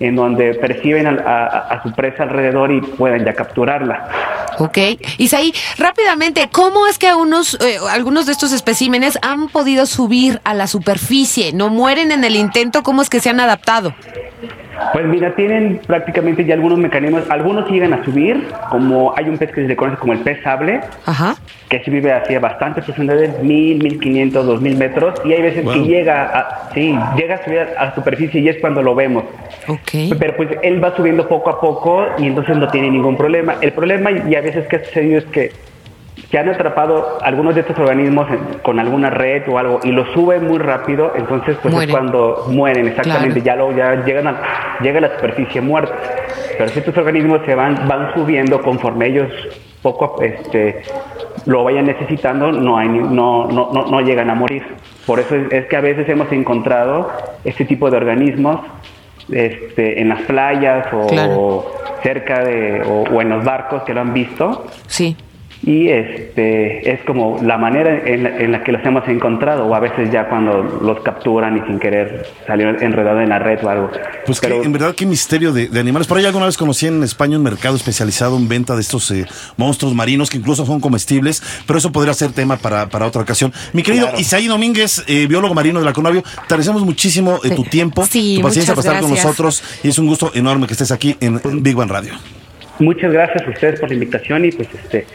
en 0.00 0.16
donde 0.16 0.54
perciben 0.54 1.06
a, 1.06 1.80
su 1.82 1.92
presa 1.92 2.24
alrededor 2.24 2.72
y 2.72 2.80
pueden 2.80 3.24
ya 3.24 3.34
capturarla. 3.34 4.08
Ok. 4.58 4.78
Isaí, 5.18 5.52
rápidamente, 5.78 6.48
¿cómo 6.52 6.86
es 6.86 6.98
que 6.98 7.14
unos, 7.14 7.58
eh, 7.60 7.78
algunos 7.90 8.26
de 8.26 8.32
estos 8.32 8.52
especímenes 8.52 9.18
han 9.22 9.48
podido 9.48 9.86
subir 9.86 10.40
a 10.44 10.54
la 10.54 10.66
superficie? 10.66 11.52
¿No 11.52 11.68
mueren 11.68 12.12
en 12.12 12.24
el 12.24 12.36
intento? 12.36 12.82
¿Cómo 12.82 13.02
es 13.02 13.10
que 13.10 13.20
se 13.20 13.30
han 13.30 13.40
adaptado? 13.40 13.94
Pues 14.92 15.06
mira, 15.06 15.34
tienen 15.34 15.80
prácticamente 15.86 16.44
ya 16.44 16.54
algunos 16.54 16.78
mecanismos. 16.78 17.28
Algunos 17.30 17.70
llegan 17.70 17.92
a 17.92 18.04
subir, 18.04 18.48
como 18.70 19.14
hay 19.16 19.28
un 19.28 19.38
pez 19.38 19.50
que 19.52 19.62
se 19.62 19.68
le 19.68 19.76
conoce 19.76 19.98
como 19.98 20.12
el 20.12 20.20
pez 20.20 20.42
sable, 20.42 20.80
que 21.68 21.82
se 21.82 21.90
vive 21.90 22.12
así 22.12 22.34
a 22.34 22.40
bastante 22.40 22.82
profundidades, 22.82 23.42
mil, 23.42 23.82
mil 23.82 23.98
quinientos, 23.98 24.46
dos 24.46 24.60
mil 24.60 24.76
metros, 24.76 25.14
y 25.24 25.32
hay 25.32 25.42
veces 25.42 25.68
que 25.68 25.80
llega 25.80 26.24
a, 26.24 26.70
sí, 26.72 26.96
llega 27.16 27.36
a 27.36 27.44
subir 27.44 27.60
a 27.60 27.84
la 27.86 27.94
superficie 27.94 28.40
y 28.40 28.48
es 28.48 28.58
cuando 28.58 28.82
lo 28.82 28.94
vemos. 28.94 29.24
Okay. 29.66 30.10
Pero 30.18 30.36
pues 30.36 30.50
él 30.62 30.82
va 30.82 30.94
subiendo 30.96 31.28
poco 31.28 31.50
a 31.50 31.60
poco 31.60 32.06
y 32.18 32.26
entonces 32.26 32.56
no 32.56 32.68
tiene 32.68 32.90
ningún 32.90 33.16
problema. 33.16 33.56
El 33.60 33.72
problema 33.72 34.10
y 34.10 34.34
a 34.34 34.40
veces 34.40 34.66
que 34.68 34.76
ha 34.76 34.84
sucedido 34.84 35.18
es 35.18 35.24
que 35.26 35.52
que 36.30 36.38
han 36.38 36.48
atrapado 36.48 37.18
algunos 37.22 37.54
de 37.54 37.60
estos 37.60 37.78
organismos 37.78 38.26
con 38.62 38.80
alguna 38.80 39.10
red 39.10 39.48
o 39.48 39.58
algo 39.58 39.80
y 39.84 39.92
los 39.92 40.10
suben 40.12 40.46
muy 40.46 40.58
rápido, 40.58 41.12
entonces 41.14 41.56
pues 41.62 41.74
es 41.74 41.90
cuando 41.90 42.46
mueren 42.48 42.88
exactamente, 42.88 43.42
ya 43.42 43.54
lo 43.54 43.70
ya 43.76 44.02
llegan 44.04 44.26
a, 44.28 44.78
llega 44.80 44.98
a 44.98 45.02
la 45.02 45.14
superficie 45.14 45.60
muerta. 45.60 45.94
Pero 46.56 46.70
si 46.70 46.78
estos 46.78 46.96
organismos 46.96 47.40
se 47.44 47.54
van 47.54 47.86
van 47.86 48.14
subiendo 48.14 48.62
conforme 48.62 49.08
ellos 49.08 49.30
poco 49.82 50.20
este 50.22 50.82
lo 51.44 51.62
vayan 51.62 51.84
necesitando, 51.84 52.50
no 52.50 52.78
hay 52.78 52.88
no 52.88 53.46
no 53.46 53.70
no, 53.72 53.86
no 53.86 54.00
llegan 54.00 54.30
a 54.30 54.34
morir. 54.34 54.64
Por 55.06 55.20
eso 55.20 55.36
es, 55.36 55.66
que 55.66 55.76
a 55.76 55.80
veces 55.80 56.08
hemos 56.08 56.32
encontrado 56.32 57.10
este 57.44 57.66
tipo 57.66 57.90
de 57.90 57.98
organismos 57.98 58.60
este, 59.30 60.00
en 60.00 60.08
las 60.08 60.22
playas 60.22 60.86
o 60.92 61.72
cerca 62.02 62.42
de 62.42 62.82
o, 62.82 63.04
o, 63.14 63.20
en 63.20 63.28
los 63.28 63.44
barcos 63.44 63.82
que 63.82 63.92
lo 63.92 64.00
han 64.00 64.14
visto. 64.14 64.64
Sí 64.86 65.16
y 65.64 65.88
este 65.88 66.92
es 66.92 67.00
como 67.04 67.40
la 67.42 67.56
manera 67.58 68.02
en 68.04 68.52
la, 68.52 68.62
que 68.62 68.72
los 68.72 68.84
hemos 68.84 69.06
encontrado 69.08 69.66
o 69.66 69.74
a 69.74 69.80
veces 69.80 70.10
ya 70.12 70.28
cuando 70.28 70.62
los 70.62 71.00
capturan 71.00 71.56
y 71.56 71.60
sin 71.66 71.78
querer 71.78 72.26
salió 72.46 72.68
enredado 72.68 73.20
en 73.20 73.30
la 73.30 73.38
red 73.38 73.64
o 73.64 73.68
algo. 73.68 73.90
Pues 74.26 74.40
que 74.40 74.48
en 74.48 74.72
verdad 74.72 74.94
qué 74.94 75.06
misterio 75.06 75.52
de, 75.52 75.68
animales. 75.78 76.06
Por 76.06 76.18
ahí 76.18 76.24
alguna 76.24 76.46
vez 76.46 76.56
conocí 76.56 76.86
en 76.86 77.02
España 77.02 77.36
un 77.36 77.42
mercado 77.42 77.76
especializado 77.76 78.36
en 78.36 78.48
venta 78.48 78.74
de 78.74 78.80
estos 78.80 79.10
eh, 79.10 79.26
monstruos 79.56 79.94
marinos 79.94 80.30
que 80.30 80.36
incluso 80.36 80.66
son 80.66 80.80
comestibles, 80.80 81.42
pero 81.66 81.78
eso 81.78 81.90
podría 81.90 82.14
ser 82.14 82.32
tema 82.32 82.56
para, 82.56 82.88
para 82.88 83.06
otra 83.06 83.22
ocasión. 83.22 83.52
Mi 83.72 83.82
querido 83.82 84.08
Isaí 84.18 84.46
Domínguez, 84.46 85.04
eh, 85.08 85.26
biólogo 85.26 85.54
marino 85.54 85.78
de 85.78 85.84
la 85.84 85.92
Conavio, 85.92 86.22
te 86.22 86.54
agradecemos 86.54 86.84
muchísimo 86.84 87.40
eh, 87.44 87.50
tu 87.50 87.64
tiempo, 87.64 88.02
tu 88.02 88.42
paciencia 88.42 88.74
para 88.74 88.88
estar 88.88 89.00
con 89.00 89.10
nosotros 89.10 89.62
y 89.82 89.88
es 89.88 89.98
un 89.98 90.06
gusto 90.06 90.30
enorme 90.34 90.66
que 90.66 90.74
estés 90.74 90.92
aquí 90.92 91.16
en 91.20 91.40
Big 91.62 91.76
One 91.76 91.90
Radio. 91.90 92.12
Muchas 92.78 93.10
gracias 93.10 93.46
a 93.46 93.50
ustedes 93.50 93.80
por 93.80 93.88
la 93.88 93.94
invitación 93.94 94.44
y 94.44 94.52
pues 94.52 94.68
este 94.74 95.06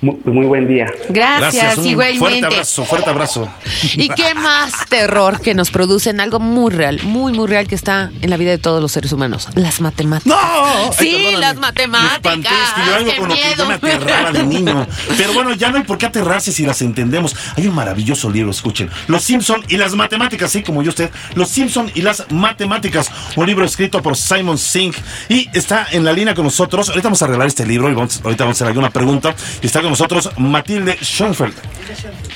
muy, 0.00 0.46
buen 0.46 0.68
día. 0.68 0.86
Gracias, 1.08 1.78
igualmente. 1.78 2.18
Fuerte 2.18 2.46
abrazo, 2.46 2.84
fuerte 2.84 3.10
abrazo. 3.10 3.48
¿Y 3.94 4.08
qué 4.08 4.34
más 4.34 4.86
terror 4.88 5.40
que 5.40 5.54
nos 5.54 5.70
producen 5.70 6.20
algo 6.20 6.40
muy 6.40 6.70
real, 6.72 7.00
muy, 7.04 7.32
muy 7.32 7.46
real 7.46 7.66
que 7.66 7.74
está 7.74 8.10
en 8.20 8.30
la 8.30 8.36
vida 8.36 8.50
de 8.50 8.58
todos 8.58 8.82
los 8.82 8.92
seres 8.92 9.12
humanos? 9.12 9.48
Las 9.54 9.80
matemáticas. 9.80 10.36
¡No! 10.36 10.92
Sí, 10.92 11.34
las 11.38 11.56
matemáticas. 11.56 12.52
Me 12.76 12.86
yo 12.86 12.94
algo 12.94 13.16
con 13.16 13.28
lo 13.28 13.34
que 13.34 13.54
yo 13.56 13.66
me 13.66 13.74
aterraba 13.74 14.32
de 14.32 14.44
niño. 14.44 14.86
Pero 15.16 15.32
bueno, 15.32 15.54
ya 15.54 15.70
no 15.70 15.78
hay 15.78 15.84
por 15.84 15.98
qué 15.98 16.06
aterrarse 16.06 16.52
si 16.52 16.66
las 16.66 16.82
entendemos. 16.82 17.34
Hay 17.56 17.66
un 17.66 17.74
maravilloso 17.74 18.30
libro, 18.30 18.50
escuchen. 18.50 18.90
Los 19.06 19.22
Simpson 19.22 19.62
y 19.68 19.76
las 19.76 19.94
matemáticas, 19.94 20.50
sí, 20.50 20.62
como 20.62 20.82
yo 20.82 20.90
usted. 20.90 21.10
Los 21.34 21.48
Simpson 21.48 21.90
y 21.94 22.02
las 22.02 22.30
matemáticas. 22.30 23.10
Un 23.36 23.46
libro 23.46 23.64
escrito 23.64 24.02
por 24.02 24.16
Simon 24.16 24.58
Sink. 24.58 24.96
Y 25.28 25.48
está 25.56 25.86
en 25.90 26.04
la 26.04 26.12
línea 26.12 26.34
con 26.34 26.44
nosotros. 26.44 26.88
Ahorita 26.88 27.08
vamos 27.08 27.22
a 27.22 27.24
arreglar 27.26 27.46
este 27.46 27.66
libro 27.66 27.90
y 27.90 27.94
vamos, 27.94 28.20
ahorita 28.22 28.44
vamos 28.44 28.56
a 28.56 28.58
hacer 28.58 28.68
alguna 28.68 28.90
pregunta. 28.90 29.34
Y 29.62 29.66
está 29.66 29.80
con 29.84 29.92
nosotros 29.92 30.30
Matilde 30.38 30.98
Schoenfeld. 31.00 31.54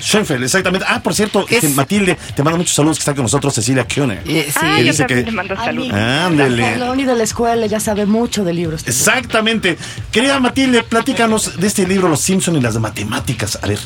Schoenfeld, 0.00 0.44
exactamente. 0.44 0.86
Ah, 0.88 1.02
por 1.02 1.14
cierto, 1.14 1.46
Matilde, 1.74 2.16
te 2.34 2.42
mando 2.42 2.58
muchos 2.58 2.74
saludos 2.74 2.98
que 2.98 3.02
está 3.02 3.14
con 3.14 3.24
nosotros 3.24 3.54
Cecilia 3.54 3.86
Kuhne. 3.86 4.20
sí. 4.24 4.44
Ah, 4.56 4.80
yo 4.80 4.94
también 4.94 5.24
te 5.24 5.30
mando 5.30 5.56
saludos. 5.56 5.92
Ándale. 5.92 7.04
de 7.04 7.16
la 7.16 7.24
escuela 7.24 7.66
ya 7.66 7.80
sabe 7.80 8.06
mucho 8.06 8.44
de 8.44 8.52
libros. 8.52 8.86
Exactamente. 8.86 9.76
Querida 10.12 10.38
Matilde, 10.40 10.82
platícanos 10.82 11.58
de 11.58 11.66
este 11.66 11.86
libro 11.86 12.08
Los 12.08 12.20
Simpson 12.20 12.56
y 12.56 12.60
las 12.60 12.78
matemáticas. 12.78 13.58
A 13.62 13.66
ver. 13.66 13.78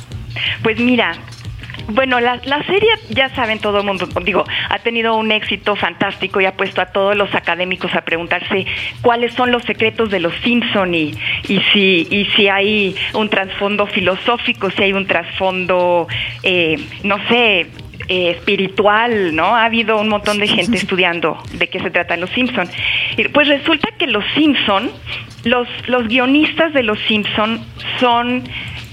Pues 0.62 0.78
mira, 0.78 1.16
bueno, 1.88 2.20
la, 2.20 2.40
la, 2.44 2.62
serie, 2.64 2.90
ya 3.10 3.28
saben 3.30 3.58
todo 3.58 3.78
el 3.78 3.86
mundo, 3.86 4.06
digo, 4.24 4.44
ha 4.68 4.78
tenido 4.78 5.16
un 5.16 5.32
éxito 5.32 5.76
fantástico 5.76 6.40
y 6.40 6.46
ha 6.46 6.56
puesto 6.56 6.80
a 6.80 6.86
todos 6.86 7.16
los 7.16 7.34
académicos 7.34 7.94
a 7.94 8.02
preguntarse 8.02 8.66
cuáles 9.00 9.34
son 9.34 9.52
los 9.52 9.62
secretos 9.64 10.10
de 10.10 10.20
los 10.20 10.34
Simpson 10.42 10.94
y, 10.94 11.14
y, 11.48 11.60
si, 11.72 12.06
y 12.10 12.26
si 12.36 12.48
hay 12.48 12.96
un 13.14 13.28
trasfondo 13.28 13.86
filosófico, 13.86 14.70
si 14.70 14.82
hay 14.82 14.92
un 14.92 15.06
trasfondo, 15.06 16.06
eh, 16.42 16.76
no 17.02 17.18
sé, 17.28 17.66
eh, 18.08 18.30
espiritual, 18.30 19.34
¿no? 19.34 19.54
Ha 19.56 19.64
habido 19.64 20.00
un 20.00 20.08
montón 20.08 20.38
de 20.38 20.48
gente 20.48 20.76
estudiando 20.82 21.38
de 21.52 21.68
qué 21.68 21.80
se 21.80 21.90
tratan 21.90 22.20
los 22.20 22.30
Simpson. 22.30 22.68
Pues 23.32 23.48
resulta 23.48 23.88
que 23.98 24.06
los 24.06 24.24
Simpson, 24.34 24.90
los, 25.44 25.68
los 25.86 26.08
guionistas 26.08 26.72
de 26.72 26.82
los 26.82 26.98
Simpson 27.06 27.64
son 28.00 28.42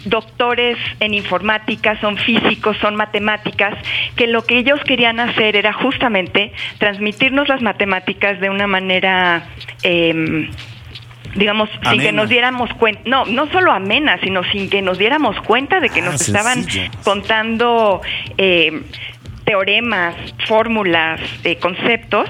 doctores 0.05 0.77
en 0.99 1.13
informática, 1.13 1.99
son 2.01 2.17
físicos, 2.17 2.77
son 2.77 2.95
matemáticas, 2.95 3.77
que 4.15 4.27
lo 4.27 4.45
que 4.45 4.57
ellos 4.57 4.79
querían 4.85 5.19
hacer 5.19 5.55
era 5.55 5.73
justamente 5.73 6.51
transmitirnos 6.77 7.47
las 7.49 7.61
matemáticas 7.61 8.39
de 8.39 8.49
una 8.49 8.67
manera... 8.67 9.43
em, 9.83 10.49
digamos, 11.35 11.69
sin 11.91 11.99
que 12.01 12.11
nos 12.11 12.27
diéramos 12.27 12.73
cuenta, 12.73 13.01
no, 13.05 13.23
no 13.25 13.47
solo 13.51 13.71
amena, 13.71 14.19
sino 14.19 14.43
sin 14.45 14.67
que 14.67 14.81
nos 14.81 14.97
diéramos 14.97 15.39
cuenta 15.41 15.79
de 15.79 15.89
que 15.89 15.99
Ah, 16.01 16.05
nos 16.05 16.21
estaban 16.21 16.63
sencilla. 16.63 16.89
contando 17.03 18.01
eh, 18.39 18.81
teoremas, 19.49 20.13
fórmulas, 20.47 21.19
eh, 21.43 21.55
conceptos, 21.55 22.29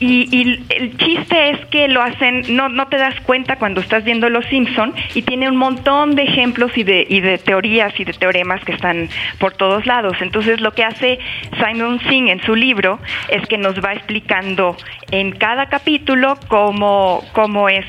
y, 0.00 0.28
y 0.30 0.66
el 0.68 0.98
chiste 0.98 1.48
es 1.48 1.64
que 1.70 1.88
lo 1.88 2.02
hacen, 2.02 2.42
no, 2.54 2.68
no 2.68 2.88
te 2.88 2.98
das 2.98 3.18
cuenta 3.22 3.56
cuando 3.56 3.80
estás 3.80 4.04
viendo 4.04 4.28
Los 4.28 4.44
Simpson, 4.46 4.94
y 5.14 5.22
tiene 5.22 5.48
un 5.48 5.56
montón 5.56 6.14
de 6.14 6.24
ejemplos 6.24 6.76
y 6.76 6.82
de, 6.82 7.06
y 7.08 7.20
de 7.20 7.38
teorías 7.38 7.98
y 7.98 8.04
de 8.04 8.12
teoremas 8.12 8.62
que 8.66 8.72
están 8.72 9.08
por 9.38 9.54
todos 9.54 9.86
lados. 9.86 10.18
Entonces 10.20 10.60
lo 10.60 10.72
que 10.72 10.84
hace 10.84 11.18
Simon 11.56 12.00
Singh 12.00 12.28
en 12.28 12.42
su 12.42 12.54
libro 12.54 12.98
es 13.30 13.46
que 13.48 13.56
nos 13.56 13.82
va 13.82 13.94
explicando 13.94 14.76
en 15.10 15.32
cada 15.32 15.70
capítulo 15.70 16.38
cómo, 16.48 17.24
cómo 17.32 17.70
es 17.70 17.86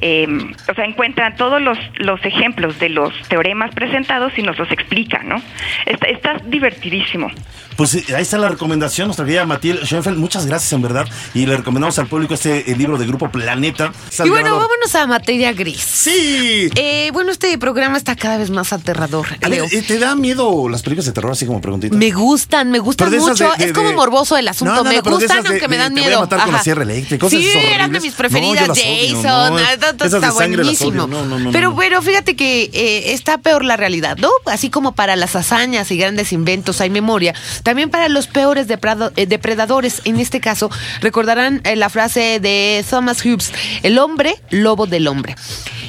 eh, 0.00 0.26
o 0.70 0.74
sea, 0.74 0.84
encuentran 0.84 1.36
todos 1.36 1.60
los, 1.60 1.78
los 1.96 2.24
ejemplos 2.24 2.78
de 2.78 2.88
los 2.88 3.12
teoremas 3.28 3.74
presentados 3.74 4.32
y 4.36 4.42
nos 4.42 4.58
los 4.58 4.70
explica, 4.70 5.22
¿no? 5.22 5.42
Está, 5.86 6.08
está 6.08 6.36
divertidísimo. 6.46 7.28
Pues 7.76 7.94
eh, 7.94 8.04
ahí 8.14 8.22
está 8.22 8.36
la 8.36 8.48
recomendación, 8.48 9.06
nuestra 9.08 9.24
querida 9.24 9.46
Matilde 9.46 9.86
Schoenfeld. 9.86 10.18
Muchas 10.18 10.44
gracias, 10.46 10.72
en 10.74 10.82
verdad. 10.82 11.06
Y 11.34 11.46
le 11.46 11.56
recomendamos 11.56 11.98
al 11.98 12.06
público 12.08 12.34
este 12.34 12.70
eh, 12.70 12.76
libro 12.76 12.98
de 12.98 13.06
Grupo 13.06 13.30
Planeta. 13.30 13.92
Y 14.24 14.28
bueno, 14.28 14.56
vámonos 14.58 14.94
a 14.94 15.06
materia 15.06 15.52
gris. 15.52 15.80
Sí. 15.80 16.68
Eh, 16.74 17.10
bueno, 17.12 17.30
este 17.32 17.56
programa 17.58 17.96
está 17.96 18.16
cada 18.16 18.36
vez 18.36 18.50
más 18.50 18.72
aterrador, 18.72 19.26
Leo. 19.48 19.64
eh, 19.64 19.82
¿te 19.86 19.98
da 19.98 20.14
miedo 20.14 20.68
las 20.68 20.82
películas 20.82 21.06
de 21.06 21.12
terror 21.12 21.32
así 21.32 21.46
como 21.46 21.60
preguntita? 21.60 21.96
Me 21.96 22.10
gustan, 22.10 22.70
me 22.70 22.78
gustan 22.80 23.10
mucho. 23.16 23.50
de- 23.50 23.56
de- 23.58 23.64
es 23.66 23.72
como 23.72 23.92
morboso 23.92 24.36
el 24.36 24.48
asunto. 24.48 24.74
No, 24.74 24.78
no, 24.84 24.84
no, 24.84 24.90
me 24.90 25.00
gustan, 25.00 25.46
aunque 25.46 25.68
me 25.68 25.76
dan 25.78 25.94
te 25.94 26.00
voy 26.00 26.06
a 26.08 26.10
miedo. 26.10 26.20
matar 26.20 26.40
con 26.44 26.52
la 26.52 26.62
sierra 26.62 26.82
eléctrica, 26.82 27.20
cosas 27.26 27.40
sí, 27.40 27.48
eran 27.72 27.92
de 27.92 28.00
mis 28.00 28.12
preferidas. 28.14 28.68
las 28.68 28.78
odio, 28.78 29.89
Esas 29.96 30.14
está 30.14 30.26
las 30.26 30.34
buenísimo. 30.34 30.90
odio, 31.04 31.06
no, 31.06 31.24
no, 31.26 31.38
no, 31.38 31.50
pero 31.52 31.72
bueno, 31.72 32.00
fíjate 32.02 32.36
que 32.36 32.70
eh, 32.72 33.12
está 33.12 33.38
peor 33.38 33.64
la 33.64 33.76
realidad, 33.76 34.16
¿no? 34.18 34.30
Así 34.46 34.70
como 34.70 34.92
para 34.92 35.16
las 35.16 35.36
hazañas 35.36 35.90
y 35.90 35.96
grandes 35.96 36.32
inventos 36.32 36.80
hay 36.80 36.90
memoria, 36.90 37.34
también 37.62 37.90
para 37.90 38.08
los 38.08 38.26
peores 38.26 38.68
deprado- 38.68 39.12
eh, 39.16 39.26
depredadores. 39.26 40.02
En 40.04 40.18
este 40.20 40.40
caso, 40.40 40.70
recordarán 41.00 41.60
eh, 41.64 41.76
la 41.76 41.88
frase 41.90 42.40
de 42.40 42.84
Thomas 42.88 43.22
Hobbes, 43.22 43.52
el 43.82 43.98
hombre, 43.98 44.36
lobo 44.50 44.86
del 44.86 45.06
hombre. 45.08 45.36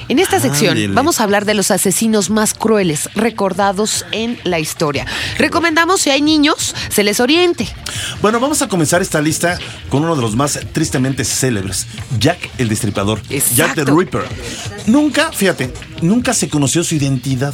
En 0.07 0.19
esta 0.19 0.39
sección 0.39 0.71
Ándele. 0.71 0.93
vamos 0.93 1.19
a 1.19 1.23
hablar 1.23 1.45
de 1.45 1.53
los 1.53 1.71
asesinos 1.71 2.29
más 2.29 2.53
crueles 2.53 3.09
recordados 3.15 4.05
en 4.11 4.39
la 4.43 4.59
historia. 4.59 5.05
Recomendamos 5.37 6.01
si 6.01 6.09
hay 6.09 6.21
niños, 6.21 6.75
se 6.89 7.03
les 7.03 7.19
oriente. 7.19 7.67
Bueno, 8.21 8.39
vamos 8.39 8.61
a 8.61 8.67
comenzar 8.67 9.01
esta 9.01 9.21
lista 9.21 9.57
con 9.89 10.03
uno 10.03 10.15
de 10.15 10.21
los 10.21 10.35
más 10.35 10.59
tristemente 10.73 11.23
célebres, 11.25 11.87
Jack 12.19 12.49
el 12.57 12.69
Destripador, 12.69 13.21
Jack 13.55 13.75
the. 13.75 13.85
Ripper. 13.85 14.23
Nunca, 14.87 15.31
fíjate, 15.31 15.73
nunca 16.01 16.33
se 16.33 16.49
conoció 16.49 16.83
su 16.83 16.95
identidad. 16.95 17.53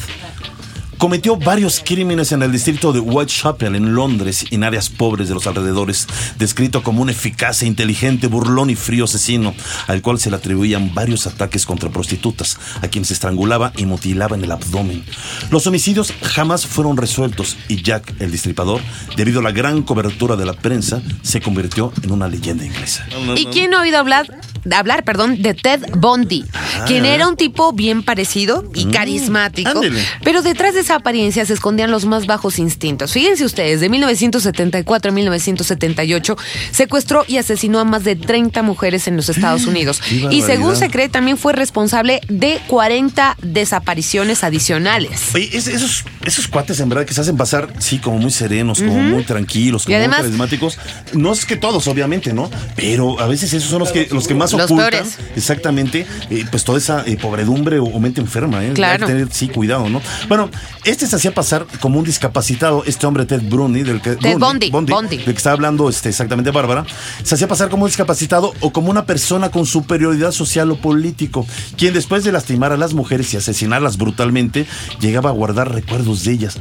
Cometió 0.97 1.37
varios 1.37 1.81
crímenes 1.85 2.31
en 2.31 2.41
el 2.41 2.51
distrito 2.51 2.91
de 2.91 2.99
Whitechapel, 2.99 3.75
en 3.75 3.93
Londres, 3.93 4.45
en 4.49 4.63
áreas 4.63 4.89
pobres 4.89 5.27
de 5.27 5.35
los 5.35 5.45
alrededores, 5.45 6.07
descrito 6.39 6.81
como 6.81 7.03
un 7.03 7.09
eficaz 7.11 7.61
e 7.61 7.67
inteligente, 7.67 8.25
burlón 8.25 8.71
y 8.71 8.75
frío 8.75 9.05
asesino, 9.05 9.53
al 9.87 10.01
cual 10.01 10.19
se 10.19 10.31
le 10.31 10.37
atribuían 10.37 10.95
varios 10.95 11.27
ataques 11.27 11.67
contra 11.67 11.91
prostitutas, 11.91 12.57
a 12.81 12.87
quienes 12.87 13.11
estrangulaba 13.11 13.73
y 13.77 13.85
mutilaba 13.85 14.35
en 14.35 14.43
el 14.43 14.51
abdomen. 14.51 15.03
Los 15.51 15.67
homicidios 15.67 16.11
jamás 16.23 16.65
fueron 16.65 16.97
resueltos 16.97 17.57
y 17.67 17.83
Jack 17.83 18.15
el 18.19 18.31
Destripador, 18.31 18.81
debido 19.15 19.39
a 19.39 19.43
la 19.43 19.51
gran 19.51 19.83
cobertura 19.83 20.35
de 20.35 20.45
la 20.45 20.53
prensa, 20.53 21.03
se 21.21 21.41
convirtió 21.41 21.93
en 22.01 22.11
una 22.11 22.27
leyenda 22.27 22.65
inglesa. 22.65 23.05
¿Y 23.35 23.45
quién 23.45 23.75
ha 23.75 23.81
oído 23.81 23.99
hablar, 23.99 24.27
hablar 24.75 25.03
perdón, 25.03 25.41
de 25.41 25.53
Ted 25.53 25.81
Bundy? 25.97 26.45
quien 26.87 27.05
era 27.05 27.27
un 27.27 27.35
tipo 27.37 27.73
bien 27.73 28.03
parecido 28.03 28.63
y 28.73 28.85
carismático, 28.85 29.69
ándele. 29.69 30.01
pero 30.23 30.41
detrás 30.41 30.73
de 30.75 30.81
esa 30.81 30.95
apariencia 30.95 31.45
se 31.45 31.53
escondían 31.53 31.91
los 31.91 32.05
más 32.05 32.25
bajos 32.27 32.59
instintos. 32.59 33.11
Fíjense 33.11 33.45
ustedes, 33.45 33.79
de 33.81 33.89
1974 33.89 35.11
a 35.11 35.13
1978 35.13 36.37
secuestró 36.71 37.25
y 37.27 37.37
asesinó 37.37 37.79
a 37.79 37.83
más 37.83 38.03
de 38.03 38.15
30 38.15 38.61
mujeres 38.61 39.07
en 39.07 39.15
los 39.17 39.29
Estados 39.29 39.65
Unidos. 39.67 40.01
¡Qué 40.07 40.27
Y 40.31 40.41
según 40.41 40.75
se 40.75 40.89
cree, 40.89 41.09
también 41.09 41.37
fue 41.37 41.53
responsable 41.53 42.21
de 42.27 42.59
40 42.67 43.37
desapariciones 43.41 44.43
adicionales. 44.43 45.21
Oye, 45.35 45.49
es- 45.51 45.67
esos, 45.67 46.03
esos 46.25 46.47
cuates 46.47 46.79
en 46.79 46.89
verdad 46.89 47.05
que 47.05 47.13
se 47.13 47.21
hacen 47.21 47.37
pasar, 47.37 47.69
sí, 47.79 47.99
como 47.99 48.17
muy 48.17 48.31
serenos, 48.31 48.79
como 48.79 48.99
muy 49.01 49.23
tranquilos, 49.23 49.85
como 49.85 49.97
además- 49.97 50.19
muy 50.19 50.25
carismáticos. 50.27 50.77
No 51.13 51.33
es 51.33 51.45
que 51.45 51.55
todos, 51.57 51.87
obviamente, 51.87 52.33
¿no? 52.33 52.49
Pero 52.75 53.19
a 53.19 53.27
veces 53.27 53.53
esos 53.53 53.69
son 53.69 53.79
los 53.79 53.91
que, 53.91 54.07
los 54.11 54.27
que 54.27 54.33
más 54.35 54.53
Los 54.57 54.71
ocultan. 54.71 54.89
peores. 54.91 55.17
Exactamente, 55.35 56.05
eh, 56.29 56.45
pues 56.49 56.63
toda 56.63 56.77
esa 56.77 57.03
eh, 57.05 57.17
pobredumbre 57.21 57.79
o, 57.79 57.85
o 57.85 57.99
mente 57.99 58.21
enferma, 58.21 58.63
¿eh? 58.65 58.73
Claro. 58.73 59.05
Hay 59.05 59.11
que 59.11 59.17
tener, 59.17 59.33
sí, 59.33 59.47
cuidado, 59.47 59.89
¿no? 59.89 60.01
Bueno, 60.27 60.49
este 60.83 61.07
se 61.07 61.15
hacía 61.15 61.33
pasar 61.33 61.65
como 61.79 61.99
un 61.99 62.05
discapacitado, 62.05 62.83
este 62.85 63.05
hombre 63.05 63.25
Ted 63.25 63.41
Bruni, 63.43 63.83
del 63.83 64.01
que. 64.01 64.15
Ted 64.15 64.37
Bundy, 64.37 64.69
Bundy. 64.71 65.17
del 65.17 65.25
que 65.25 65.31
está 65.31 65.51
hablando 65.51 65.89
este, 65.89 66.09
exactamente 66.09 66.51
Bárbara, 66.51 66.85
se 67.23 67.35
hacía 67.35 67.47
pasar 67.47 67.69
como 67.69 67.83
un 67.83 67.89
discapacitado 67.89 68.53
o 68.61 68.71
como 68.71 68.89
una 68.89 69.05
persona 69.05 69.49
con 69.49 69.65
superioridad 69.65 70.31
social 70.31 70.71
o 70.71 70.77
político, 70.77 71.45
quien 71.77 71.93
después 71.93 72.23
de 72.23 72.31
lastimar 72.31 72.71
a 72.71 72.77
las 72.77 72.93
mujeres 72.93 73.33
y 73.33 73.37
asesinarlas 73.37 73.97
brutalmente, 73.97 74.65
llegaba 74.99 75.29
a 75.29 75.33
guardar 75.33 75.73
recuerdos 75.73 76.23
de 76.23 76.31
ellas. 76.31 76.57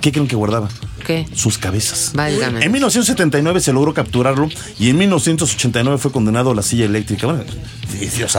¿Qué 0.00 0.12
creen 0.12 0.26
que 0.26 0.36
guardaba? 0.36 0.68
¿Qué? 1.06 1.26
Sus 1.34 1.58
cabezas. 1.58 2.12
Válgame. 2.14 2.64
En 2.64 2.72
1979 2.72 3.60
se 3.60 3.72
logró 3.72 3.92
capturarlo 3.92 4.48
y 4.78 4.90
en 4.90 4.98
1989 4.98 5.98
fue 5.98 6.12
condenado 6.12 6.52
a 6.52 6.54
la 6.54 6.62
silla 6.62 6.86
eléctrica. 6.86 7.26
Bueno, 7.26 7.44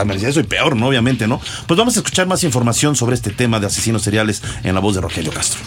merecía 0.06 0.28
eso 0.28 0.40
y 0.40 0.44
peor, 0.44 0.76
¿no? 0.76 0.88
Obviamente, 0.88 1.26
¿no? 1.26 1.40
Pues 1.66 1.78
vamos 1.78 1.96
a 1.96 2.00
escuchar 2.00 2.26
más 2.26 2.42
información 2.44 2.96
sobre 2.96 3.14
este 3.14 3.30
tema 3.30 3.60
de 3.60 3.66
asesinos 3.66 4.02
seriales 4.02 4.42
en 4.64 4.74
la 4.74 4.80
voz 4.80 4.94
de 4.94 5.00
Rogelio 5.00 5.32
Castro. 5.32 5.60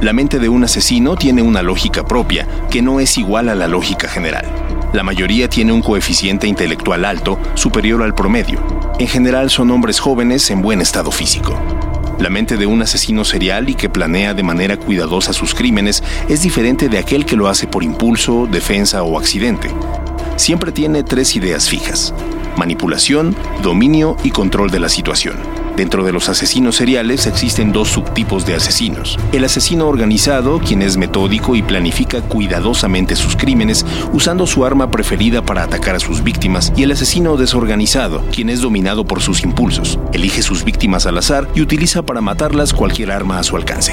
La 0.00 0.12
mente 0.12 0.38
de 0.38 0.48
un 0.48 0.64
asesino 0.64 1.16
tiene 1.16 1.42
una 1.42 1.62
lógica 1.62 2.04
propia, 2.04 2.46
que 2.70 2.82
no 2.82 3.00
es 3.00 3.18
igual 3.18 3.48
a 3.48 3.54
la 3.54 3.66
lógica 3.66 4.08
general. 4.08 4.46
La 4.92 5.02
mayoría 5.02 5.48
tiene 5.50 5.72
un 5.72 5.82
coeficiente 5.82 6.46
intelectual 6.46 7.04
alto, 7.04 7.38
superior 7.54 8.02
al 8.02 8.14
promedio. 8.14 8.60
En 8.98 9.08
general 9.08 9.50
son 9.50 9.70
hombres 9.70 10.00
jóvenes 10.00 10.50
en 10.50 10.62
buen 10.62 10.80
estado 10.80 11.10
físico. 11.10 11.87
La 12.18 12.30
mente 12.30 12.56
de 12.56 12.66
un 12.66 12.82
asesino 12.82 13.24
serial 13.24 13.68
y 13.68 13.74
que 13.74 13.88
planea 13.88 14.34
de 14.34 14.42
manera 14.42 14.76
cuidadosa 14.76 15.32
sus 15.32 15.54
crímenes 15.54 16.02
es 16.28 16.42
diferente 16.42 16.88
de 16.88 16.98
aquel 16.98 17.24
que 17.24 17.36
lo 17.36 17.48
hace 17.48 17.66
por 17.66 17.84
impulso, 17.84 18.48
defensa 18.50 19.02
o 19.04 19.18
accidente. 19.18 19.70
Siempre 20.36 20.72
tiene 20.72 21.04
tres 21.04 21.36
ideas 21.36 21.68
fijas. 21.68 22.12
Manipulación, 22.56 23.36
dominio 23.62 24.16
y 24.24 24.30
control 24.30 24.70
de 24.70 24.80
la 24.80 24.88
situación. 24.88 25.57
Dentro 25.78 26.02
de 26.02 26.12
los 26.12 26.28
asesinos 26.28 26.74
seriales 26.74 27.28
existen 27.28 27.70
dos 27.70 27.90
subtipos 27.90 28.44
de 28.44 28.56
asesinos. 28.56 29.16
El 29.30 29.44
asesino 29.44 29.86
organizado, 29.86 30.58
quien 30.58 30.82
es 30.82 30.96
metódico 30.96 31.54
y 31.54 31.62
planifica 31.62 32.20
cuidadosamente 32.20 33.14
sus 33.14 33.36
crímenes 33.36 33.86
usando 34.12 34.48
su 34.48 34.64
arma 34.64 34.90
preferida 34.90 35.40
para 35.40 35.62
atacar 35.62 35.94
a 35.94 36.00
sus 36.00 36.24
víctimas, 36.24 36.72
y 36.74 36.82
el 36.82 36.90
asesino 36.90 37.36
desorganizado, 37.36 38.24
quien 38.32 38.50
es 38.50 38.60
dominado 38.60 39.04
por 39.04 39.20
sus 39.22 39.44
impulsos. 39.44 40.00
Elige 40.12 40.42
sus 40.42 40.64
víctimas 40.64 41.06
al 41.06 41.16
azar 41.16 41.46
y 41.54 41.60
utiliza 41.60 42.02
para 42.02 42.20
matarlas 42.20 42.72
cualquier 42.72 43.12
arma 43.12 43.38
a 43.38 43.44
su 43.44 43.54
alcance. 43.54 43.92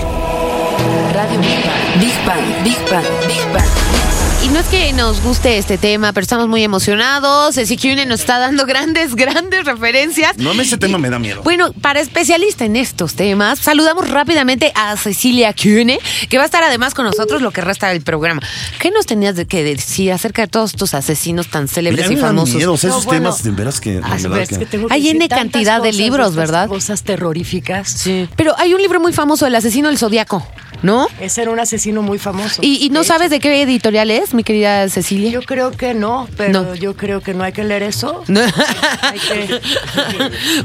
Radio 1.13 1.39
Big 1.39 1.63
Bang. 1.67 1.99
Big 1.99 2.25
Bang, 2.25 2.63
Big 2.63 2.91
Bang, 2.91 3.05
Big 3.27 3.53
Bang. 3.53 4.04
Y 4.45 4.47
no 4.49 4.59
es 4.59 4.67
que 4.67 4.93
nos 4.93 5.23
guste 5.23 5.57
este 5.57 5.79
tema, 5.79 6.13
pero 6.13 6.21
estamos 6.21 6.47
muy 6.47 6.63
emocionados. 6.63 7.57
Ezequiel 7.57 8.07
nos 8.07 8.19
está 8.19 8.37
dando 8.37 8.65
grandes, 8.67 9.15
grandes 9.15 9.65
referencias. 9.65 10.37
No, 10.37 10.51
ese 10.53 10.77
tema 10.77 10.99
me 10.99 11.09
da 11.09 11.17
miedo. 11.17 11.41
Bueno, 11.43 11.73
para 11.73 11.99
especialista 11.99 12.63
en 12.63 12.75
estos 12.75 13.15
temas, 13.15 13.57
saludamos 13.57 14.07
rápidamente 14.07 14.71
a 14.75 14.95
Cecilia 14.97 15.51
Cune, 15.53 15.97
que 16.29 16.37
va 16.37 16.43
a 16.43 16.45
estar 16.45 16.61
además 16.63 16.93
con 16.93 17.05
nosotros 17.05 17.41
lo 17.41 17.49
que 17.49 17.61
resta 17.61 17.87
del 17.87 18.01
programa. 18.03 18.41
¿Qué 18.79 18.91
nos 18.91 19.07
tenías 19.07 19.35
de 19.35 19.47
que 19.47 19.63
decir 19.63 20.11
acerca 20.11 20.43
de 20.43 20.47
todos 20.47 20.71
estos 20.71 20.93
asesinos 20.93 21.47
tan 21.47 21.67
célebres 21.67 22.11
y 22.11 22.15
famosos? 22.15 22.55
miedo, 22.55 22.73
o 22.73 22.77
sea, 22.77 22.91
esos 22.91 23.05
No, 23.05 23.07
bueno. 23.09 23.23
temas 23.29 23.43
de 23.43 23.49
veras 23.51 23.79
que... 23.81 23.99
Ah, 24.03 24.09
verdad 24.11 24.29
pero 24.29 24.41
es 24.41 24.49
que- 24.49 24.59
que 24.59 24.65
tengo 24.67 24.87
que 24.89 24.93
Hay 24.93 25.09
N 25.09 25.27
cantidad 25.27 25.81
de 25.81 25.91
libros, 25.91 26.35
¿verdad? 26.35 26.67
Cosas 26.67 27.01
terroríficas. 27.01 27.89
Sí. 27.89 28.29
Pero 28.35 28.53
hay 28.59 28.75
un 28.75 28.81
libro 28.81 28.99
muy 28.99 29.11
famoso, 29.11 29.47
El 29.47 29.55
asesino 29.55 29.87
del 29.89 29.97
zodiaco. 29.97 30.47
¿No? 30.85 31.07
Ese 31.19 31.41
era 31.41 31.51
un 31.51 31.59
asesino 31.59 32.01
muy 32.03 32.19
famoso. 32.19 32.61
¿Y, 32.63 32.85
y 32.85 32.89
no 32.91 32.99
De 33.01 33.05
sabes 33.07 33.29
de 33.31 33.39
qué 33.39 33.61
editorial 33.63 34.11
es, 34.11 34.33
mi 34.33 34.43
querida 34.43 34.87
Cecilia? 34.89 35.31
Yo 35.31 35.41
creo 35.41 35.71
que 35.71 35.93
no, 35.95 36.27
pero 36.37 36.63
No. 36.63 36.75
yo 36.75 36.95
creo 36.95 37.21
que 37.21 37.33
no 37.33 37.43
hay 37.43 37.51
que 37.53 37.63
leer 37.63 37.83
eso. 37.83 38.23
No. 38.27 38.41
Hay 38.41 39.19
que- 39.27 39.61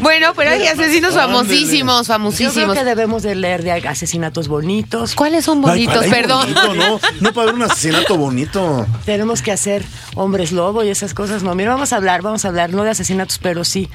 bueno, 0.01 0.33
pero 0.37 0.51
hay 0.51 0.67
asesinos 0.67 1.11
Ándale. 1.17 1.33
famosísimos, 1.33 1.97
yo 1.99 2.05
creo 2.05 2.19
famosísimos. 2.19 2.77
que 2.77 2.85
debemos 2.85 3.23
de 3.23 3.35
leer 3.35 3.63
de 3.63 3.73
asesinatos 3.73 4.49
bonitos. 4.49 5.15
¿Cuáles 5.15 5.45
son 5.45 5.61
bonitos? 5.63 6.03
ay, 6.05 6.11
Perdón. 6.11 6.53
bonito, 6.55 6.75
no, 6.75 7.01
no 7.21 7.33
para 7.33 7.47
ver 7.47 7.55
un 7.55 7.63
asesinato 7.63 8.17
bonito. 8.17 8.87
Tenemos 9.07 9.43
que 9.43 9.53
hacer 9.53 9.85
hombres 10.17 10.53
lobo 10.53 10.85
y 10.85 10.89
esas 10.91 11.15
cosas. 11.15 11.43
No, 11.43 11.55
mira, 11.55 11.71
vamos 11.71 11.93
a 11.93 11.97
hablar, 11.97 12.23
vamos 12.23 12.45
a 12.45 12.49
hablar, 12.49 12.71
no 12.71 12.83
de 12.85 12.91
asesinatos, 12.91 13.39
pero 13.39 13.65
sí. 13.65 13.89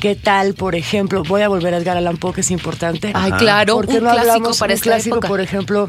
¿Qué 0.00 0.14
tal, 0.14 0.54
por 0.54 0.74
ejemplo? 0.76 1.22
Voy 1.24 1.42
a 1.42 1.48
volver 1.48 1.74
a 1.74 1.78
Edgar 1.78 1.96
Allan 1.96 2.16
Poe, 2.18 2.32
que 2.32 2.42
es 2.42 2.50
importante. 2.50 3.10
Ay, 3.14 3.32
claro, 3.32 3.74
¿Por 3.74 3.86
qué 3.88 3.98
un 3.98 4.04
no 4.04 4.10
clásico 4.10 4.32
hablamos 4.32 4.58
para 4.58 4.72
un 4.72 4.74
esta 4.74 4.84
clásico, 4.84 5.16
época. 5.16 5.28
por 5.28 5.40
ejemplo, 5.40 5.88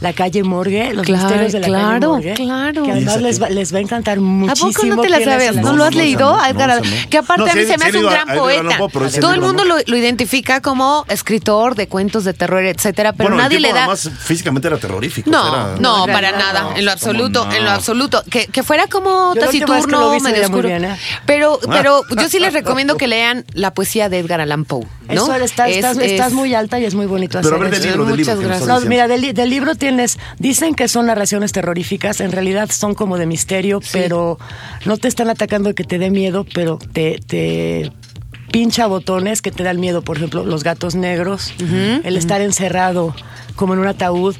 La 0.00 0.12
calle 0.12 0.42
Morgue, 0.44 0.92
los 0.94 1.04
Claro, 1.06 1.22
misterios 1.24 1.52
de 1.52 1.60
la 1.60 1.66
calle 1.66 1.78
claro, 1.78 2.08
Morgue? 2.12 2.34
claro. 2.34 2.82
Que 2.84 2.88
¿Y 2.88 2.92
además 2.92 3.20
les 3.20 3.42
va, 3.42 3.48
les 3.50 3.74
va 3.74 3.78
a 3.78 3.80
encantar 3.80 4.18
¿A 4.18 4.20
muchísimo. 4.20 4.70
poco 4.72 4.86
no 4.96 5.02
te 5.02 5.08
la 5.08 5.24
sabes? 5.24 5.56
¿No, 5.56 5.62
No, 5.62 5.76
lo 5.76 5.84
has 5.84 5.94
no, 5.94 5.98
leído? 6.00 6.36
no, 6.36 6.42
a 6.42 6.48
Edgar. 6.50 6.82
Que 7.10 7.18
aparte 7.18 7.44
No, 7.44 7.50
a 7.50 7.54
mí 7.54 7.62
se 7.64 7.78
me 7.78 7.84
hace 7.86 7.98
un 7.98 8.06
a 8.06 8.10
gran 8.10 8.28
poeta. 8.38 8.76
Todo 9.20 9.32
el 9.32 9.40
libro 9.40 9.46
mundo 9.48 9.64
lo, 9.64 9.76
lo 9.84 9.96
identifica 9.96 10.60
como 10.60 11.04
escritor 11.08 11.74
de 11.74 11.88
cuentos 11.88 12.24
de 12.24 12.32
terror, 12.34 12.64
etcétera, 12.64 13.12
pero 13.12 13.30
bueno, 13.30 13.42
nadie 13.42 13.56
el 13.56 13.62
le 13.62 13.72
da. 13.72 13.78
además 13.80 14.08
físicamente 14.20 14.68
era 14.68 14.76
terrorífico. 14.78 15.30
No, 15.30 15.48
era- 15.48 15.76
no, 15.80 16.06
No, 16.06 16.12
para 16.12 16.30
no, 16.32 16.38
nada, 16.38 16.68
en 16.76 16.84
lo 16.84 16.92
absoluto, 16.92 17.48
en 17.52 17.64
lo 17.64 17.70
absoluto. 17.70 18.22
Que, 18.30 18.46
que 18.46 18.62
fuera 18.62 18.86
como 18.86 19.34
taciturno, 19.34 20.18
medio 20.20 20.42
oscuro. 20.44 20.68
¿eh? 20.68 20.96
Pero, 21.26 21.58
pero 21.68 22.02
yo 22.20 22.28
sí 22.28 22.38
les 22.38 22.52
recomiendo 22.52 22.96
que 22.96 23.06
lean 23.08 23.44
la 23.52 23.72
poesía 23.74 24.08
de 24.08 24.18
Edgar 24.20 24.40
Allan 24.40 24.64
Poe, 24.64 24.84
¿no? 25.08 25.14
Eso, 25.14 25.34
estás, 25.36 25.70
Es- 25.70 25.76
estás, 25.76 25.96
es- 25.96 26.12
estás 26.12 26.32
muy 26.32 26.54
alta 26.54 26.78
y 26.78 26.84
es 26.84 26.94
muy 26.94 27.06
bonito 27.06 27.40
Pero 27.42 27.56
a 27.56 27.58
hacer 27.58 27.70
ver, 27.70 27.80
del 27.80 27.90
libro, 27.90 28.04
del 28.04 28.16
libro. 28.16 28.34
Muchas 28.36 28.46
gracias. 28.48 28.68
No, 28.68 28.80
mira, 28.88 29.08
del, 29.08 29.20
li- 29.22 29.32
del 29.32 29.50
dicen 30.38 30.74
que 30.74 30.88
son 30.88 31.06
narraciones 31.06 31.52
terroríficas, 31.52 32.20
en 32.20 32.32
realidad 32.32 32.70
son 32.70 32.94
como 32.94 33.18
de 33.18 33.26
misterio, 33.26 33.80
pero 33.92 34.38
no 34.84 34.96
te 34.96 35.08
están 35.08 35.30
atacando 35.30 35.74
que 35.74 35.84
te 35.84 35.98
dé 35.98 36.10
miedo, 36.10 36.46
pero 36.52 36.78
te, 36.78 37.18
te 37.26 37.92
pincha 38.50 38.86
botones 38.86 39.42
que 39.42 39.50
te 39.50 39.62
dan 39.62 39.80
miedo, 39.80 40.02
por 40.02 40.16
ejemplo, 40.16 40.44
los 40.44 40.64
gatos 40.64 40.94
negros, 40.94 41.52
el 42.04 42.16
estar 42.16 42.40
encerrado 42.40 43.14
como 43.56 43.74
en 43.74 43.80
un 43.80 43.86
ataúd 43.86 44.36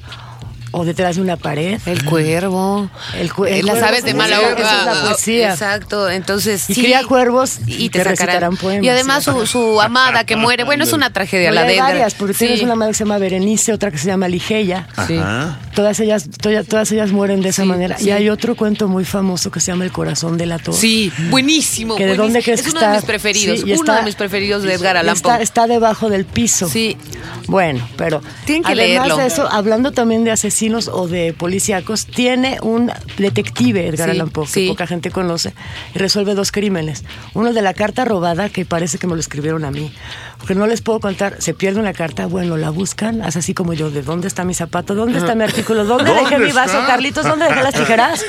o 0.70 0.84
detrás 0.84 1.16
de 1.16 1.22
una 1.22 1.36
pared. 1.36 1.80
El 1.86 2.04
cuervo. 2.04 2.90
El 3.16 3.32
cu- 3.32 3.44
el 3.46 3.64
las 3.66 3.74
cuervo 3.76 3.88
aves 3.88 4.04
de 4.04 4.10
es 4.10 4.16
mala 4.16 4.40
hoja. 4.40 4.52
esa 4.58 4.78
es 4.78 4.84
la 4.84 5.02
poesía. 5.08 5.50
Exacto. 5.52 6.10
Entonces. 6.10 6.68
Y 6.70 6.74
sí. 6.74 6.82
cría 6.82 7.02
cuervos 7.04 7.58
y 7.66 7.88
te, 7.90 8.02
te 8.04 8.16
sacarán. 8.16 8.56
poemas, 8.56 8.84
Y 8.84 8.88
además 8.88 9.24
su, 9.24 9.46
su 9.46 9.80
amada 9.80 10.24
que 10.24 10.36
muere. 10.36 10.64
Bueno, 10.64 10.84
es 10.84 10.92
una 10.92 11.12
tragedia 11.12 11.48
No, 11.48 11.54
la 11.54 11.60
hay 11.62 11.68
de 11.68 11.74
Edgar. 11.74 11.92
varias, 11.92 12.14
porque 12.14 12.34
Sí. 12.34 12.40
tienes 12.46 12.62
una 12.62 12.74
madre 12.74 12.92
que 12.92 12.98
se 12.98 13.04
llama 13.04 13.18
Berenice, 13.18 13.72
otra 13.72 13.90
que 13.90 13.98
se 13.98 14.06
llama 14.06 14.28
Ligeia. 14.28 14.86
Sí. 15.06 15.18
Todas 15.74 16.00
ellas, 16.00 16.28
todas, 16.40 16.66
todas 16.66 16.90
ellas 16.92 17.12
mueren 17.12 17.40
de 17.40 17.48
esa 17.50 17.62
Sí, 17.62 17.68
manera. 17.68 17.96
sí. 17.98 18.08
Y 18.08 18.10
hay 18.10 18.28
otro 18.28 18.54
cuento 18.56 18.88
muy 18.88 19.04
famoso 19.04 19.50
que 19.50 19.60
se 19.60 19.72
llama 19.72 19.84
El 19.84 19.92
corazón 19.92 20.36
del 20.36 20.52
ator. 20.52 20.74
Sí, 20.74 21.10
buenísimo. 21.30 21.96
¿Que 21.96 22.06
de 22.06 22.16
dónde 22.16 22.42
crees 22.42 22.60
es 22.60 22.66
que 22.66 22.70
uno 22.72 22.80
está? 22.80 22.90
de 22.90 22.96
mis 22.98 23.04
preferidos. 23.06 23.62
Uno 23.62 23.72
está- 23.74 23.96
de 23.96 24.02
mis 24.02 24.14
preferidos 24.16 24.62
de 24.64 24.74
Edgar 24.74 24.96
Allan 24.96 25.16
está 25.40 25.66
debajo 25.66 26.10
del 26.10 26.24
piso. 26.26 26.68
Sí. 26.68 26.96
Bueno, 27.46 27.88
pero 27.96 28.20
Tienen 28.44 28.62
que 28.64 28.72
además 28.72 29.06
leerlo. 29.06 29.16
de 29.16 29.26
eso, 29.26 29.48
hablando 29.50 29.92
también 29.92 30.24
de 30.24 30.32
asesinos 30.32 30.57
o 30.92 31.06
de 31.06 31.32
policíacos, 31.32 32.06
tiene 32.06 32.58
un 32.62 32.90
detective, 33.16 33.86
Edgar 33.86 34.08
Sí, 34.10 34.16
Allan 34.16 34.30
Poe, 34.30 34.44
que 34.46 34.52
sí. 34.52 34.68
poca 34.68 34.86
gente 34.86 35.10
conoce, 35.10 35.52
y 35.94 35.98
resuelve 35.98 36.34
dos 36.34 36.50
crímenes. 36.50 37.04
Uno 37.34 37.52
de 37.52 37.62
la 37.62 37.74
carta 37.74 38.04
robada, 38.04 38.48
que 38.48 38.64
parece 38.64 38.98
que 38.98 39.06
me 39.06 39.14
lo 39.14 39.20
escribieron 39.20 39.64
a 39.64 39.70
mí, 39.70 39.92
porque 40.38 40.54
no 40.54 40.66
les 40.66 40.80
puedo 40.82 40.98
contar, 41.00 41.36
se 41.40 41.54
pierde 41.54 41.78
una 41.78 41.92
carta, 41.92 42.26
bueno, 42.26 42.56
la 42.56 42.70
buscan, 42.70 43.22
hace 43.22 43.38
así 43.38 43.54
como 43.54 43.72
yo, 43.72 43.90
¿de 43.90 44.02
dónde 44.02 44.26
está 44.26 44.44
mi 44.44 44.54
zapato? 44.54 44.94
¿Dónde 44.94 45.18
está 45.18 45.34
mi 45.34 45.44
artículo? 45.44 45.84
¿Dónde, 45.84 46.04
¿Dónde 46.10 46.22
dejé 46.22 46.38
mi 46.44 46.52
vaso, 46.52 46.78
Carlitos? 46.86 47.24
¿Dónde 47.24 47.44
dejé 47.46 47.62
las 47.62 47.74
tijeras? 47.78 48.24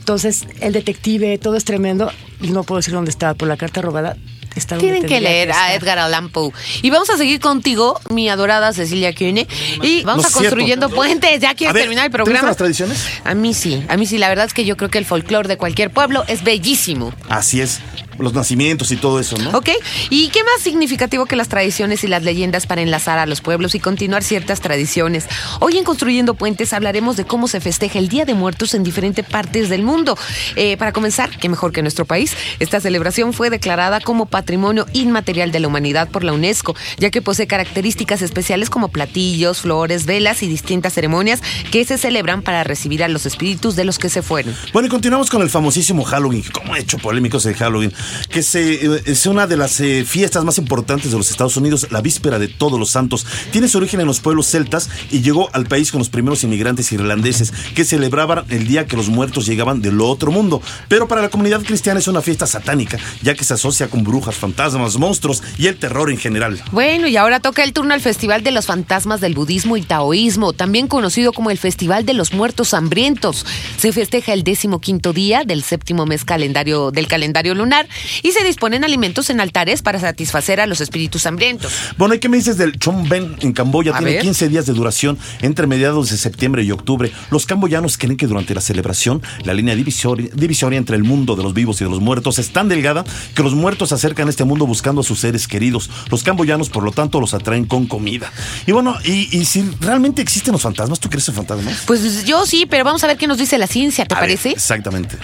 Entonces, 0.00 0.46
el 0.60 0.72
detective, 0.72 1.38
todo 1.38 1.56
es 1.56 1.64
tremendo, 1.64 2.10
y 2.40 2.50
no 2.50 2.64
puedo 2.64 2.78
decir 2.80 2.94
dónde 2.94 3.10
está, 3.10 3.34
por 3.34 3.46
la 3.48 3.56
carta 3.56 3.80
robada. 3.80 4.16
Está 4.56 4.76
donde 4.76 4.90
Tienen 4.90 5.08
que 5.08 5.20
leer 5.20 5.52
a. 5.52 5.74
Edgar 5.74 5.98
Allan 5.98 6.28
Poe. 6.28 6.52
Y 6.82 6.90
vamos 6.90 7.08
a 7.10 7.16
seguir 7.16 7.40
contigo, 7.40 8.00
mi 8.10 8.28
adorada 8.28 8.72
Cecilia 8.72 9.12
Kiene. 9.12 9.46
Y 9.82 10.02
vamos 10.02 10.22
No 10.22 10.26
a 10.26 10.28
es 10.28 10.32
cierto. 10.34 10.50
construyendo 10.56 10.90
puentes. 10.90 11.40
¿Ya 11.40 11.54
quieres 11.54 11.74
ver, 11.74 11.82
terminar 11.84 12.06
el 12.06 12.10
¿te 12.10 12.16
programa? 12.16 12.48
las 12.48 12.56
tradiciones? 12.56 13.04
A 13.24 13.34
mí 13.34 13.54
sí, 13.54 13.84
a 13.88 13.96
mí 13.96 14.06
sí. 14.06 14.18
La 14.18 14.28
verdad 14.28 14.46
es 14.46 14.54
que 14.54 14.64
yo 14.64 14.76
creo 14.76 14.90
que 14.90 14.98
el 14.98 15.04
folclore 15.06 15.48
de 15.48 15.56
cualquier 15.56 15.90
pueblo 15.90 16.24
es 16.26 16.42
bellísimo. 16.42 17.12
Así 17.28 17.60
es. 17.60 17.80
Los 18.20 18.34
nacimientos 18.34 18.90
y 18.92 18.96
todo 18.96 19.18
eso, 19.18 19.36
¿no? 19.38 19.50
¿Ok? 19.56 19.70
¿Y 20.10 20.28
qué 20.28 20.44
más 20.44 20.62
significativo 20.62 21.26
que 21.26 21.36
las 21.36 21.48
tradiciones 21.48 22.04
y 22.04 22.08
las 22.08 22.22
leyendas 22.22 22.66
para 22.66 22.82
enlazar 22.82 23.18
a 23.18 23.26
los 23.26 23.40
pueblos 23.40 23.74
y 23.74 23.80
continuar 23.80 24.22
ciertas 24.22 24.60
tradiciones? 24.60 25.26
Hoy 25.60 25.78
en 25.78 25.84
Construyendo 25.84 26.34
Puentes 26.34 26.72
hablaremos 26.72 27.16
de 27.16 27.24
cómo 27.24 27.48
se 27.48 27.60
festeja 27.60 27.98
el 27.98 28.08
Día 28.08 28.24
de 28.24 28.34
Muertos 28.34 28.74
en 28.74 28.82
diferentes 28.82 29.24
partes 29.26 29.68
del 29.68 29.82
mundo. 29.82 30.18
Eh, 30.56 30.76
para 30.76 30.92
comenzar, 30.92 31.30
qué 31.38 31.48
mejor 31.48 31.72
que 31.72 31.82
nuestro 31.82 32.04
país, 32.04 32.36
esta 32.58 32.80
celebración 32.80 33.32
fue 33.32 33.50
declarada 33.50 34.00
como 34.00 34.26
Patrimonio 34.26 34.86
Inmaterial 34.92 35.52
de 35.52 35.60
la 35.60 35.68
Humanidad 35.68 36.08
por 36.08 36.24
la 36.24 36.32
UNESCO, 36.32 36.74
ya 36.98 37.10
que 37.10 37.22
posee 37.22 37.46
características 37.46 38.22
especiales 38.22 38.70
como 38.70 38.88
platillos, 38.88 39.62
flores, 39.62 40.06
velas 40.06 40.42
y 40.42 40.48
distintas 40.48 40.92
ceremonias 40.92 41.42
que 41.70 41.84
se 41.84 41.98
celebran 41.98 42.42
para 42.42 42.64
recibir 42.64 43.02
a 43.02 43.08
los 43.08 43.26
espíritus 43.26 43.76
de 43.76 43.84
los 43.84 43.98
que 43.98 44.08
se 44.08 44.22
fueron. 44.22 44.54
Bueno, 44.72 44.86
y 44.86 44.90
continuamos 44.90 45.30
con 45.30 45.42
el 45.42 45.50
famosísimo 45.50 46.04
Halloween. 46.04 46.44
¿Cómo 46.52 46.76
he 46.76 46.80
hecho 46.80 46.98
polémicos 46.98 47.46
el 47.46 47.54
Halloween? 47.54 47.92
Que 48.28 48.42
se, 48.42 48.74
eh, 48.74 49.02
es 49.06 49.26
una 49.26 49.46
de 49.46 49.56
las 49.56 49.80
eh, 49.80 50.04
fiestas 50.06 50.44
más 50.44 50.58
importantes 50.58 51.10
de 51.10 51.18
los 51.18 51.30
Estados 51.30 51.56
Unidos, 51.56 51.88
la 51.90 52.00
víspera 52.00 52.38
de 52.38 52.48
Todos 52.48 52.78
los 52.78 52.90
Santos. 52.90 53.26
Tiene 53.50 53.68
su 53.68 53.78
origen 53.78 54.00
en 54.00 54.06
los 54.06 54.20
pueblos 54.20 54.46
celtas 54.46 54.88
y 55.10 55.20
llegó 55.20 55.50
al 55.52 55.66
país 55.66 55.90
con 55.90 55.98
los 55.98 56.08
primeros 56.08 56.44
inmigrantes 56.44 56.92
irlandeses 56.92 57.52
que 57.74 57.84
celebraban 57.84 58.44
el 58.48 58.66
día 58.66 58.86
que 58.86 58.96
los 58.96 59.08
muertos 59.08 59.46
llegaban 59.46 59.82
del 59.82 60.00
otro 60.00 60.30
mundo. 60.30 60.62
Pero 60.88 61.08
para 61.08 61.22
la 61.22 61.28
comunidad 61.28 61.62
cristiana 61.62 62.00
es 62.00 62.08
una 62.08 62.22
fiesta 62.22 62.46
satánica, 62.46 62.98
ya 63.22 63.34
que 63.34 63.44
se 63.44 63.54
asocia 63.54 63.88
con 63.88 64.04
brujas, 64.04 64.36
fantasmas, 64.36 64.96
monstruos 64.96 65.42
y 65.58 65.66
el 65.66 65.76
terror 65.76 66.10
en 66.10 66.18
general. 66.18 66.62
Bueno, 66.72 67.06
y 67.08 67.16
ahora 67.16 67.40
toca 67.40 67.64
el 67.64 67.72
turno 67.72 67.94
al 67.94 68.00
Festival 68.00 68.42
de 68.42 68.50
los 68.50 68.66
Fantasmas 68.66 69.20
del 69.20 69.34
Budismo 69.34 69.76
y 69.76 69.82
Taoísmo, 69.82 70.52
también 70.52 70.86
conocido 70.88 71.32
como 71.32 71.50
el 71.50 71.58
Festival 71.58 72.06
de 72.06 72.14
los 72.14 72.32
Muertos 72.32 72.74
Hambrientos. 72.74 73.46
Se 73.76 73.92
festeja 73.92 74.32
el 74.32 74.42
décimo 74.42 74.80
quinto 74.80 75.12
día 75.12 75.44
del 75.44 75.62
séptimo 75.62 76.06
mes 76.06 76.24
calendario 76.24 76.90
del 76.90 77.08
calendario 77.08 77.54
lunar 77.54 77.88
y 78.22 78.32
se 78.32 78.44
disponen 78.44 78.84
alimentos 78.84 79.30
en 79.30 79.40
altares 79.40 79.82
para 79.82 79.98
satisfacer 80.00 80.60
a 80.60 80.66
los 80.66 80.80
espíritus 80.80 81.26
hambrientos. 81.26 81.72
Bueno, 81.96 82.14
¿y 82.14 82.18
qué 82.18 82.28
me 82.28 82.36
dices 82.36 82.56
del 82.56 82.78
Chomben 82.78 83.36
en 83.40 83.52
Camboya? 83.52 83.92
A 83.94 83.98
Tiene 83.98 84.12
ver. 84.14 84.22
15 84.22 84.48
días 84.48 84.66
de 84.66 84.72
duración 84.72 85.18
entre 85.42 85.66
mediados 85.66 86.10
de 86.10 86.16
septiembre 86.16 86.62
y 86.62 86.70
octubre. 86.70 87.12
Los 87.30 87.46
camboyanos 87.46 87.98
creen 87.98 88.16
que 88.16 88.26
durante 88.26 88.54
la 88.54 88.60
celebración 88.60 89.22
la 89.44 89.54
línea 89.54 89.74
divisoria, 89.74 90.28
divisoria 90.34 90.78
entre 90.78 90.96
el 90.96 91.04
mundo 91.04 91.36
de 91.36 91.42
los 91.42 91.54
vivos 91.54 91.80
y 91.80 91.84
de 91.84 91.90
los 91.90 92.00
muertos 92.00 92.38
es 92.38 92.50
tan 92.52 92.68
delgada 92.68 93.04
que 93.34 93.42
los 93.42 93.54
muertos 93.54 93.90
se 93.90 93.94
acercan 93.94 94.26
a 94.28 94.30
este 94.30 94.44
mundo 94.44 94.66
buscando 94.66 95.00
a 95.00 95.04
sus 95.04 95.20
seres 95.20 95.46
queridos. 95.48 95.90
Los 96.10 96.22
camboyanos, 96.22 96.68
por 96.70 96.82
lo 96.82 96.92
tanto, 96.92 97.20
los 97.20 97.34
atraen 97.34 97.64
con 97.64 97.86
comida. 97.86 98.32
Y 98.66 98.72
bueno, 98.72 98.96
y, 99.04 99.28
y 99.36 99.44
si 99.44 99.62
realmente 99.80 100.22
existen 100.22 100.52
los 100.52 100.62
fantasmas, 100.62 101.00
¿tú 101.00 101.08
crees 101.08 101.28
en 101.28 101.34
fantasmas? 101.34 101.82
Pues 101.86 102.24
yo 102.24 102.46
sí, 102.46 102.66
pero 102.68 102.84
vamos 102.84 103.02
a 103.04 103.06
ver 103.06 103.16
qué 103.16 103.26
nos 103.26 103.38
dice 103.38 103.58
la 103.58 103.66
ciencia, 103.66 104.04
¿te 104.04 104.14
A 104.14 104.20
ver, 104.20 104.28
parece? 104.28 104.50
exactamente. 104.50 105.16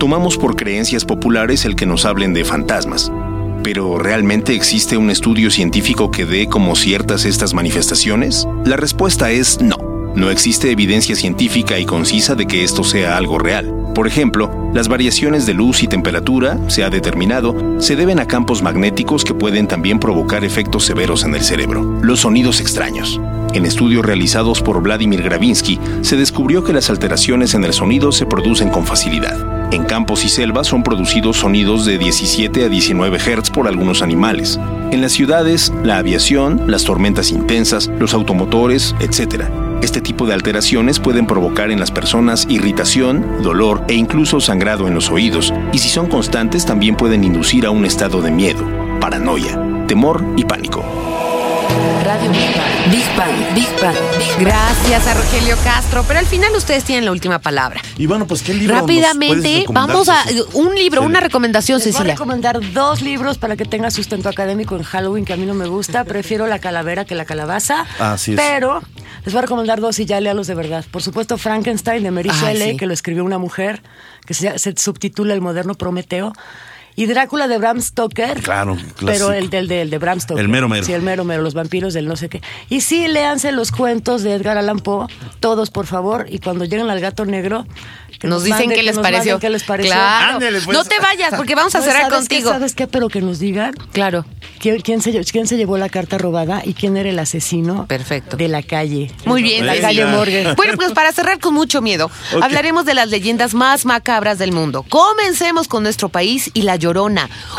Tomamos 0.00 0.38
por 0.38 0.56
creencias 0.56 1.04
populares 1.04 1.66
el 1.66 1.76
que 1.76 1.84
nos 1.84 2.06
hablen 2.06 2.32
de 2.32 2.42
fantasmas. 2.42 3.12
Pero 3.62 3.98
¿realmente 3.98 4.54
existe 4.54 4.96
un 4.96 5.10
estudio 5.10 5.50
científico 5.50 6.10
que 6.10 6.24
dé 6.24 6.46
como 6.46 6.74
ciertas 6.74 7.26
estas 7.26 7.52
manifestaciones? 7.52 8.48
La 8.64 8.78
respuesta 8.78 9.30
es 9.30 9.60
no. 9.60 9.76
No 10.16 10.30
existe 10.30 10.70
evidencia 10.70 11.14
científica 11.16 11.78
y 11.78 11.84
concisa 11.84 12.34
de 12.34 12.46
que 12.46 12.64
esto 12.64 12.82
sea 12.82 13.18
algo 13.18 13.38
real. 13.38 13.92
Por 13.94 14.06
ejemplo, 14.06 14.70
las 14.72 14.88
variaciones 14.88 15.44
de 15.44 15.52
luz 15.52 15.82
y 15.82 15.86
temperatura, 15.86 16.58
se 16.68 16.82
ha 16.82 16.88
determinado, 16.88 17.78
se 17.78 17.94
deben 17.94 18.20
a 18.20 18.26
campos 18.26 18.62
magnéticos 18.62 19.22
que 19.22 19.34
pueden 19.34 19.68
también 19.68 19.98
provocar 19.98 20.44
efectos 20.44 20.86
severos 20.86 21.24
en 21.24 21.34
el 21.34 21.42
cerebro. 21.42 21.82
Los 22.00 22.20
sonidos 22.20 22.62
extraños. 22.62 23.20
En 23.52 23.66
estudios 23.66 24.02
realizados 24.02 24.62
por 24.62 24.80
Vladimir 24.80 25.22
Gravinsky, 25.22 25.78
se 26.00 26.16
descubrió 26.16 26.64
que 26.64 26.72
las 26.72 26.88
alteraciones 26.88 27.52
en 27.52 27.64
el 27.64 27.74
sonido 27.74 28.12
se 28.12 28.24
producen 28.24 28.70
con 28.70 28.86
facilidad. 28.86 29.59
En 29.72 29.84
campos 29.84 30.24
y 30.24 30.28
selvas 30.28 30.66
son 30.66 30.82
producidos 30.82 31.36
sonidos 31.36 31.84
de 31.84 31.96
17 31.96 32.64
a 32.64 32.68
19 32.68 33.18
Hz 33.18 33.50
por 33.50 33.68
algunos 33.68 34.02
animales. 34.02 34.58
En 34.90 35.00
las 35.00 35.12
ciudades, 35.12 35.72
la 35.84 35.98
aviación, 35.98 36.64
las 36.66 36.82
tormentas 36.82 37.30
intensas, 37.30 37.88
los 37.98 38.12
automotores, 38.12 38.96
etc. 38.98 39.44
Este 39.80 40.00
tipo 40.00 40.26
de 40.26 40.34
alteraciones 40.34 40.98
pueden 40.98 41.26
provocar 41.26 41.70
en 41.70 41.78
las 41.78 41.92
personas 41.92 42.46
irritación, 42.48 43.42
dolor 43.42 43.84
e 43.86 43.94
incluso 43.94 44.40
sangrado 44.40 44.88
en 44.88 44.94
los 44.94 45.08
oídos, 45.10 45.54
y 45.72 45.78
si 45.78 45.88
son 45.88 46.08
constantes 46.08 46.66
también 46.66 46.96
pueden 46.96 47.22
inducir 47.22 47.64
a 47.64 47.70
un 47.70 47.84
estado 47.84 48.20
de 48.22 48.32
miedo, 48.32 48.66
paranoia, 49.00 49.86
temor 49.86 50.24
y 50.36 50.44
pánico. 50.44 51.09
Radio 52.20 52.32
Big 52.32 52.54
Bang. 52.56 52.90
Big 52.90 53.16
Bang, 53.16 53.54
Big 53.54 53.80
Bang, 53.80 53.94
Big 54.18 54.36
Bang. 54.36 54.40
Gracias 54.40 55.06
a 55.06 55.14
Rogelio 55.14 55.56
Castro, 55.64 56.04
pero 56.06 56.18
al 56.18 56.26
final 56.26 56.54
ustedes 56.54 56.84
tienen 56.84 57.04
la 57.06 57.12
última 57.12 57.38
palabra. 57.38 57.80
Y 57.96 58.06
bueno, 58.06 58.26
pues 58.26 58.42
qué 58.42 58.52
libro 58.52 58.76
Rápidamente, 58.76 59.64
vamos 59.70 60.08
a 60.08 60.22
un 60.52 60.74
libro, 60.74 61.02
una 61.02 61.20
recomendación, 61.20 61.78
Les 61.78 61.86
voy 61.86 61.90
a 61.90 61.94
Cecilia. 61.94 62.14
recomendar 62.14 62.60
dos 62.72 63.00
libros 63.00 63.38
para 63.38 63.56
que 63.56 63.64
tenga 63.64 63.90
sustento 63.90 64.28
académico 64.28 64.76
en 64.76 64.82
Halloween, 64.82 65.24
que 65.24 65.32
a 65.32 65.36
mí 65.36 65.46
no 65.46 65.54
me 65.54 65.66
gusta. 65.66 66.04
Prefiero 66.10 66.46
la 66.46 66.58
calavera 66.58 67.04
que 67.04 67.14
la 67.14 67.24
calabaza. 67.24 67.86
Así 67.98 68.32
es. 68.32 68.36
Pero 68.36 68.82
les 69.24 69.32
voy 69.32 69.38
a 69.38 69.42
recomendar 69.42 69.80
dos 69.80 69.98
y 69.98 70.04
ya 70.04 70.20
léalos 70.20 70.46
de 70.46 70.54
verdad. 70.54 70.84
Por 70.90 71.02
supuesto, 71.02 71.38
Frankenstein 71.38 72.02
de 72.02 72.10
Mary 72.10 72.30
Ay, 72.32 72.38
Shelley, 72.40 72.70
sí. 72.72 72.76
que 72.76 72.86
lo 72.86 72.92
escribió 72.92 73.24
una 73.24 73.38
mujer, 73.38 73.82
que 74.26 74.34
se, 74.34 74.58
se 74.58 74.74
subtitula 74.76 75.32
El 75.32 75.40
moderno 75.40 75.74
Prometeo. 75.74 76.32
Y 77.00 77.06
Drácula 77.06 77.48
de 77.48 77.56
Bram 77.56 77.80
Stoker. 77.80 78.42
Claro, 78.42 78.76
Pero 78.76 78.94
clásico. 78.94 79.32
el 79.32 79.48
del, 79.48 79.68
del 79.68 79.88
de 79.88 79.96
Bram 79.96 80.20
Stoker. 80.20 80.42
El 80.44 80.50
mero 80.50 80.68
mero. 80.68 80.84
Sí, 80.84 80.92
el 80.92 81.00
mero 81.00 81.24
mero, 81.24 81.40
los 81.42 81.54
vampiros 81.54 81.94
del 81.94 82.06
no 82.06 82.14
sé 82.16 82.28
qué. 82.28 82.42
Y 82.68 82.82
sí, 82.82 83.08
léanse 83.08 83.52
los 83.52 83.72
cuentos 83.72 84.22
de 84.22 84.34
Edgar 84.34 84.58
Allan 84.58 84.80
Poe, 84.80 85.06
todos 85.40 85.70
por 85.70 85.86
favor. 85.86 86.26
Y 86.28 86.40
cuando 86.40 86.66
lleguen 86.66 86.90
al 86.90 87.00
gato 87.00 87.24
negro, 87.24 87.66
que 88.18 88.28
Nos 88.28 88.44
dicen 88.44 88.66
manden- 88.66 88.68
qué 88.68 88.74
que 88.74 88.82
les 88.82 88.96
nos 88.96 89.02
manden 89.02 89.38
qué 89.38 89.48
les 89.48 89.62
pareció. 89.64 89.92
Claro. 89.94 90.34
Ándele, 90.34 90.60
pues. 90.60 90.76
No 90.76 90.84
te 90.84 90.96
vayas 91.00 91.32
porque 91.36 91.54
vamos 91.54 91.74
a 91.74 91.78
No, 91.78 91.84
cerrar 91.86 92.02
¿sabes 92.02 92.18
contigo. 92.18 92.50
Qué, 92.50 92.54
¿Sabes 92.54 92.74
qué? 92.74 92.86
Pero 92.86 93.08
que 93.08 93.22
nos 93.22 93.38
digan. 93.38 93.72
Claro. 93.92 94.26
¿Quién, 94.58 94.82
quién 94.82 95.00
se, 95.00 95.18
quién 95.24 95.46
se 95.46 95.56
llevó 95.56 95.78
la 95.78 95.88
carta 95.88 96.18
robada 96.18 96.60
y 96.62 96.74
quién 96.74 96.98
era 96.98 97.08
el 97.08 97.18
asesino 97.18 97.86
Perfecto. 97.86 98.36
de 98.36 98.48
la 98.48 98.62
calle? 98.62 99.10
Muy 99.24 99.42
bien. 99.42 99.64
La 99.64 99.80
calle 99.80 100.04
Morgan. 100.04 100.54
Bueno, 100.56 100.74
pues 100.76 100.92
para 100.92 101.12
cerrar 101.12 101.38
con 101.38 101.54
mucho 101.54 101.80
miedo, 101.80 102.10
hablaremos 102.42 102.84
de 102.84 102.92
las 102.92 103.08
leyendas 103.08 103.54
más 103.54 103.86
macabras 103.86 104.38
del 104.38 104.52
mundo. 104.52 104.84
Comencemos 104.86 105.66
con 105.66 105.82
nuestro 105.82 106.10
país 106.10 106.50
y 106.52 106.60
La 106.62 106.76
Llorona. 106.76 106.89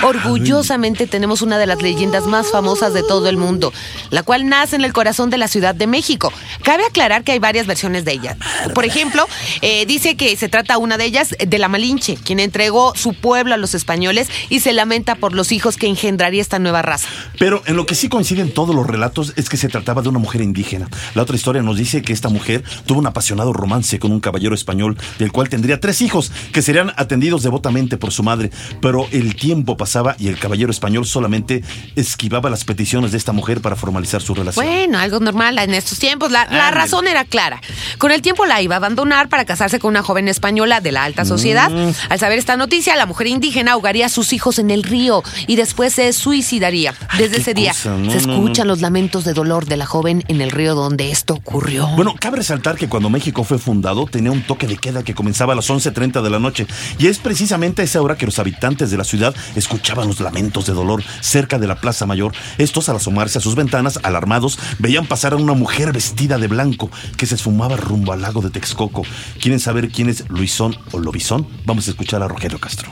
Orgullosamente 0.03 1.07
tenemos 1.07 1.41
una 1.41 1.57
de 1.57 1.67
las 1.67 1.81
leyendas 1.81 2.25
más 2.25 2.51
famosas 2.51 2.93
de 2.93 3.03
todo 3.03 3.29
el 3.29 3.37
mundo, 3.37 3.73
la 4.09 4.23
cual 4.23 4.47
nace 4.47 4.75
en 4.75 4.83
el 4.83 4.93
corazón 4.93 5.29
de 5.29 5.37
la 5.37 5.47
Ciudad 5.47 5.75
de 5.75 5.87
México. 5.87 6.31
Cabe 6.63 6.85
aclarar 6.85 7.23
que 7.23 7.31
hay 7.31 7.39
varias 7.39 7.67
versiones 7.67 8.05
de 8.05 8.13
ella. 8.13 8.37
Por 8.73 8.85
ejemplo, 8.85 9.27
eh, 9.61 9.85
dice 9.85 10.15
que 10.15 10.35
se 10.35 10.49
trata 10.49 10.77
una 10.77 10.97
de 10.97 11.05
ellas 11.05 11.35
de 11.39 11.59
la 11.59 11.67
Malinche, 11.67 12.15
quien 12.15 12.39
entregó 12.39 12.93
su 12.95 13.13
pueblo 13.13 13.53
a 13.53 13.57
los 13.57 13.73
españoles 13.73 14.29
y 14.49 14.59
se 14.59 14.73
lamenta 14.73 15.15
por 15.15 15.33
los 15.33 15.51
hijos 15.51 15.77
que 15.77 15.87
engendraría 15.87 16.41
esta 16.41 16.59
nueva 16.59 16.81
raza. 16.81 17.07
Pero 17.39 17.61
en 17.65 17.75
lo 17.75 17.85
que 17.85 17.95
sí 17.95 18.09
coinciden 18.09 18.53
todos 18.53 18.75
los 18.75 18.85
relatos 18.87 19.33
es 19.35 19.49
que 19.49 19.57
se 19.57 19.69
trataba 19.69 20.01
de 20.01 20.09
una 20.09 20.19
mujer 20.19 20.41
indígena. 20.41 20.89
La 21.15 21.23
otra 21.23 21.35
historia 21.35 21.61
nos 21.61 21.77
dice 21.77 22.01
que 22.01 22.13
esta 22.13 22.29
mujer 22.29 22.63
tuvo 22.85 22.99
un 22.99 23.07
apasionado 23.07 23.53
romance 23.53 23.99
con 23.99 24.11
un 24.11 24.19
caballero 24.19 24.55
español, 24.55 24.97
del 25.19 25.31
cual 25.31 25.49
tendría 25.49 25.79
tres 25.79 26.01
hijos, 26.01 26.31
que 26.51 26.61
serían 26.61 26.91
atendidos 26.97 27.43
devotamente 27.43 27.97
por 27.97 28.11
su 28.11 28.23
madre. 28.23 28.51
Pero 28.81 29.07
el 29.21 29.35
tiempo 29.35 29.77
pasaba 29.77 30.15
y 30.19 30.27
el 30.27 30.37
caballero 30.37 30.71
español 30.71 31.05
solamente 31.05 31.63
esquivaba 31.95 32.49
las 32.49 32.65
peticiones 32.65 33.11
de 33.11 33.17
esta 33.17 33.31
mujer 33.31 33.61
para 33.61 33.75
formalizar 33.75 34.21
su 34.21 34.33
relación. 34.33 34.65
Bueno, 34.65 34.99
algo 34.99 35.19
normal 35.19 35.57
en 35.59 35.73
estos 35.73 35.99
tiempos. 35.99 36.31
La, 36.31 36.45
razón 36.71 37.07
era 37.07 37.25
clara. 37.25 37.61
Con 37.97 38.11
el 38.11 38.21
tiempo 38.21 38.45
la 38.45 38.61
iba 38.61 38.75
a 38.75 38.77
abandonar 38.77 39.29
para 39.29 39.45
casarse 39.45 39.79
con 39.79 39.89
una 39.89 40.03
joven 40.03 40.27
española 40.27 40.79
de 40.81 40.91
la 40.91 41.03
alta 41.03 41.25
sociedad. 41.25 41.69
Mm. 41.69 41.91
Al 42.09 42.19
saber 42.19 42.39
esta 42.39 42.57
noticia, 42.57 42.95
la 42.95 43.05
mujer 43.05 43.27
indígena 43.27 43.73
ahogaría 43.73 44.05
a 44.05 44.09
sus 44.09 44.33
hijos 44.33 44.59
en 44.59 44.71
el 44.71 44.83
río 44.83 45.23
y 45.47 45.55
después 45.55 45.93
se 45.93 46.13
suicidaría. 46.13 46.93
Desde 47.17 47.37
ese 47.37 47.53
día 47.53 47.73
no, 47.73 48.11
se 48.11 48.25
no, 48.27 48.33
escuchan 48.33 48.67
no. 48.67 48.73
los 48.73 48.81
lamentos 48.81 49.23
de 49.23 49.33
dolor 49.33 49.65
de 49.65 49.77
la 49.77 49.85
joven 49.85 50.23
en 50.27 50.41
el 50.41 50.51
río 50.51 50.75
donde 50.75 51.11
esto 51.11 51.33
ocurrió. 51.33 51.87
Bueno, 51.95 52.15
cabe 52.19 52.37
resaltar 52.37 52.77
que 52.77 52.87
cuando 52.87 53.09
México 53.09 53.43
fue 53.43 53.57
fundado 53.57 54.05
tenía 54.05 54.31
un 54.31 54.41
toque 54.41 54.67
de 54.67 54.77
queda 54.77 55.03
que 55.03 55.13
comenzaba 55.13 55.53
a 55.53 55.55
las 55.55 55.69
11.30 55.69 56.21
de 56.21 56.29
la 56.29 56.39
noche 56.39 56.67
y 56.97 57.07
es 57.07 57.19
precisamente 57.19 57.81
a 57.81 57.85
esa 57.85 58.01
hora 58.01 58.17
que 58.17 58.25
los 58.25 58.39
habitantes 58.39 58.91
de 58.91 58.97
la 59.01 59.05
ciudad 59.05 59.35
escuchaban 59.55 60.07
los 60.07 60.19
lamentos 60.19 60.67
de 60.67 60.73
dolor 60.73 61.03
cerca 61.21 61.57
de 61.57 61.65
la 61.65 61.81
Plaza 61.81 62.05
Mayor. 62.05 62.33
Estos 62.59 62.87
al 62.87 62.97
asomarse 62.97 63.39
a 63.39 63.41
sus 63.41 63.55
ventanas, 63.55 63.99
alarmados, 64.03 64.59
veían 64.77 65.07
pasar 65.07 65.33
a 65.33 65.37
una 65.37 65.53
mujer 65.53 65.91
vestida 65.91 66.37
de 66.37 66.47
blanco 66.47 66.91
que 67.17 67.25
se 67.25 67.33
esfumaba 67.33 67.77
rumbo 67.77 68.13
al 68.13 68.21
lago 68.21 68.41
de 68.41 68.51
Texcoco. 68.51 69.01
¿Quieren 69.41 69.59
saber 69.59 69.89
quién 69.89 70.07
es 70.07 70.29
Luisón 70.29 70.77
o 70.91 70.99
Lobizón? 70.99 71.47
Vamos 71.65 71.87
a 71.87 71.91
escuchar 71.91 72.21
a 72.21 72.27
Rogelio 72.27 72.59
Castro. 72.59 72.91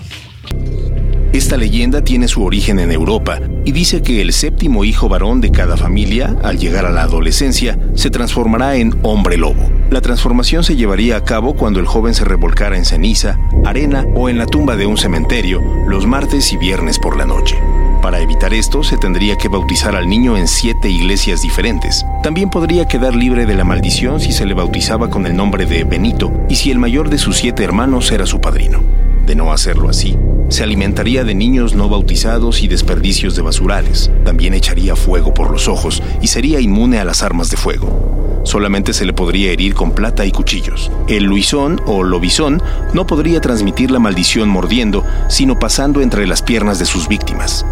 Esta 1.32 1.58
leyenda 1.58 2.04
tiene 2.04 2.28
su 2.28 2.44
origen 2.44 2.80
en 2.80 2.92
Europa 2.92 3.40
y 3.64 3.72
dice 3.72 4.02
que 4.02 4.20
el 4.20 4.34
séptimo 4.34 4.84
hijo 4.84 5.08
varón 5.10 5.42
de 5.42 5.52
cada 5.52 5.78
familia, 5.78 6.36
al 6.42 6.58
llegar 6.58 6.88
a 6.88 6.92
la 6.92 7.04
adolescencia, 7.04 7.78
se 7.94 8.10
transformará 8.10 8.78
en 8.78 8.98
hombre 9.04 9.38
lobo. 9.38 9.70
La 9.92 10.02
transformación 10.02 10.64
se 10.64 10.76
llevaría 10.76 11.18
a 11.18 11.24
cabo 11.24 11.54
cuando 11.54 11.80
el 11.80 11.86
joven 11.86 12.16
se 12.16 12.26
revolcara 12.26 12.78
en 12.78 12.86
ceniza, 12.86 13.38
arena 13.64 14.06
o 14.16 14.28
en 14.28 14.40
la 14.40 14.48
tumba 14.48 14.76
de 14.76 14.88
un 14.88 14.98
cementerio 14.98 15.62
los 15.88 16.08
martes 16.08 16.52
y 16.52 16.58
viernes 16.58 16.98
por 16.98 17.16
la 17.16 17.26
noche. 17.26 17.56
Para 18.02 18.22
evitar 18.22 18.52
esto, 18.54 18.82
se 18.82 18.98
tendría 18.98 19.36
que 19.36 19.50
bautizar 19.50 19.96
al 19.96 20.10
niño 20.10 20.36
en 20.36 20.48
siete 20.48 20.90
iglesias 20.90 21.44
diferentes. 21.44 22.06
También 22.24 22.50
podría 22.50 22.88
quedar 22.88 23.14
libre 23.14 23.46
de 23.46 23.56
la 23.56 23.66
maldición 23.66 24.20
si 24.20 24.32
se 24.32 24.48
le 24.48 24.56
bautizaba 24.56 25.12
con 25.12 25.28
el 25.28 25.36
nombre 25.36 25.68
de 25.68 25.84
Benito 25.84 26.32
y 26.50 26.56
si 26.56 26.72
el 26.72 26.80
mayor 26.80 27.10
de 27.10 27.20
sus 27.20 27.38
siete 27.38 27.64
hermanos 27.64 28.12
era 28.12 28.26
su 28.26 28.42
padrino. 28.42 29.09
De 29.30 29.36
no 29.36 29.54
hacerlo 29.54 29.90
así, 29.90 30.18
se 30.48 30.64
alimentaría 30.64 31.24
de 31.24 31.36
niños 31.36 31.76
no 31.76 31.88
bautizados 31.88 32.64
y 32.64 32.68
desperdicios 32.68 33.36
de 33.36 33.44
basurales. 33.44 34.10
También 34.26 34.56
echaría 34.56 34.96
fuego 34.96 35.36
por 35.36 35.52
los 35.52 35.68
ojos 35.68 36.02
y 36.20 36.26
sería 36.26 36.60
inmune 36.60 36.98
a 36.98 37.06
las 37.06 37.22
armas 37.22 37.52
de 37.52 37.58
fuego. 37.58 38.42
Solamente 38.44 38.92
se 38.92 39.06
le 39.06 39.14
podría 39.14 39.52
herir 39.52 39.76
con 39.76 39.92
plata 39.92 40.26
y 40.26 40.32
cuchillos. 40.32 40.92
El 41.08 41.26
luisón 41.26 41.80
o 41.86 42.02
lobizón 42.02 42.64
no 42.96 43.06
podría 43.06 43.40
transmitir 43.40 43.92
la 43.92 44.00
maldición 44.00 44.50
mordiendo, 44.50 45.06
sino 45.28 45.60
pasando 45.60 46.02
entre 46.02 46.26
las 46.26 46.42
piernas 46.42 46.80
de 46.80 46.86
sus 46.86 47.08
víctimas. 47.08 47.68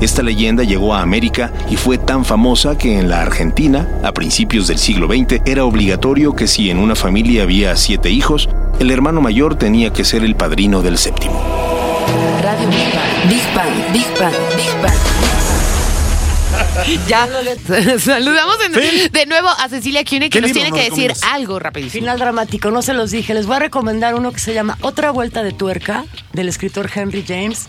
Esta 0.00 0.22
leyenda 0.22 0.62
llegó 0.62 0.94
a 0.94 1.02
América 1.02 1.52
y 1.70 1.76
fue 1.76 1.98
tan 1.98 2.24
famosa 2.24 2.78
que 2.78 2.98
en 2.98 3.10
la 3.10 3.20
Argentina, 3.20 3.86
a 4.02 4.12
principios 4.12 4.66
del 4.66 4.78
siglo 4.78 5.08
XX, 5.08 5.42
era 5.44 5.66
obligatorio 5.66 6.34
que 6.34 6.46
si 6.46 6.70
en 6.70 6.78
una 6.78 6.94
familia 6.94 7.42
había 7.42 7.76
siete 7.76 8.10
hijos, 8.10 8.48
el 8.78 8.90
hermano 8.90 9.20
mayor 9.20 9.56
tenía 9.56 9.92
que 9.92 10.04
ser 10.04 10.24
el 10.24 10.34
padrino 10.36 10.82
del 10.82 10.98
séptimo. 10.98 11.42
Radio 12.42 12.68
Big 12.68 12.92
Bang. 12.94 13.28
Big 13.28 13.54
Bang, 13.54 13.92
Big 13.92 14.20
Bang, 14.20 14.34
Big 14.56 14.82
Bang. 14.82 15.16
Ya. 17.08 17.26
Saludamos 17.98 18.56
de, 18.58 19.08
de 19.10 19.26
nuevo 19.26 19.48
a 19.48 19.68
Cecilia 19.68 20.04
Cune 20.04 20.30
que 20.30 20.38
¿Qué 20.38 20.40
nos 20.40 20.52
tiene 20.52 20.70
nos 20.70 20.78
que 20.78 20.90
decir 20.90 21.12
algo 21.32 21.58
rapidísimo. 21.58 22.02
Final 22.02 22.18
dramático, 22.18 22.70
no 22.70 22.82
se 22.82 22.92
los 22.92 23.10
dije. 23.10 23.34
Les 23.34 23.46
voy 23.46 23.56
a 23.56 23.60
recomendar 23.60 24.14
uno 24.14 24.32
que 24.32 24.40
se 24.40 24.54
llama 24.54 24.78
Otra 24.82 25.10
vuelta 25.10 25.42
de 25.42 25.52
tuerca, 25.52 26.04
del 26.32 26.48
escritor 26.48 26.90
Henry 26.94 27.24
James, 27.26 27.68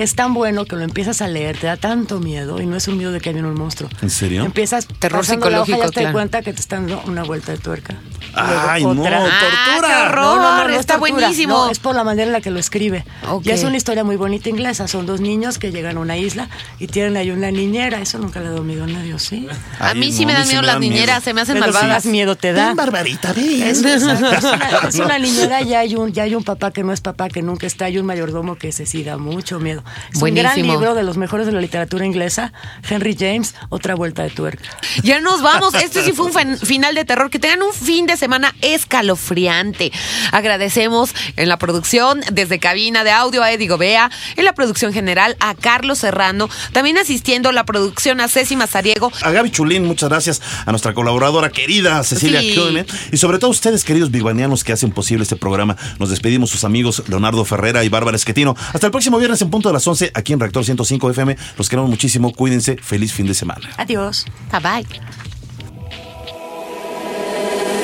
que 0.00 0.04
es 0.04 0.14
tan 0.14 0.32
bueno 0.32 0.64
que 0.64 0.76
lo 0.76 0.82
empiezas 0.82 1.20
a 1.20 1.28
leer, 1.28 1.58
te 1.58 1.66
da 1.66 1.76
tanto 1.76 2.20
miedo, 2.20 2.58
y 2.62 2.64
no 2.64 2.74
es 2.74 2.88
un 2.88 2.96
miedo 2.96 3.12
de 3.12 3.20
que 3.20 3.34
viene 3.34 3.46
un 3.46 3.54
monstruo. 3.54 3.90
¿En 4.00 4.08
serio? 4.08 4.46
Empiezas 4.46 4.86
Terror 4.86 5.20
pasando 5.20 5.50
la 5.50 5.58
hoja 5.60 5.66
psicológico, 5.66 5.76
ya 5.88 5.90
te 5.92 6.00
das 6.00 6.02
claro. 6.04 6.12
cuenta 6.14 6.40
que 6.40 6.54
te 6.54 6.60
están 6.60 6.86
dando 6.86 7.02
una 7.06 7.22
vuelta 7.22 7.52
de 7.52 7.58
tuerca. 7.58 7.96
Ay, 8.32 8.82
no, 8.82 8.92
otra. 9.02 9.18
Ah, 9.26 9.74
tortura. 9.74 9.88
qué 9.88 10.02
horror. 10.06 10.70
es 10.70 10.80
está 10.80 10.94
tortura. 10.94 11.18
buenísimo. 11.18 11.52
No, 11.66 11.70
es 11.70 11.80
por 11.80 11.94
la 11.94 12.02
manera 12.04 12.28
en 12.28 12.32
la 12.32 12.40
que 12.40 12.50
lo 12.50 12.58
escribe. 12.58 13.04
Y 13.44 13.50
es 13.50 13.62
una 13.64 13.76
historia 13.76 14.02
muy 14.04 14.16
bonita 14.16 14.48
inglesa. 14.48 14.88
Son 14.88 15.04
dos 15.04 15.20
niños 15.20 15.58
que 15.58 15.70
llegan 15.70 15.98
a 15.98 16.00
una 16.00 16.16
isla 16.16 16.48
y 16.78 16.86
tienen 16.86 17.18
ahí 17.18 17.30
una 17.30 17.50
niñera. 17.50 18.00
Eso 18.00 18.18
nunca 18.18 18.40
le 18.40 18.46
ha 18.46 18.50
dado 18.52 18.62
miedo 18.62 18.84
a 18.84 18.86
nadie, 18.86 19.12
¿o 19.12 19.18
¿sí? 19.18 19.48
A 19.80 19.92
mí 19.92 20.12
sí 20.12 20.22
no, 20.22 20.28
me 20.28 20.32
dan 20.38 20.48
miedo 20.48 20.62
las 20.62 20.78
miedo. 20.78 20.94
niñeras, 20.94 21.24
se 21.24 21.34
me 21.34 21.42
hacen 21.42 21.54
Pero 21.56 21.66
si 21.66 21.72
malvadas. 21.72 22.04
más 22.04 22.06
miedo 22.06 22.36
te 22.36 22.52
da. 22.54 22.72
Barbarita, 22.74 23.34
ven. 23.34 23.62
Es, 23.62 23.84
es- 23.84 24.02
es 24.02 24.44
una, 24.44 24.68
es 24.88 24.94
una 24.94 25.18
niñera, 25.18 25.60
ya 25.60 25.80
hay, 25.80 25.94
un, 25.96 26.12
ya 26.12 26.22
hay 26.22 26.34
un 26.34 26.44
papá 26.44 26.70
que 26.70 26.84
no 26.84 26.92
es 26.94 27.00
papá, 27.02 27.28
que 27.28 27.42
nunca 27.42 27.66
está, 27.66 27.86
hay 27.86 27.98
un 27.98 28.06
mayordomo 28.06 28.56
que 28.56 28.70
se 28.72 28.86
sí 28.86 29.02
da 29.04 29.18
mucho 29.18 29.58
miedo. 29.58 29.82
Es 30.12 30.20
un 30.22 30.34
gran 30.34 30.52
Buenísimo. 30.54 30.72
libro 30.72 30.94
de 30.94 31.02
los 31.02 31.16
mejores 31.16 31.46
de 31.46 31.52
la 31.52 31.60
literatura 31.60 32.04
inglesa, 32.04 32.52
Henry 32.88 33.16
James, 33.18 33.54
Otra 33.68 33.94
Vuelta 33.94 34.22
de 34.22 34.30
Tuerca. 34.30 34.64
Ya 35.02 35.20
nos 35.20 35.42
vamos. 35.42 35.74
Este 35.74 36.02
sí 36.04 36.12
fue 36.12 36.26
un 36.26 36.58
final 36.58 36.94
de 36.94 37.04
terror. 37.04 37.30
Que 37.30 37.38
tengan 37.38 37.62
un 37.62 37.72
fin 37.72 38.06
de 38.06 38.16
semana 38.16 38.54
escalofriante. 38.62 39.92
Agradecemos 40.32 41.14
en 41.36 41.48
la 41.48 41.58
producción, 41.58 42.20
desde 42.32 42.58
cabina 42.58 43.04
de 43.04 43.10
audio 43.10 43.42
a 43.42 43.50
Eddie 43.52 43.68
Gobea, 43.68 44.10
en 44.36 44.44
la 44.44 44.52
producción 44.54 44.92
general 44.92 45.36
a 45.40 45.54
Carlos 45.54 45.98
Serrano, 45.98 46.48
también 46.72 46.98
asistiendo 46.98 47.48
a 47.48 47.52
la 47.52 47.64
producción 47.64 48.20
a 48.20 48.28
Ceci 48.28 48.56
Mazariego. 48.56 49.10
A 49.22 49.30
Gaby 49.30 49.50
Chulín, 49.50 49.84
muchas 49.86 50.08
gracias. 50.08 50.42
A 50.66 50.70
nuestra 50.70 50.94
colaboradora 50.94 51.50
querida 51.50 52.02
Cecilia 52.04 52.40
Sí. 52.40 52.52
Kionen. 52.52 52.86
Y 53.12 53.16
sobre 53.16 53.38
todo 53.38 53.48
a 53.48 53.50
ustedes, 53.52 53.84
queridos 53.84 54.10
bigbanianos 54.10 54.64
que 54.64 54.72
hacen 54.72 54.92
posible 54.92 55.22
este 55.22 55.36
programa. 55.36 55.76
Nos 55.98 56.10
despedimos 56.10 56.50
sus 56.50 56.64
amigos 56.64 57.02
Leonardo 57.08 57.44
Ferrera 57.44 57.84
y 57.84 57.88
Bárbara 57.88 58.16
Esquetino. 58.16 58.56
Hasta 58.72 58.86
el 58.86 58.90
próximo 58.92 59.18
viernes 59.18 59.40
en 59.42 59.50
punto 59.50 59.69
de 59.70 59.74
las 59.74 59.86
11 59.86 60.12
aquí 60.14 60.32
en 60.32 60.40
Reactor 60.40 60.64
105 60.64 61.10
FM. 61.10 61.36
Los 61.56 61.68
queremos 61.68 61.90
muchísimo. 61.90 62.32
Cuídense. 62.32 62.76
Feliz 62.76 63.12
fin 63.12 63.26
de 63.26 63.34
semana. 63.34 63.70
Adiós. 63.76 64.26
Bye 64.52 64.60
bye. 64.60 64.86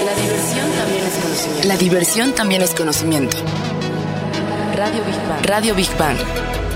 La 0.07 0.16
diversión 0.16 0.72
también 0.75 1.03
es 1.03 1.11
conocimiento. 1.14 1.66
La 1.66 1.77
diversión 1.77 2.35
también 2.35 2.62
es 2.62 2.70
conocimiento. 2.75 3.37
Radio 4.77 5.05
Big 5.05 5.29
Bang. 5.29 5.46
Radio 5.46 5.75
Big 5.75 5.99
Bang. 5.99 6.16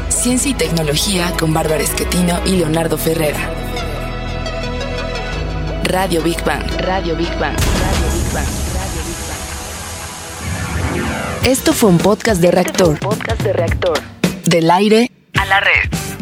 Ciencia 0.09 0.51
y 0.51 0.55
tecnología 0.55 1.33
con 1.39 1.55
Bárbara 1.55 1.83
Esquetino 1.83 2.41
y 2.45 2.57
Leonardo 2.57 2.99
Ferrera. 2.99 3.39
Radio 5.85 6.23
Big 6.23 6.43
Bang. 6.45 6.65
Radio 6.81 7.17
Big 7.17 7.31
Bang. 7.39 7.57
Radio 7.57 8.09
Big 8.13 8.33
Bang. 8.33 8.47
Esto 11.45 11.73
fue 11.73 11.91
un 11.91 11.99
podcast 11.99 12.41
de 12.41 12.51
reactor. 12.51 12.99
Podcast 12.99 13.43
de 13.43 13.53
reactor. 13.53 14.20
Del 14.45 14.71
aire 14.71 15.11
a 15.35 15.45
la 15.45 15.61
red. 15.61 16.20